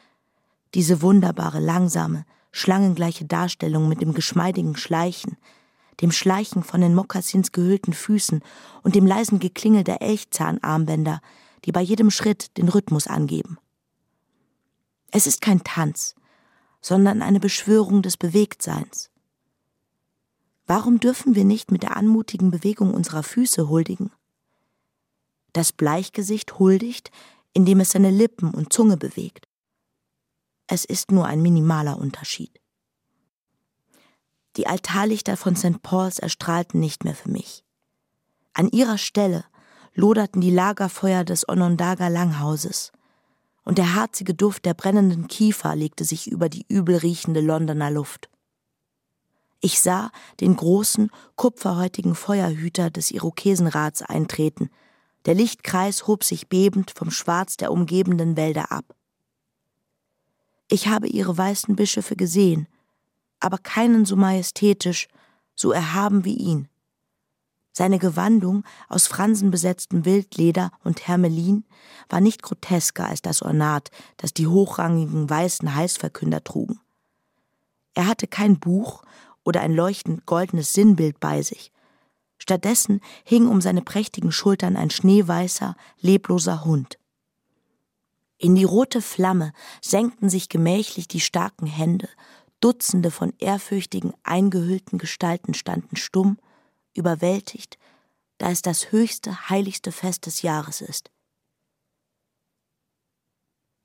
Diese 0.73 1.03
wunderbare, 1.03 1.59
langsame, 1.59 2.25
schlangengleiche 2.51 3.25
Darstellung 3.25 3.87
mit 3.87 4.01
dem 4.01 4.15
geschmeidigen 4.15 4.75
Schleichen, 4.75 5.37
dem 6.01 6.11
Schleichen 6.11 6.63
von 6.63 6.81
den 6.81 6.95
Mokassins 6.95 7.51
gehüllten 7.51 7.93
Füßen 7.93 8.41
und 8.81 8.95
dem 8.95 9.05
leisen 9.05 9.37
Geklingel 9.37 9.83
der 9.83 10.01
Elchzahnarmbänder, 10.01 11.21
die 11.65 11.71
bei 11.71 11.81
jedem 11.81 12.09
Schritt 12.09 12.57
den 12.57 12.69
Rhythmus 12.69 13.07
angeben. 13.07 13.57
Es 15.11 15.27
ist 15.27 15.41
kein 15.41 15.63
Tanz, 15.63 16.15
sondern 16.81 17.21
eine 17.21 17.39
Beschwörung 17.39 18.01
des 18.01 18.17
Bewegtseins. 18.17 19.11
Warum 20.65 20.99
dürfen 20.99 21.35
wir 21.35 21.43
nicht 21.43 21.71
mit 21.71 21.83
der 21.83 21.97
anmutigen 21.97 22.49
Bewegung 22.49 22.93
unserer 22.93 23.23
Füße 23.23 23.67
huldigen? 23.67 24.11
Das 25.53 25.73
Bleichgesicht 25.73 26.59
huldigt, 26.59 27.11
indem 27.53 27.81
es 27.81 27.91
seine 27.91 28.09
Lippen 28.09 28.53
und 28.53 28.71
Zunge 28.71 28.97
bewegt. 28.97 29.47
Es 30.67 30.85
ist 30.85 31.11
nur 31.11 31.25
ein 31.25 31.41
minimaler 31.41 31.97
Unterschied. 31.97 32.61
Die 34.55 34.67
Altarlichter 34.67 35.35
von 35.37 35.55
St. 35.55 35.81
Paul's 35.81 36.19
erstrahlten 36.19 36.79
nicht 36.79 37.03
mehr 37.03 37.15
für 37.15 37.29
mich. 37.29 37.65
An 38.53 38.69
ihrer 38.69 38.97
Stelle 38.97 39.45
loderten 39.93 40.41
die 40.41 40.51
Lagerfeuer 40.51 41.23
des 41.23 41.47
Onondaga 41.47 42.07
Langhauses, 42.07 42.91
und 43.63 43.77
der 43.77 43.95
harzige 43.95 44.33
Duft 44.33 44.65
der 44.65 44.73
brennenden 44.73 45.27
Kiefer 45.27 45.75
legte 45.75 46.03
sich 46.03 46.29
über 46.29 46.49
die 46.49 46.65
übel 46.67 46.97
riechende 46.97 47.41
Londoner 47.41 47.91
Luft. 47.91 48.29
Ich 49.59 49.79
sah 49.79 50.11
den 50.39 50.55
großen, 50.55 51.11
kupferhäutigen 51.35 52.15
Feuerhüter 52.15 52.89
des 52.89 53.11
Irokesenrats 53.11 54.01
eintreten. 54.01 54.71
Der 55.25 55.35
Lichtkreis 55.35 56.07
hob 56.07 56.23
sich 56.23 56.49
bebend 56.49 56.91
vom 56.95 57.11
Schwarz 57.11 57.57
der 57.57 57.71
umgebenden 57.71 58.35
Wälder 58.35 58.71
ab. 58.71 58.95
Ich 60.67 60.87
habe 60.87 61.07
ihre 61.07 61.37
weißen 61.37 61.75
Bischöfe 61.75 62.15
gesehen, 62.15 62.67
aber 63.39 63.59
keinen 63.59 64.05
so 64.05 64.15
majestätisch, 64.15 65.07
so 65.53 65.71
erhaben 65.71 66.25
wie 66.25 66.35
ihn. 66.35 66.70
Seine 67.73 67.99
Gewandung 67.99 68.63
aus 68.89 69.07
fransenbesetztem 69.07 70.03
Wildleder 70.03 70.71
und 70.83 71.07
Hermelin 71.07 71.63
war 72.09 72.19
nicht 72.19 72.43
grotesker 72.43 73.07
als 73.07 73.21
das 73.21 73.41
Ornat, 73.41 73.91
das 74.17 74.33
die 74.33 74.47
hochrangigen 74.47 75.29
weißen 75.29 75.73
Heißverkünder 75.73 76.43
trugen. 76.43 76.81
Er 77.93 78.07
hatte 78.07 78.27
kein 78.27 78.59
Buch 78.59 79.03
oder 79.43 79.61
ein 79.61 79.73
leuchtend 79.73 80.25
goldenes 80.25 80.73
Sinnbild 80.73 81.19
bei 81.19 81.41
sich. 81.41 81.71
Stattdessen 82.37 83.01
hing 83.23 83.47
um 83.47 83.61
seine 83.61 83.81
prächtigen 83.81 84.31
Schultern 84.31 84.75
ein 84.75 84.89
schneeweißer, 84.89 85.75
lebloser 85.99 86.65
Hund. 86.65 86.97
In 88.37 88.55
die 88.55 88.63
rote 88.63 89.01
Flamme 89.01 89.53
senkten 89.81 90.27
sich 90.29 90.49
gemächlich 90.49 91.07
die 91.07 91.19
starken 91.19 91.67
Hände, 91.67 92.09
Dutzende 92.59 93.11
von 93.11 93.33
ehrfürchtigen, 93.37 94.13
eingehüllten 94.23 94.97
Gestalten 94.97 95.53
standen 95.53 95.95
stumm, 95.95 96.37
überwältigt, 96.93 97.77
da 98.37 98.49
es 98.49 98.61
das 98.61 98.91
höchste, 98.91 99.49
heiligste 99.49 99.91
Fest 99.91 100.25
des 100.25 100.41
Jahres 100.41 100.81
ist. 100.81 101.11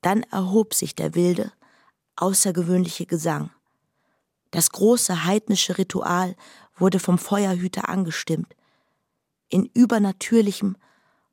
Dann 0.01 0.23
erhob 0.25 0.75
sich 0.75 0.95
der 0.95 1.15
wilde, 1.15 1.53
außergewöhnliche 2.17 3.07
Gesang. 3.07 3.51
Das 4.51 4.71
große 4.71 5.25
heidnische 5.25 5.79
Ritual 5.79 6.37
wurde 6.77 7.01
vom 7.01 7.19
Feuerhüter 7.19 7.89
angestimmt. 7.89 8.55
In 9.49 9.67
übernatürlichem, 9.67 10.77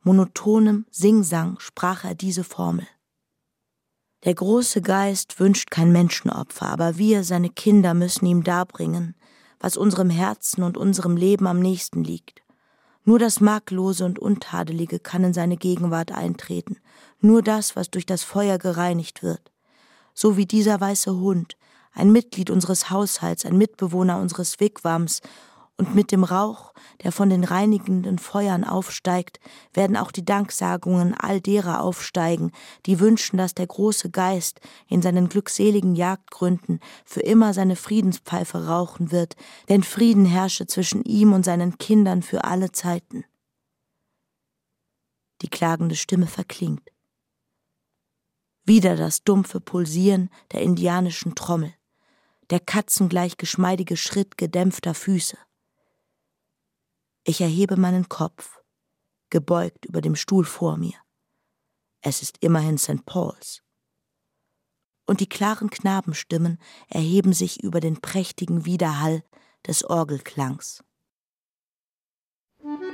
monotonem 0.02 0.86
Singsang 0.92 1.60
sprach 1.60 2.04
er 2.04 2.16
diese 2.16 2.44
Formel. 2.44 2.88
Der 4.24 4.36
große 4.36 4.82
Geist 4.82 5.40
wünscht 5.40 5.70
kein 5.70 5.92
Menschenopfer, 5.92 6.68
aber 6.68 6.98
wir, 6.98 7.24
seine 7.24 7.50
Kinder, 7.50 7.94
müssen 7.94 8.26
ihm 8.26 8.44
darbringen, 8.44 9.16
was 9.64 9.78
unserem 9.78 10.10
Herzen 10.10 10.62
und 10.62 10.78
unserem 10.78 11.16
Leben 11.16 11.48
am 11.48 11.60
nächsten 11.60 12.04
liegt. 12.04 12.42
Nur 13.06 13.18
das 13.18 13.40
Marklose 13.40 14.04
und 14.04 14.20
Untadelige 14.20 15.00
kann 15.00 15.24
in 15.24 15.34
seine 15.34 15.56
Gegenwart 15.56 16.12
eintreten, 16.12 16.78
nur 17.22 17.42
das, 17.42 17.78
was 17.78 17.90
durch 17.90 18.06
das 18.06 18.24
Feuer 18.24 18.58
gereinigt 18.58 19.24
wird. 19.24 19.52
So 20.14 20.36
wie 20.36 20.46
dieser 20.46 20.82
weiße 20.82 21.16
Hund, 21.16 21.56
ein 21.94 22.12
Mitglied 22.12 22.50
unseres 22.50 22.90
Haushalts, 22.90 23.46
ein 23.46 23.58
Mitbewohner 23.58 24.20
unseres 24.20 24.60
Wigwams, 24.60 25.22
und 25.78 25.96
mit 25.96 26.12
dem 26.12 26.24
Rauch, 26.24 26.74
der 27.04 27.12
von 27.12 27.30
den 27.30 27.44
reinigenden 27.44 28.20
Feuern 28.20 28.64
aufsteigt, 28.64 29.40
werden 29.74 29.98
auch 29.98 30.12
die 30.12 30.24
Danksagungen 30.26 31.16
all 31.16 31.42
derer 31.42 31.82
aufsteigen, 31.82 32.52
die 32.86 33.00
wünschen, 33.00 33.38
dass 33.38 33.56
der 33.56 33.68
große 33.68 34.12
Geist 34.12 34.60
in 34.88 35.02
seinen 35.02 35.30
glückseligen 35.30 35.96
Jagdgründen 35.96 36.80
für 37.06 37.22
immer 37.22 37.54
seine 37.54 37.76
Friedenspfeife 37.76 38.68
rauchen 38.68 39.12
wird, 39.12 39.36
denn 39.70 39.84
Frieden 39.84 40.26
herrsche 40.26 40.68
zwischen 40.68 41.04
ihm 41.04 41.34
und 41.34 41.44
seinen 41.44 41.78
Kindern 41.78 42.22
für 42.22 42.44
alle 42.44 42.72
Zeiten. 42.72 43.26
Die 45.42 45.50
klagende 45.50 45.96
Stimme 45.96 46.28
verklingt. 46.28 46.88
Wieder 48.66 48.96
das 48.96 49.24
dumpfe 49.24 49.60
Pulsieren 49.60 50.30
der 50.52 50.62
indianischen 50.62 51.36
Trommel 51.36 51.74
der 52.50 52.60
katzengleich 52.60 53.38
geschmeidige 53.38 53.98
Schritt 53.98 54.38
gedämpfter 54.38 54.94
Füße. 54.94 55.38
Ich 57.26 57.40
erhebe 57.40 57.78
meinen 57.78 58.10
Kopf, 58.10 58.60
gebeugt 59.30 59.86
über 59.86 60.02
dem 60.02 60.16
Stuhl 60.16 60.44
vor 60.44 60.76
mir. 60.76 60.96
Es 62.02 62.22
ist 62.22 62.38
immerhin 62.42 62.78
St. 62.78 63.06
Paul's. 63.06 63.64
Und 65.06 65.22
die 65.22 65.30
klaren 65.30 65.70
Knabenstimmen 65.70 66.60
erheben 66.90 67.32
sich 67.32 67.64
über 67.64 67.80
den 67.80 68.02
prächtigen 68.02 68.66
Widerhall 68.66 69.24
des 69.66 69.86
Orgelklangs. 69.86 70.84
Musik 72.62 72.94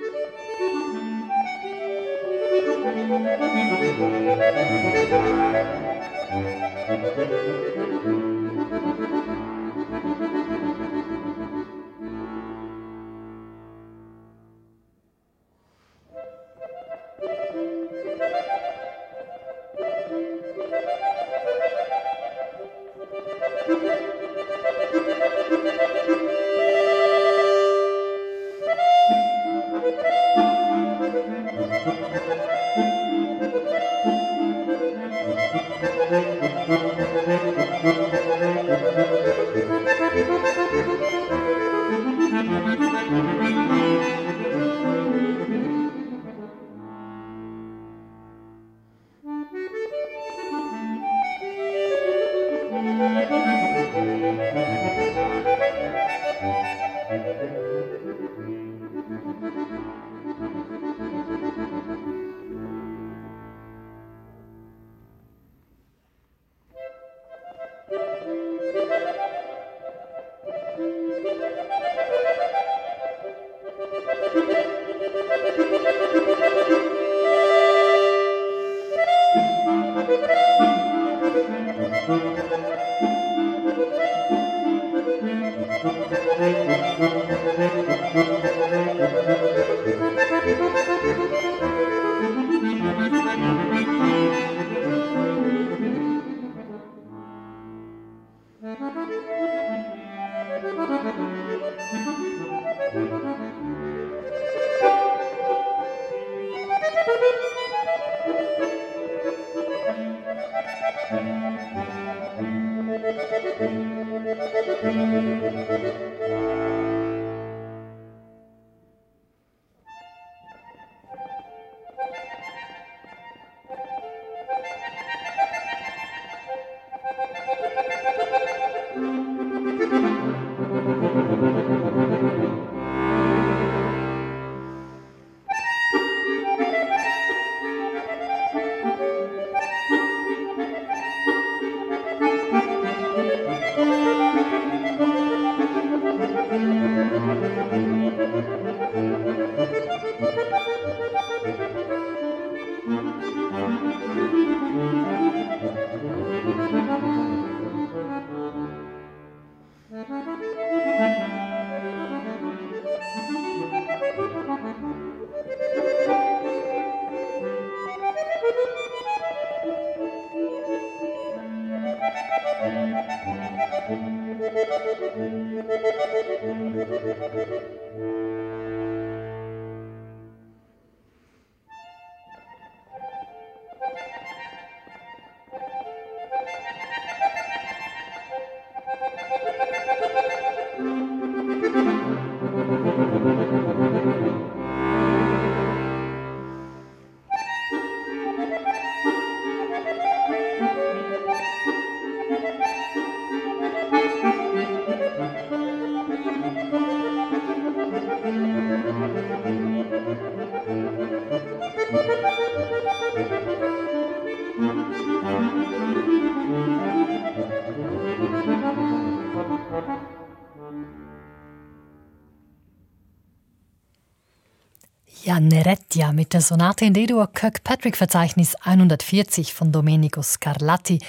Mit 226.14 226.34
der 226.34 226.41
Sonate 226.41 226.86
in 226.86 226.93
D-Dur 226.93 227.28
Kirkpatrick-Verzeichnis 227.32 228.55
140 228.55 229.53
von 229.53 229.72
Domenico 229.72 230.22
Scarlatti 230.22 230.99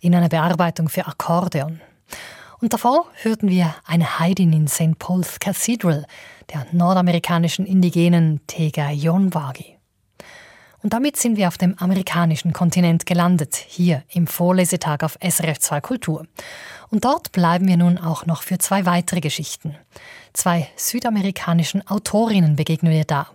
in 0.00 0.14
einer 0.14 0.28
Bearbeitung 0.28 0.88
für 0.88 1.06
Akkordeon. 1.06 1.80
Und 2.60 2.72
davor 2.72 3.06
hörten 3.22 3.48
wir 3.48 3.74
eine 3.86 4.18
Heidin 4.18 4.52
in 4.52 4.68
St. 4.68 4.98
Paul's 4.98 5.38
Cathedral 5.38 6.04
der 6.52 6.66
nordamerikanischen 6.72 7.64
indigenen 7.64 8.40
Tega 8.46 8.90
Yonwagi. 8.90 9.76
Und 10.82 10.92
damit 10.92 11.16
sind 11.16 11.36
wir 11.36 11.48
auf 11.48 11.58
dem 11.58 11.78
amerikanischen 11.78 12.52
Kontinent 12.52 13.06
gelandet, 13.06 13.54
hier 13.54 14.02
im 14.08 14.26
Vorlesetag 14.26 15.02
auf 15.02 15.18
SRF 15.22 15.58
2 15.58 15.80
Kultur. 15.80 16.26
Und 16.90 17.04
dort 17.04 17.32
bleiben 17.32 17.68
wir 17.68 17.76
nun 17.76 17.98
auch 17.98 18.26
noch 18.26 18.42
für 18.42 18.58
zwei 18.58 18.84
weitere 18.84 19.20
Geschichten. 19.20 19.76
Zwei 20.32 20.68
südamerikanischen 20.76 21.86
Autorinnen 21.86 22.56
begegnen 22.56 22.92
wir 22.92 23.04
da 23.04 23.28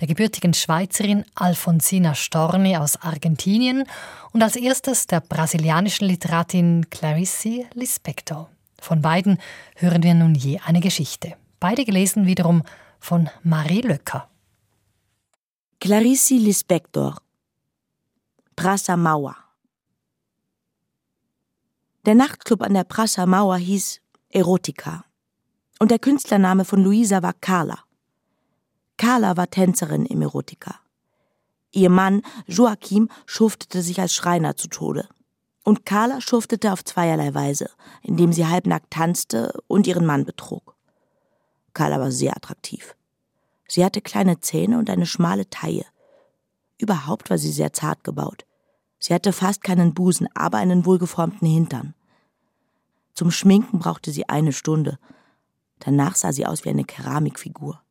der 0.00 0.08
gebürtigen 0.08 0.54
Schweizerin 0.54 1.24
Alfonsina 1.34 2.14
Storni 2.14 2.76
aus 2.76 2.96
Argentinien 2.96 3.84
und 4.32 4.42
als 4.42 4.56
erstes 4.56 5.06
der 5.06 5.20
brasilianischen 5.20 6.08
Literatin 6.08 6.88
Clarice 6.90 7.66
Lispector. 7.74 8.50
Von 8.80 9.02
beiden 9.02 9.38
hören 9.76 10.02
wir 10.02 10.14
nun 10.14 10.34
je 10.34 10.60
eine 10.64 10.80
Geschichte. 10.80 11.36
Beide 11.60 11.84
gelesen 11.84 12.26
wiederum 12.26 12.62
von 12.98 13.30
Marie 13.42 13.80
Löcker. 13.80 14.28
Clarice 15.80 16.38
Lispector 16.38 17.18
Praça 18.56 18.96
Mauer 18.96 19.36
Der 22.06 22.14
Nachtclub 22.14 22.62
an 22.62 22.74
der 22.74 22.88
Praça 22.88 23.26
Mauer 23.26 23.56
hieß 23.56 24.00
Erotica 24.30 25.04
und 25.78 25.90
der 25.90 25.98
Künstlername 25.98 26.64
von 26.64 26.82
Luisa 26.82 27.22
war 27.22 27.34
Carla. 27.34 27.83
Carla 28.96 29.36
war 29.36 29.50
Tänzerin 29.50 30.06
im 30.06 30.22
Erotika. 30.22 30.76
Ihr 31.72 31.90
Mann 31.90 32.22
Joachim 32.46 33.08
schuftete 33.26 33.82
sich 33.82 34.00
als 34.00 34.14
Schreiner 34.14 34.56
zu 34.56 34.68
Tode. 34.68 35.08
Und 35.64 35.86
Carla 35.86 36.20
schuftete 36.20 36.72
auf 36.72 36.84
zweierlei 36.84 37.34
Weise, 37.34 37.70
indem 38.02 38.32
sie 38.32 38.46
halbnackt 38.46 38.92
tanzte 38.92 39.52
und 39.66 39.86
ihren 39.86 40.06
Mann 40.06 40.24
betrug. 40.24 40.76
Carla 41.72 41.98
war 41.98 42.12
sehr 42.12 42.36
attraktiv. 42.36 42.94
Sie 43.66 43.84
hatte 43.84 44.00
kleine 44.00 44.40
Zähne 44.40 44.78
und 44.78 44.90
eine 44.90 45.06
schmale 45.06 45.48
Taille. 45.50 45.86
Überhaupt 46.78 47.30
war 47.30 47.38
sie 47.38 47.50
sehr 47.50 47.72
zart 47.72 48.04
gebaut. 48.04 48.44
Sie 48.98 49.12
hatte 49.12 49.32
fast 49.32 49.62
keinen 49.64 49.94
Busen, 49.94 50.28
aber 50.34 50.58
einen 50.58 50.86
wohlgeformten 50.86 51.48
Hintern. 51.48 51.94
Zum 53.14 53.30
Schminken 53.30 53.78
brauchte 53.78 54.12
sie 54.12 54.28
eine 54.28 54.52
Stunde. 54.52 54.98
Danach 55.80 56.14
sah 56.14 56.32
sie 56.32 56.46
aus 56.46 56.64
wie 56.64 56.70
eine 56.70 56.84
Keramikfigur. 56.84 57.83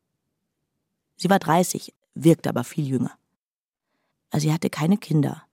Sie 1.16 1.30
war 1.30 1.38
30, 1.38 1.94
wirkte 2.14 2.48
aber 2.48 2.64
viel 2.64 2.86
jünger. 2.86 3.12
Sie 4.36 4.52
hatte 4.52 4.70
keine 4.70 4.98
Kinder. 4.98 5.44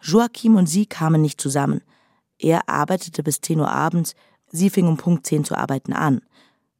Joachim 0.00 0.56
und 0.56 0.66
sie 0.66 0.86
kamen 0.86 1.22
nicht 1.22 1.40
zusammen. 1.40 1.80
Er 2.38 2.68
arbeitete 2.68 3.22
bis 3.22 3.40
10 3.40 3.60
Uhr 3.60 3.70
abends, 3.70 4.14
sie 4.48 4.68
fing 4.68 4.86
um 4.86 4.96
Punkt 4.96 5.26
10 5.26 5.44
zu 5.44 5.56
arbeiten 5.56 5.92
an 5.92 6.20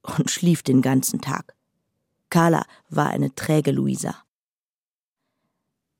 und 0.02 0.30
schlief 0.30 0.62
den 0.62 0.82
ganzen 0.82 1.20
Tag. 1.20 1.54
Carla 2.28 2.64
war 2.90 3.08
eine 3.08 3.34
träge 3.34 3.70
Luisa. 3.70 4.16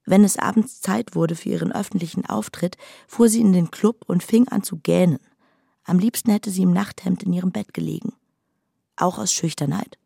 Wenn 0.05 0.25
es 0.25 0.37
abends 0.37 0.81
Zeit 0.81 1.15
wurde 1.15 1.35
für 1.35 1.49
ihren 1.49 1.73
öffentlichen 1.73 2.27
Auftritt, 2.27 2.77
fuhr 3.09 3.29
sie 3.29 3.41
in 3.41 3.55
den 3.55 3.71
Club 3.71 4.05
und 4.07 4.23
fing 4.23 4.49
an 4.49 4.63
zu 4.63 4.77
gähnen. 4.77 5.19
Am 5.85 5.99
liebsten 5.99 6.31
hätte 6.31 6.51
sie 6.51 6.63
im 6.63 6.73
Nachthemd 6.73 7.23
in 7.23 7.33
ihrem 7.33 7.53
Bett 7.53 7.73
gelegen. 7.73 8.13
Auch 8.97 9.19
aus 9.19 9.33
Schüchternheit. 9.33 9.99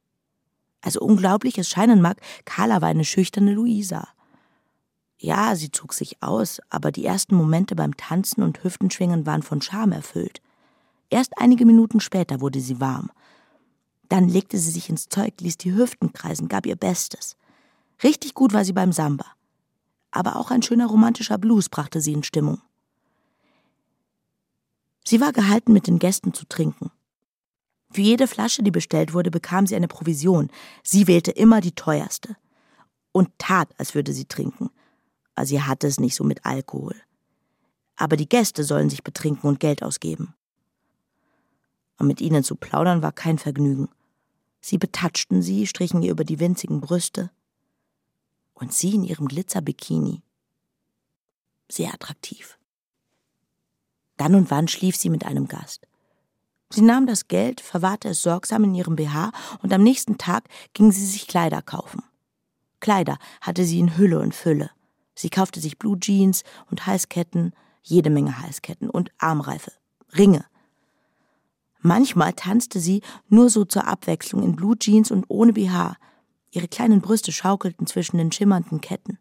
Also 0.81 1.01
unglaublich 1.01 1.59
es 1.59 1.69
scheinen 1.69 2.01
mag, 2.01 2.21
Carla 2.45 2.81
war 2.81 2.89
eine 2.89 3.05
schüchterne 3.05 3.53
Luisa. 3.53 4.09
Ja, 5.19 5.57
sie 5.57 5.73
zog 5.73 5.95
sich 5.95 6.23
aus, 6.23 6.61
aber 6.71 6.93
die 6.93 7.05
ersten 7.05 7.35
Momente 7.35 7.75
beim 7.75 7.97
Tanzen 7.97 8.43
und 8.43 8.63
Hüftenschwingen 8.63 9.27
waren 9.27 9.43
von 9.43 9.61
Scham 9.61 9.91
erfüllt. 9.91 10.41
Erst 11.11 11.33
einige 11.39 11.67
Minuten 11.67 12.01
später 12.01 12.41
wurde 12.41 12.61
sie 12.61 12.81
warm. 12.81 13.11
Dann 14.09 14.29
legte 14.29 14.59
sie 14.59 14.71
sich 14.71 14.89
ins 14.89 15.09
Zeug, 15.09 15.35
ließ 15.41 15.59
die 15.59 15.75
Hüften 15.75 16.13
kreisen, 16.13 16.49
gab 16.49 16.67
ihr 16.67 16.77
Bestes. 16.77 17.37
Richtig 18.03 18.35
gut 18.35 18.53
war 18.53 18.65
sie 18.65 18.73
beim 18.73 18.93
Samba. 18.93 19.27
Aber 20.13 20.37
auch 20.37 20.51
ein 20.51 20.63
schöner 20.63 20.87
romantischer 20.87 21.37
Blues 21.37 21.69
brachte 21.69 22.01
sie 22.01 22.13
in 22.13 22.23
Stimmung. 22.23 22.61
Sie 25.05 25.21
war 25.21 25.33
gehalten, 25.33 25.73
mit 25.73 25.87
den 25.87 25.99
Gästen 25.99 26.33
zu 26.33 26.47
trinken. 26.47 26.91
Für 27.91 28.01
jede 28.03 28.27
Flasche, 28.27 28.63
die 28.63 28.71
bestellt 28.71 29.15
wurde, 29.15 29.31
bekam 29.31 29.67
sie 29.67 29.75
eine 29.75 29.89
Provision. 29.89 30.51
Sie 30.83 31.07
wählte 31.07 31.31
immer 31.31 31.61
die 31.61 31.73
teuerste. 31.73 32.37
Und 33.13 33.31
tat, 33.39 33.69
als 33.79 33.95
würde 33.95 34.13
sie 34.13 34.27
trinken. 34.27 34.71
Aber 35.35 35.47
sie 35.47 35.63
hatte 35.63 35.87
es 35.87 35.99
nicht 35.99 36.15
so 36.15 36.25
mit 36.25 36.45
Alkohol. 36.45 36.95
Aber 37.97 38.17
die 38.17 38.29
Gäste 38.29 38.63
sollen 38.63 38.91
sich 38.91 39.03
betrinken 39.03 39.49
und 39.49 39.61
Geld 39.61 39.83
ausgeben. 39.83 40.35
Und 41.99 42.07
mit 42.07 42.21
ihnen 42.21 42.45
zu 42.45 42.55
plaudern 42.55 43.03
war 43.03 43.13
kein 43.13 43.39
Vergnügen. 43.39 43.89
Sie 44.61 44.79
betatschten 44.79 45.43
sie, 45.43 45.67
strichen 45.67 46.03
ihr 46.03 46.13
über 46.13 46.25
die 46.25 46.39
winzigen 46.39 46.81
Brüste. 46.81 47.31
Und 48.55 48.73
sie 48.73 48.95
in 48.95 49.05
ihrem 49.05 49.29
Glitzerbikini. 49.29 50.23
Sehr 51.71 51.93
attraktiv. 51.95 52.59
Dann 54.17 54.35
und 54.35 54.51
wann 54.51 54.69
schlief 54.69 54.97
sie 54.97 55.11
mit 55.11 55.25
einem 55.25 55.49
Gast. 55.49 55.88
Sie 56.71 56.83
nahm 56.83 57.07
das 57.07 57.29
Geld, 57.29 57.61
verwahrte 57.61 58.09
es 58.09 58.23
sorgsam 58.23 58.65
in 58.65 58.75
ihrem 58.75 58.97
BH 58.97 59.33
und 59.63 59.73
am 59.73 59.83
nächsten 59.83 60.19
Tag 60.19 60.45
ging 60.75 60.93
sie 60.93 61.07
sich 61.07 61.27
Kleider 61.27 61.63
kaufen. 61.63 62.03
Kleider 62.81 63.19
hatte 63.41 63.65
sie 63.65 63.81
in 63.81 63.97
Hülle 63.97 64.21
und 64.21 64.35
Fülle. 64.35 64.71
Sie 65.15 65.31
kaufte 65.31 65.61
sich 65.61 65.79
Blue 65.79 65.99
Jeans 65.99 66.45
und 66.71 66.87
Halsketten, 66.87 67.53
jede 67.83 68.11
Menge 68.11 68.41
Halsketten 68.41 68.91
und 68.91 69.11
Armreife, 69.19 69.73
Ringe. 70.17 70.45
Manchmal 71.81 72.35
tanzte 72.35 72.81
sie 72.81 73.03
nur 73.29 73.51
so 73.51 73.65
zur 73.65 73.87
Abwechslung 73.87 74.43
in 74.43 74.55
Blue 74.55 74.79
Jeans 74.79 75.11
und 75.11 75.25
ohne 75.29 75.55
BH. 75.55 75.97
Ihre 76.51 76.69
kleinen 76.69 77.01
Brüste 77.01 77.33
schaukelten 77.33 77.87
zwischen 77.87 78.19
den 78.19 78.31
schimmernden 78.31 78.81
Ketten. 78.81 79.19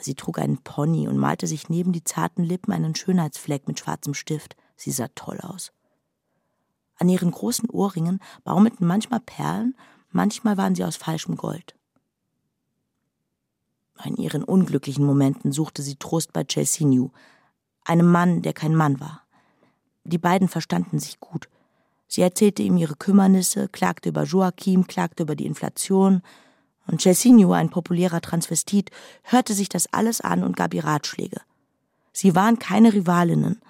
Sie 0.00 0.14
trug 0.14 0.38
einen 0.38 0.58
Pony 0.58 1.08
und 1.08 1.16
malte 1.16 1.46
sich 1.46 1.68
neben 1.68 1.92
die 1.92 2.04
zarten 2.04 2.44
Lippen 2.44 2.72
einen 2.72 2.94
Schönheitsfleck 2.94 3.66
mit 3.66 3.78
schwarzem 3.78 4.14
Stift. 4.14 4.56
Sie 4.76 4.90
sah 4.90 5.08
toll 5.14 5.40
aus. 5.40 5.72
An 6.98 7.08
ihren 7.08 7.30
großen 7.30 7.68
Ohrringen 7.70 8.20
baumelten 8.44 8.86
manchmal 8.86 9.20
Perlen, 9.20 9.76
manchmal 10.10 10.56
waren 10.56 10.74
sie 10.74 10.84
aus 10.84 10.96
falschem 10.96 11.36
Gold. 11.36 11.74
In 14.04 14.16
ihren 14.16 14.44
unglücklichen 14.44 15.04
Momenten 15.04 15.52
suchte 15.52 15.82
sie 15.82 15.96
Trost 15.96 16.32
bei 16.32 16.44
Chelsea 16.44 16.86
einem 17.84 18.10
Mann, 18.10 18.42
der 18.42 18.52
kein 18.52 18.74
Mann 18.74 19.00
war. 19.00 19.22
Die 20.04 20.18
beiden 20.18 20.48
verstanden 20.48 20.98
sich 20.98 21.20
gut. 21.20 21.48
Sie 22.08 22.20
erzählte 22.20 22.62
ihm 22.62 22.76
ihre 22.76 22.96
Kümmernisse, 22.96 23.68
klagte 23.68 24.10
über 24.10 24.24
Joachim, 24.24 24.86
klagte 24.86 25.24
über 25.24 25.34
die 25.34 25.46
Inflation. 25.46 26.22
Und 26.86 27.00
Cezinho, 27.00 27.52
ein 27.52 27.70
populärer 27.70 28.20
Transvestit, 28.20 28.90
hörte 29.24 29.54
sich 29.54 29.68
das 29.68 29.92
alles 29.92 30.20
an 30.20 30.44
und 30.44 30.56
gab 30.56 30.72
ihr 30.74 30.84
Ratschläge. 30.84 31.40
Sie 32.12 32.34
waren 32.34 32.58
keine 32.58 32.92
Rivalinnen. 32.92 33.60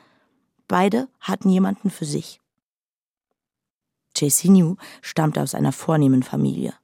Beide 0.68 1.08
hatten 1.20 1.48
jemanden 1.48 1.90
für 1.90 2.04
sich. 2.04 2.40
Cezinho 4.16 4.76
stammte 5.02 5.42
aus 5.42 5.54
einer 5.54 5.72
vornehmen 5.72 6.22
Familie. 6.22 6.74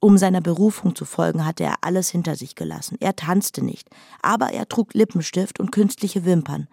Um 0.00 0.16
seiner 0.16 0.40
Berufung 0.40 0.94
zu 0.94 1.04
folgen, 1.04 1.44
hatte 1.44 1.64
er 1.64 1.76
alles 1.80 2.08
hinter 2.10 2.36
sich 2.36 2.54
gelassen. 2.54 2.96
Er 3.00 3.16
tanzte 3.16 3.64
nicht, 3.64 3.88
aber 4.22 4.52
er 4.52 4.68
trug 4.68 4.94
Lippenstift 4.94 5.58
und 5.58 5.72
künstliche 5.72 6.24
Wimpern. 6.24 6.68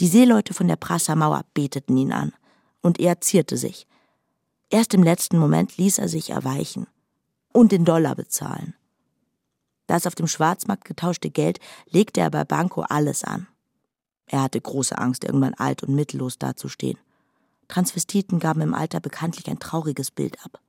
Die 0.00 0.08
Seeleute 0.08 0.54
von 0.54 0.68
der 0.68 0.76
Prasser 0.76 1.44
beteten 1.52 1.96
ihn 1.96 2.12
an, 2.12 2.32
und 2.80 3.00
er 3.00 3.20
zierte 3.20 3.56
sich. 3.56 3.86
Erst 4.70 4.94
im 4.94 5.02
letzten 5.02 5.38
Moment 5.38 5.76
ließ 5.76 5.98
er 5.98 6.08
sich 6.08 6.30
erweichen 6.30 6.86
und 7.52 7.72
den 7.72 7.84
Dollar 7.84 8.14
bezahlen. 8.14 8.74
Das 9.86 10.06
auf 10.06 10.14
dem 10.14 10.26
Schwarzmarkt 10.26 10.84
getauschte 10.84 11.30
Geld 11.30 11.60
legte 11.88 12.20
er 12.20 12.30
bei 12.30 12.44
Banco 12.44 12.82
alles 12.82 13.24
an. 13.24 13.46
Er 14.26 14.42
hatte 14.42 14.60
große 14.60 14.98
Angst, 14.98 15.24
irgendwann 15.24 15.54
alt 15.54 15.82
und 15.82 15.94
mittellos 15.94 16.38
dazustehen. 16.38 16.98
Transvestiten 17.68 18.38
gaben 18.38 18.60
im 18.60 18.74
Alter 18.74 19.00
bekanntlich 19.00 19.48
ein 19.48 19.58
trauriges 19.58 20.10
Bild 20.10 20.44
ab. 20.44 20.60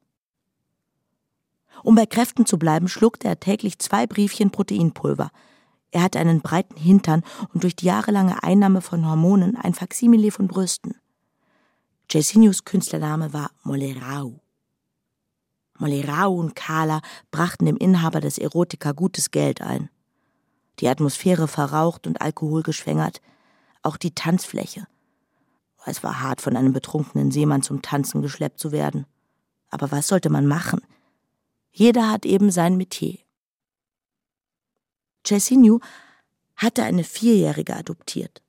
Um 1.84 1.96
bei 1.96 2.06
Kräften 2.06 2.46
zu 2.46 2.58
bleiben, 2.58 2.88
schluckte 2.88 3.28
er 3.28 3.40
täglich 3.40 3.80
zwei 3.80 4.08
Briefchen 4.08 4.52
Proteinpulver. 4.52 5.30
Er 5.92 6.02
hatte 6.02 6.20
einen 6.20 6.42
breiten 6.42 6.76
Hintern 6.76 7.24
und 7.54 7.64
durch 7.64 7.76
die 7.76 7.86
jahrelange 7.86 8.44
Einnahme 8.44 8.82
von 8.82 9.08
Hormonen 9.08 9.56
ein 9.56 9.74
Faksimile 9.74 10.32
von 10.32 10.48
Brüsten. 10.48 10.96
Jessinius 12.10 12.66
Künstlername 12.66 13.34
war 13.34 13.52
Molerau. 13.64 14.40
Molerau 15.78 16.34
und 16.34 16.56
Kala 16.56 17.02
brachten 17.32 17.66
dem 17.66 17.78
Inhaber 17.78 18.22
des 18.22 18.38
Erotika 18.38 18.94
gutes 18.94 19.32
Geld 19.32 19.62
ein. 19.62 19.90
Die 20.80 20.88
Atmosphäre 20.88 21.48
verraucht 21.48 22.08
und 22.08 22.22
alkoholgeschwängert, 22.22 23.22
auch 23.84 23.98
die 23.98 24.14
Tanzfläche. 24.14 24.88
Es 25.88 26.04
war 26.04 26.20
hart, 26.20 26.42
von 26.42 26.58
einem 26.58 26.74
betrunkenen 26.74 27.32
Seemann 27.32 27.62
zum 27.62 27.82
Tanzen 27.82 28.22
geschleppt 28.22 28.60
zu 28.60 28.74
werden. 28.74 29.06
Aber 29.70 29.90
was 29.90 30.10
sollte 30.10 30.30
man 30.30 30.46
machen? 30.46 30.82
Jeder 31.72 32.12
hat 32.12 32.26
eben 32.26 32.52
sein 32.52 32.76
Metier. 32.76 33.20
Cesinyu 35.26 35.80
hatte 36.58 36.84
eine 36.84 37.06
Vierjährige 37.06 37.74
adoptiert. 37.78 38.42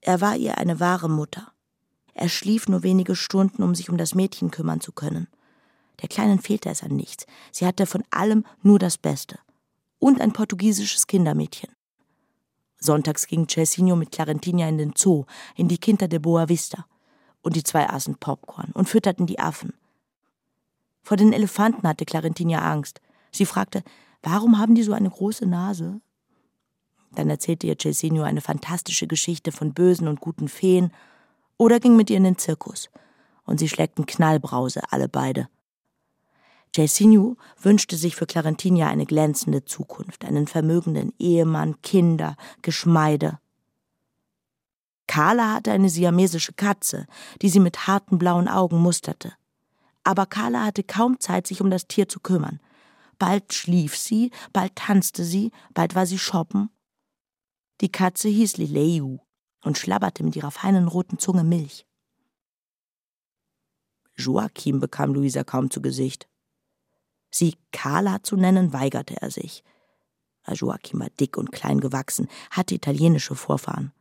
Er 0.00 0.20
war 0.20 0.34
ihr 0.34 0.58
eine 0.58 0.80
wahre 0.80 1.08
Mutter. 1.08 1.52
Er 2.12 2.28
schlief 2.28 2.66
nur 2.66 2.82
wenige 2.82 3.14
Stunden, 3.14 3.62
um 3.62 3.76
sich 3.76 3.88
um 3.88 3.96
das 3.96 4.16
Mädchen 4.16 4.50
kümmern 4.50 4.80
zu 4.80 4.90
können. 4.90 5.28
Der 6.02 6.08
Kleinen 6.08 6.40
fehlte 6.40 6.70
es 6.70 6.82
an 6.82 6.96
nichts. 6.96 7.26
Sie 7.52 7.66
hatte 7.66 7.86
von 7.86 8.02
allem 8.10 8.44
nur 8.62 8.80
das 8.80 8.98
Beste. 8.98 9.38
Und 10.00 10.20
ein 10.20 10.32
portugiesisches 10.32 11.06
Kindermädchen. 11.06 11.70
Sonntags 12.80 13.26
ging 13.26 13.48
Cesinho 13.48 13.96
mit 13.96 14.12
Clarentina 14.12 14.68
in 14.68 14.78
den 14.78 14.92
Zoo, 14.96 15.24
in 15.56 15.68
die 15.68 15.78
Quinta 15.78 16.06
de 16.06 16.18
Boa 16.18 16.48
Vista. 16.48 16.86
Und 17.42 17.56
die 17.56 17.62
zwei 17.62 17.88
aßen 17.88 18.16
Popcorn 18.16 18.70
und 18.74 18.88
fütterten 18.88 19.26
die 19.26 19.38
Affen. 19.38 19.72
Vor 21.02 21.16
den 21.16 21.32
Elefanten 21.32 21.86
hatte 21.88 22.04
Clarentina 22.04 22.70
Angst. 22.70 23.00
Sie 23.32 23.46
fragte, 23.46 23.82
warum 24.22 24.58
haben 24.58 24.74
die 24.74 24.82
so 24.82 24.92
eine 24.92 25.08
große 25.08 25.46
Nase? 25.46 26.00
Dann 27.12 27.30
erzählte 27.30 27.66
ihr 27.66 27.76
Cesinio 27.80 28.22
eine 28.24 28.40
fantastische 28.40 29.06
Geschichte 29.06 29.52
von 29.52 29.72
bösen 29.72 30.08
und 30.08 30.20
guten 30.20 30.48
Feen 30.48 30.92
oder 31.56 31.80
ging 31.80 31.96
mit 31.96 32.10
ihr 32.10 32.18
in 32.18 32.24
den 32.24 32.38
Zirkus. 32.38 32.90
Und 33.44 33.58
sie 33.58 33.68
schleckten 33.68 34.04
Knallbrause, 34.04 34.82
alle 34.90 35.08
beide. 35.08 35.48
Cesinio 36.74 37.36
wünschte 37.60 37.96
sich 37.96 38.16
für 38.16 38.26
Clarentina 38.26 38.88
eine 38.88 39.06
glänzende 39.06 39.64
Zukunft, 39.64 40.24
einen 40.24 40.46
vermögenden 40.46 41.12
Ehemann, 41.18 41.80
Kinder, 41.82 42.36
Geschmeide. 42.62 43.38
Carla 45.06 45.54
hatte 45.54 45.72
eine 45.72 45.88
siamesische 45.88 46.52
Katze, 46.52 47.06
die 47.40 47.48
sie 47.48 47.60
mit 47.60 47.86
harten 47.86 48.18
blauen 48.18 48.48
Augen 48.48 48.78
musterte 48.78 49.32
aber 50.08 50.24
Carla 50.24 50.64
hatte 50.64 50.84
kaum 50.84 51.20
Zeit, 51.20 51.46
sich 51.46 51.60
um 51.60 51.68
das 51.68 51.86
Tier 51.86 52.08
zu 52.08 52.18
kümmern. 52.18 52.60
Bald 53.18 53.52
schlief 53.52 53.94
sie, 53.94 54.30
bald 54.54 54.74
tanzte 54.74 55.22
sie, 55.22 55.52
bald 55.74 55.94
war 55.94 56.06
sie 56.06 56.18
shoppen. 56.18 56.70
Die 57.82 57.92
Katze 57.92 58.28
hieß 58.28 58.56
Lileu 58.56 59.18
und 59.62 59.76
schlabberte 59.76 60.24
mit 60.24 60.34
ihrer 60.34 60.50
feinen 60.50 60.88
roten 60.88 61.18
Zunge 61.18 61.44
Milch. 61.44 61.86
Joachim 64.16 64.80
bekam 64.80 65.12
Luisa 65.12 65.44
kaum 65.44 65.70
zu 65.70 65.82
Gesicht. 65.82 66.26
Sie 67.30 67.56
Carla 67.72 68.22
zu 68.22 68.36
nennen, 68.36 68.72
weigerte 68.72 69.20
er 69.20 69.30
sich. 69.30 69.62
Joachim 70.46 71.00
war 71.00 71.10
dick 71.10 71.36
und 71.36 71.52
klein 71.52 71.80
gewachsen, 71.80 72.28
hatte 72.50 72.74
italienische 72.74 73.34
Vorfahren. 73.34 73.92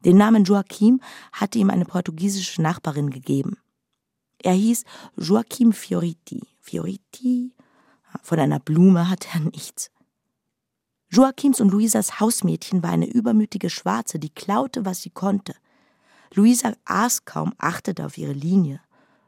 Den 0.00 0.18
Namen 0.18 0.44
Joachim 0.44 1.00
hatte 1.32 1.58
ihm 1.58 1.70
eine 1.70 1.86
portugiesische 1.86 2.60
Nachbarin 2.60 3.10
gegeben. 3.10 3.56
Er 4.42 4.52
hieß 4.52 4.84
Joachim 5.16 5.72
Fioriti. 5.72 6.42
Fioriti? 6.60 7.54
Von 8.22 8.38
einer 8.38 8.60
Blume 8.60 9.08
hatte 9.08 9.28
er 9.32 9.40
nichts. 9.52 9.90
Joachims 11.08 11.60
und 11.60 11.70
Luisas 11.70 12.20
Hausmädchen 12.20 12.82
war 12.82 12.90
eine 12.90 13.06
übermütige 13.06 13.70
Schwarze, 13.70 14.18
die 14.18 14.30
klaute, 14.30 14.84
was 14.84 15.02
sie 15.02 15.10
konnte. 15.10 15.54
Luisa 16.34 16.74
aß 16.84 17.24
kaum, 17.24 17.54
achtete 17.58 18.04
auf 18.04 18.18
ihre 18.18 18.32
Linie. 18.32 18.80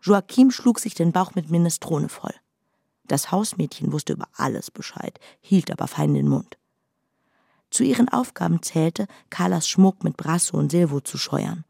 Joachim 0.02 0.50
schlug 0.50 0.80
sich 0.80 0.94
den 0.94 1.12
Bauch 1.12 1.34
mit 1.34 1.50
Minestrone 1.50 2.08
voll. 2.08 2.34
Das 3.08 3.32
Hausmädchen 3.32 3.92
wusste 3.92 4.12
über 4.12 4.28
alles 4.34 4.70
Bescheid, 4.70 5.18
hielt 5.40 5.70
aber 5.70 5.88
fein 5.88 6.14
den 6.14 6.28
Mund. 6.28 6.58
Zu 7.70 7.82
ihren 7.82 8.08
Aufgaben 8.08 8.62
zählte, 8.62 9.08
Carlas 9.30 9.68
Schmuck 9.68 10.04
mit 10.04 10.16
Brasso 10.16 10.56
und 10.56 10.70
Silvo 10.70 11.00
zu 11.00 11.18
scheuern. 11.18 11.64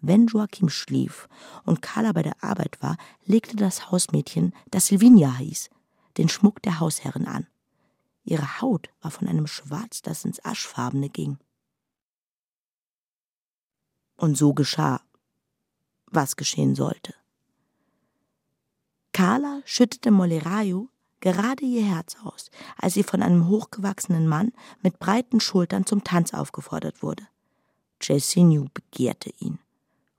Wenn 0.00 0.26
Joachim 0.26 0.68
schlief 0.68 1.28
und 1.64 1.82
Carla 1.82 2.12
bei 2.12 2.22
der 2.22 2.42
Arbeit 2.42 2.82
war, 2.82 2.96
legte 3.24 3.56
das 3.56 3.90
Hausmädchen, 3.90 4.52
das 4.70 4.86
Silvinia 4.86 5.36
hieß, 5.36 5.70
den 6.16 6.28
Schmuck 6.28 6.60
der 6.62 6.80
Hausherrin 6.80 7.26
an. 7.26 7.46
Ihre 8.24 8.60
Haut 8.60 8.88
war 9.00 9.10
von 9.10 9.28
einem 9.28 9.46
Schwarz, 9.46 10.02
das 10.02 10.24
ins 10.24 10.44
Aschfarbene 10.44 11.08
ging. 11.08 11.38
Und 14.16 14.36
so 14.36 14.54
geschah, 14.54 15.00
was 16.06 16.36
geschehen 16.36 16.74
sollte. 16.74 17.14
Carla 19.12 19.60
schüttete 19.64 20.10
Moleraio 20.10 20.88
gerade 21.20 21.64
ihr 21.64 21.84
Herz 21.84 22.16
aus, 22.24 22.50
als 22.76 22.94
sie 22.94 23.02
von 23.02 23.22
einem 23.22 23.48
hochgewachsenen 23.48 24.26
Mann 24.26 24.52
mit 24.82 24.98
breiten 24.98 25.40
Schultern 25.40 25.86
zum 25.86 26.04
Tanz 26.04 26.34
aufgefordert 26.34 27.02
wurde. 27.02 27.26
Cesinyu 28.02 28.66
begehrte 28.74 29.30
ihn 29.38 29.58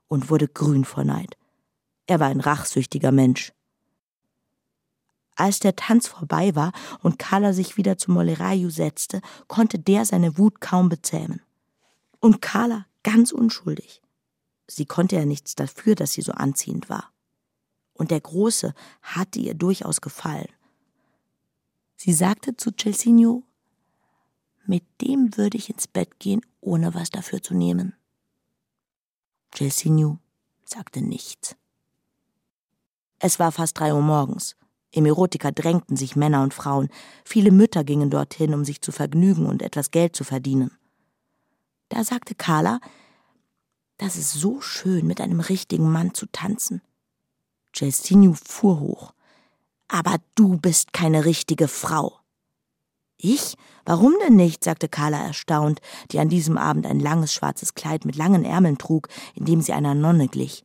und 0.08 0.30
wurde 0.30 0.48
grün 0.48 0.84
vor 0.84 1.04
Neid. 1.04 1.36
Er 2.06 2.20
war 2.20 2.28
ein 2.28 2.40
rachsüchtiger 2.40 3.12
Mensch. 3.12 3.52
Als 5.36 5.58
der 5.58 5.74
Tanz 5.74 6.06
vorbei 6.06 6.54
war 6.54 6.72
und 7.02 7.18
Carla 7.18 7.52
sich 7.52 7.76
wieder 7.76 7.98
zu 7.98 8.12
Molerayu 8.12 8.70
setzte, 8.70 9.20
konnte 9.48 9.78
der 9.78 10.04
seine 10.04 10.38
Wut 10.38 10.60
kaum 10.60 10.88
bezähmen. 10.88 11.42
Und 12.20 12.40
Carla 12.40 12.86
ganz 13.02 13.32
unschuldig. 13.32 14.00
Sie 14.66 14.86
konnte 14.86 15.16
ja 15.16 15.24
nichts 15.24 15.54
dafür, 15.54 15.94
dass 15.94 16.12
sie 16.12 16.22
so 16.22 16.32
anziehend 16.32 16.88
war. 16.88 17.13
Und 17.94 18.10
der 18.10 18.20
Große 18.20 18.74
hatte 19.02 19.38
ihr 19.38 19.54
durchaus 19.54 20.00
gefallen. 20.00 20.48
Sie 21.96 22.12
sagte 22.12 22.56
zu 22.56 22.70
Celsinio, 22.70 23.44
mit 24.66 24.84
dem 25.00 25.36
würde 25.36 25.56
ich 25.56 25.70
ins 25.70 25.86
Bett 25.86 26.18
gehen, 26.18 26.40
ohne 26.60 26.94
was 26.94 27.10
dafür 27.10 27.42
zu 27.42 27.54
nehmen. 27.54 27.94
Gelsinju 29.52 30.16
sagte 30.64 31.02
nichts. 31.02 31.56
Es 33.18 33.38
war 33.38 33.52
fast 33.52 33.78
drei 33.78 33.94
Uhr 33.94 34.02
morgens. 34.02 34.56
Im 34.90 35.06
Erotika 35.06 35.50
drängten 35.50 35.96
sich 35.96 36.16
Männer 36.16 36.42
und 36.42 36.54
Frauen. 36.54 36.88
Viele 37.24 37.50
Mütter 37.50 37.84
gingen 37.84 38.10
dorthin, 38.10 38.54
um 38.54 38.64
sich 38.64 38.80
zu 38.80 38.92
vergnügen 38.92 39.46
und 39.46 39.62
etwas 39.62 39.90
Geld 39.90 40.16
zu 40.16 40.24
verdienen. 40.24 40.70
Da 41.88 42.04
sagte 42.04 42.34
Carla, 42.34 42.80
das 43.98 44.16
ist 44.16 44.32
so 44.32 44.60
schön, 44.60 45.06
mit 45.06 45.20
einem 45.20 45.40
richtigen 45.40 45.90
Mann 45.90 46.14
zu 46.14 46.26
tanzen. 46.26 46.82
Gelsinju 47.74 48.34
fuhr 48.34 48.80
hoch. 48.80 49.12
Aber 49.88 50.16
du 50.34 50.56
bist 50.56 50.92
keine 50.92 51.24
richtige 51.24 51.68
Frau. 51.68 52.18
Ich? 53.16 53.56
Warum 53.84 54.14
denn 54.24 54.36
nicht? 54.36 54.64
sagte 54.64 54.88
Carla 54.88 55.18
erstaunt, 55.24 55.80
die 56.10 56.18
an 56.18 56.28
diesem 56.28 56.56
Abend 56.56 56.86
ein 56.86 57.00
langes 57.00 57.32
schwarzes 57.32 57.74
Kleid 57.74 58.04
mit 58.04 58.16
langen 58.16 58.44
Ärmeln 58.44 58.78
trug, 58.78 59.08
in 59.34 59.44
dem 59.44 59.60
sie 59.60 59.72
einer 59.72 59.94
Nonne 59.94 60.28
glich. 60.28 60.64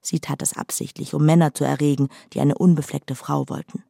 Sie 0.00 0.20
tat 0.20 0.42
das 0.42 0.56
absichtlich, 0.56 1.14
um 1.14 1.24
Männer 1.24 1.54
zu 1.54 1.64
erregen, 1.64 2.08
die 2.32 2.40
eine 2.40 2.56
unbefleckte 2.56 3.14
Frau 3.14 3.48
wollten. 3.48 3.84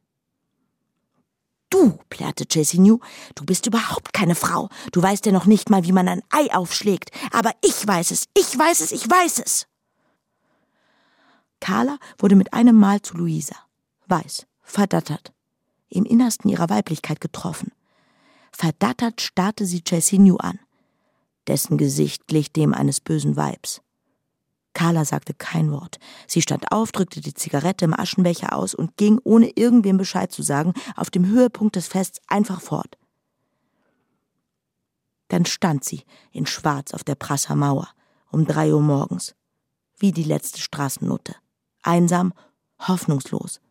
Du, 1.69 1.99
plärrte 2.09 2.45
New, 2.79 2.99
du 3.33 3.45
bist 3.45 3.65
überhaupt 3.65 4.13
keine 4.13 4.35
Frau. 4.35 4.69
Du 4.91 5.01
weißt 5.01 5.25
ja 5.25 5.31
noch 5.31 5.45
nicht 5.45 5.69
mal, 5.69 5.83
wie 5.83 5.91
man 5.91 6.07
ein 6.07 6.21
Ei 6.29 6.53
aufschlägt. 6.53 7.11
Aber 7.31 7.51
ich 7.61 7.85
weiß 7.85 8.11
es, 8.11 8.25
ich 8.33 8.57
weiß 8.57 8.79
es, 8.81 8.91
ich 8.91 9.09
weiß 9.09 9.39
es. 9.39 9.67
Carla 11.65 11.97
wurde 12.19 12.35
mit 12.35 12.53
einem 12.53 12.75
Mal 12.75 13.01
zu 13.01 13.17
Luisa. 13.17 13.55
Weiß, 14.05 14.45
verdattert, 14.61 15.33
im 15.89 16.05
Innersten 16.05 16.47
ihrer 16.51 16.69
Weiblichkeit 16.69 17.19
getroffen. 17.19 17.71
Verdattert 18.51 19.19
starrte 19.19 19.65
sie 19.65 19.81
Cesinio 19.83 20.35
an. 20.37 20.59
Dessen 21.47 21.79
Gesicht 21.79 22.27
glich 22.27 22.51
dem 22.51 22.71
eines 22.71 23.01
bösen 23.01 23.35
Weibs. 23.35 23.81
Carla 24.75 25.05
sagte 25.05 25.33
kein 25.33 25.71
Wort. 25.71 25.97
Sie 26.27 26.43
stand 26.43 26.71
auf, 26.71 26.91
drückte 26.91 27.19
die 27.19 27.33
Zigarette 27.33 27.85
im 27.85 27.99
Aschenbecher 27.99 28.55
aus 28.55 28.75
und 28.75 28.95
ging, 28.95 29.19
ohne 29.23 29.49
irgendwem 29.55 29.97
Bescheid 29.97 30.31
zu 30.31 30.43
sagen, 30.43 30.75
auf 30.95 31.09
dem 31.09 31.25
Höhepunkt 31.25 31.77
des 31.77 31.87
Fests 31.87 32.21
einfach 32.27 32.61
fort. 32.61 32.95
Dann 35.29 35.47
stand 35.47 35.83
sie 35.83 36.03
in 36.31 36.45
Schwarz 36.45 36.93
auf 36.93 37.03
der 37.03 37.15
Prasser 37.15 37.55
Mauer 37.55 37.89
um 38.29 38.45
drei 38.45 38.71
Uhr 38.71 38.81
morgens, 38.81 39.33
wie 39.97 40.11
die 40.11 40.23
letzte 40.23 40.61
Straßennutte, 40.61 41.35
einsam, 41.85 42.33
hoffnungslos. 42.79 43.61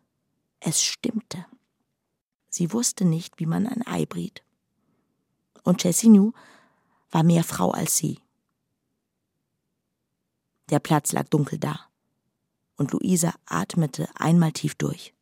Es 0.59 0.81
stimmte. 0.81 1.45
Sie 2.49 2.71
wusste 2.71 3.05
nicht, 3.05 3.39
wie 3.39 3.45
man 3.45 3.67
ein 3.67 3.85
Ei 3.85 4.05
briet. 4.05 4.43
Und 5.63 5.81
Cesinyu 5.81 6.31
war 7.11 7.23
mehr 7.23 7.43
Frau 7.43 7.71
als 7.71 7.97
sie. 7.97 8.19
Der 10.69 10.79
Platz 10.79 11.11
lag 11.11 11.27
dunkel 11.29 11.59
da, 11.59 11.79
und 12.75 12.91
Luisa 12.91 13.33
atmete 13.45 14.09
einmal 14.15 14.51
tief 14.51 14.75
durch. 14.75 15.13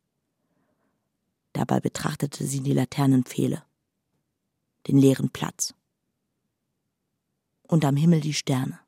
Dabei 1.52 1.80
betrachtete 1.80 2.46
sie 2.46 2.60
die 2.60 2.72
Laternenpfähle, 2.72 3.62
den 4.86 4.98
leeren 4.98 5.30
Platz 5.30 5.74
und 7.68 7.84
am 7.84 7.96
Himmel 7.96 8.20
die 8.20 8.34
Sterne. 8.34 8.83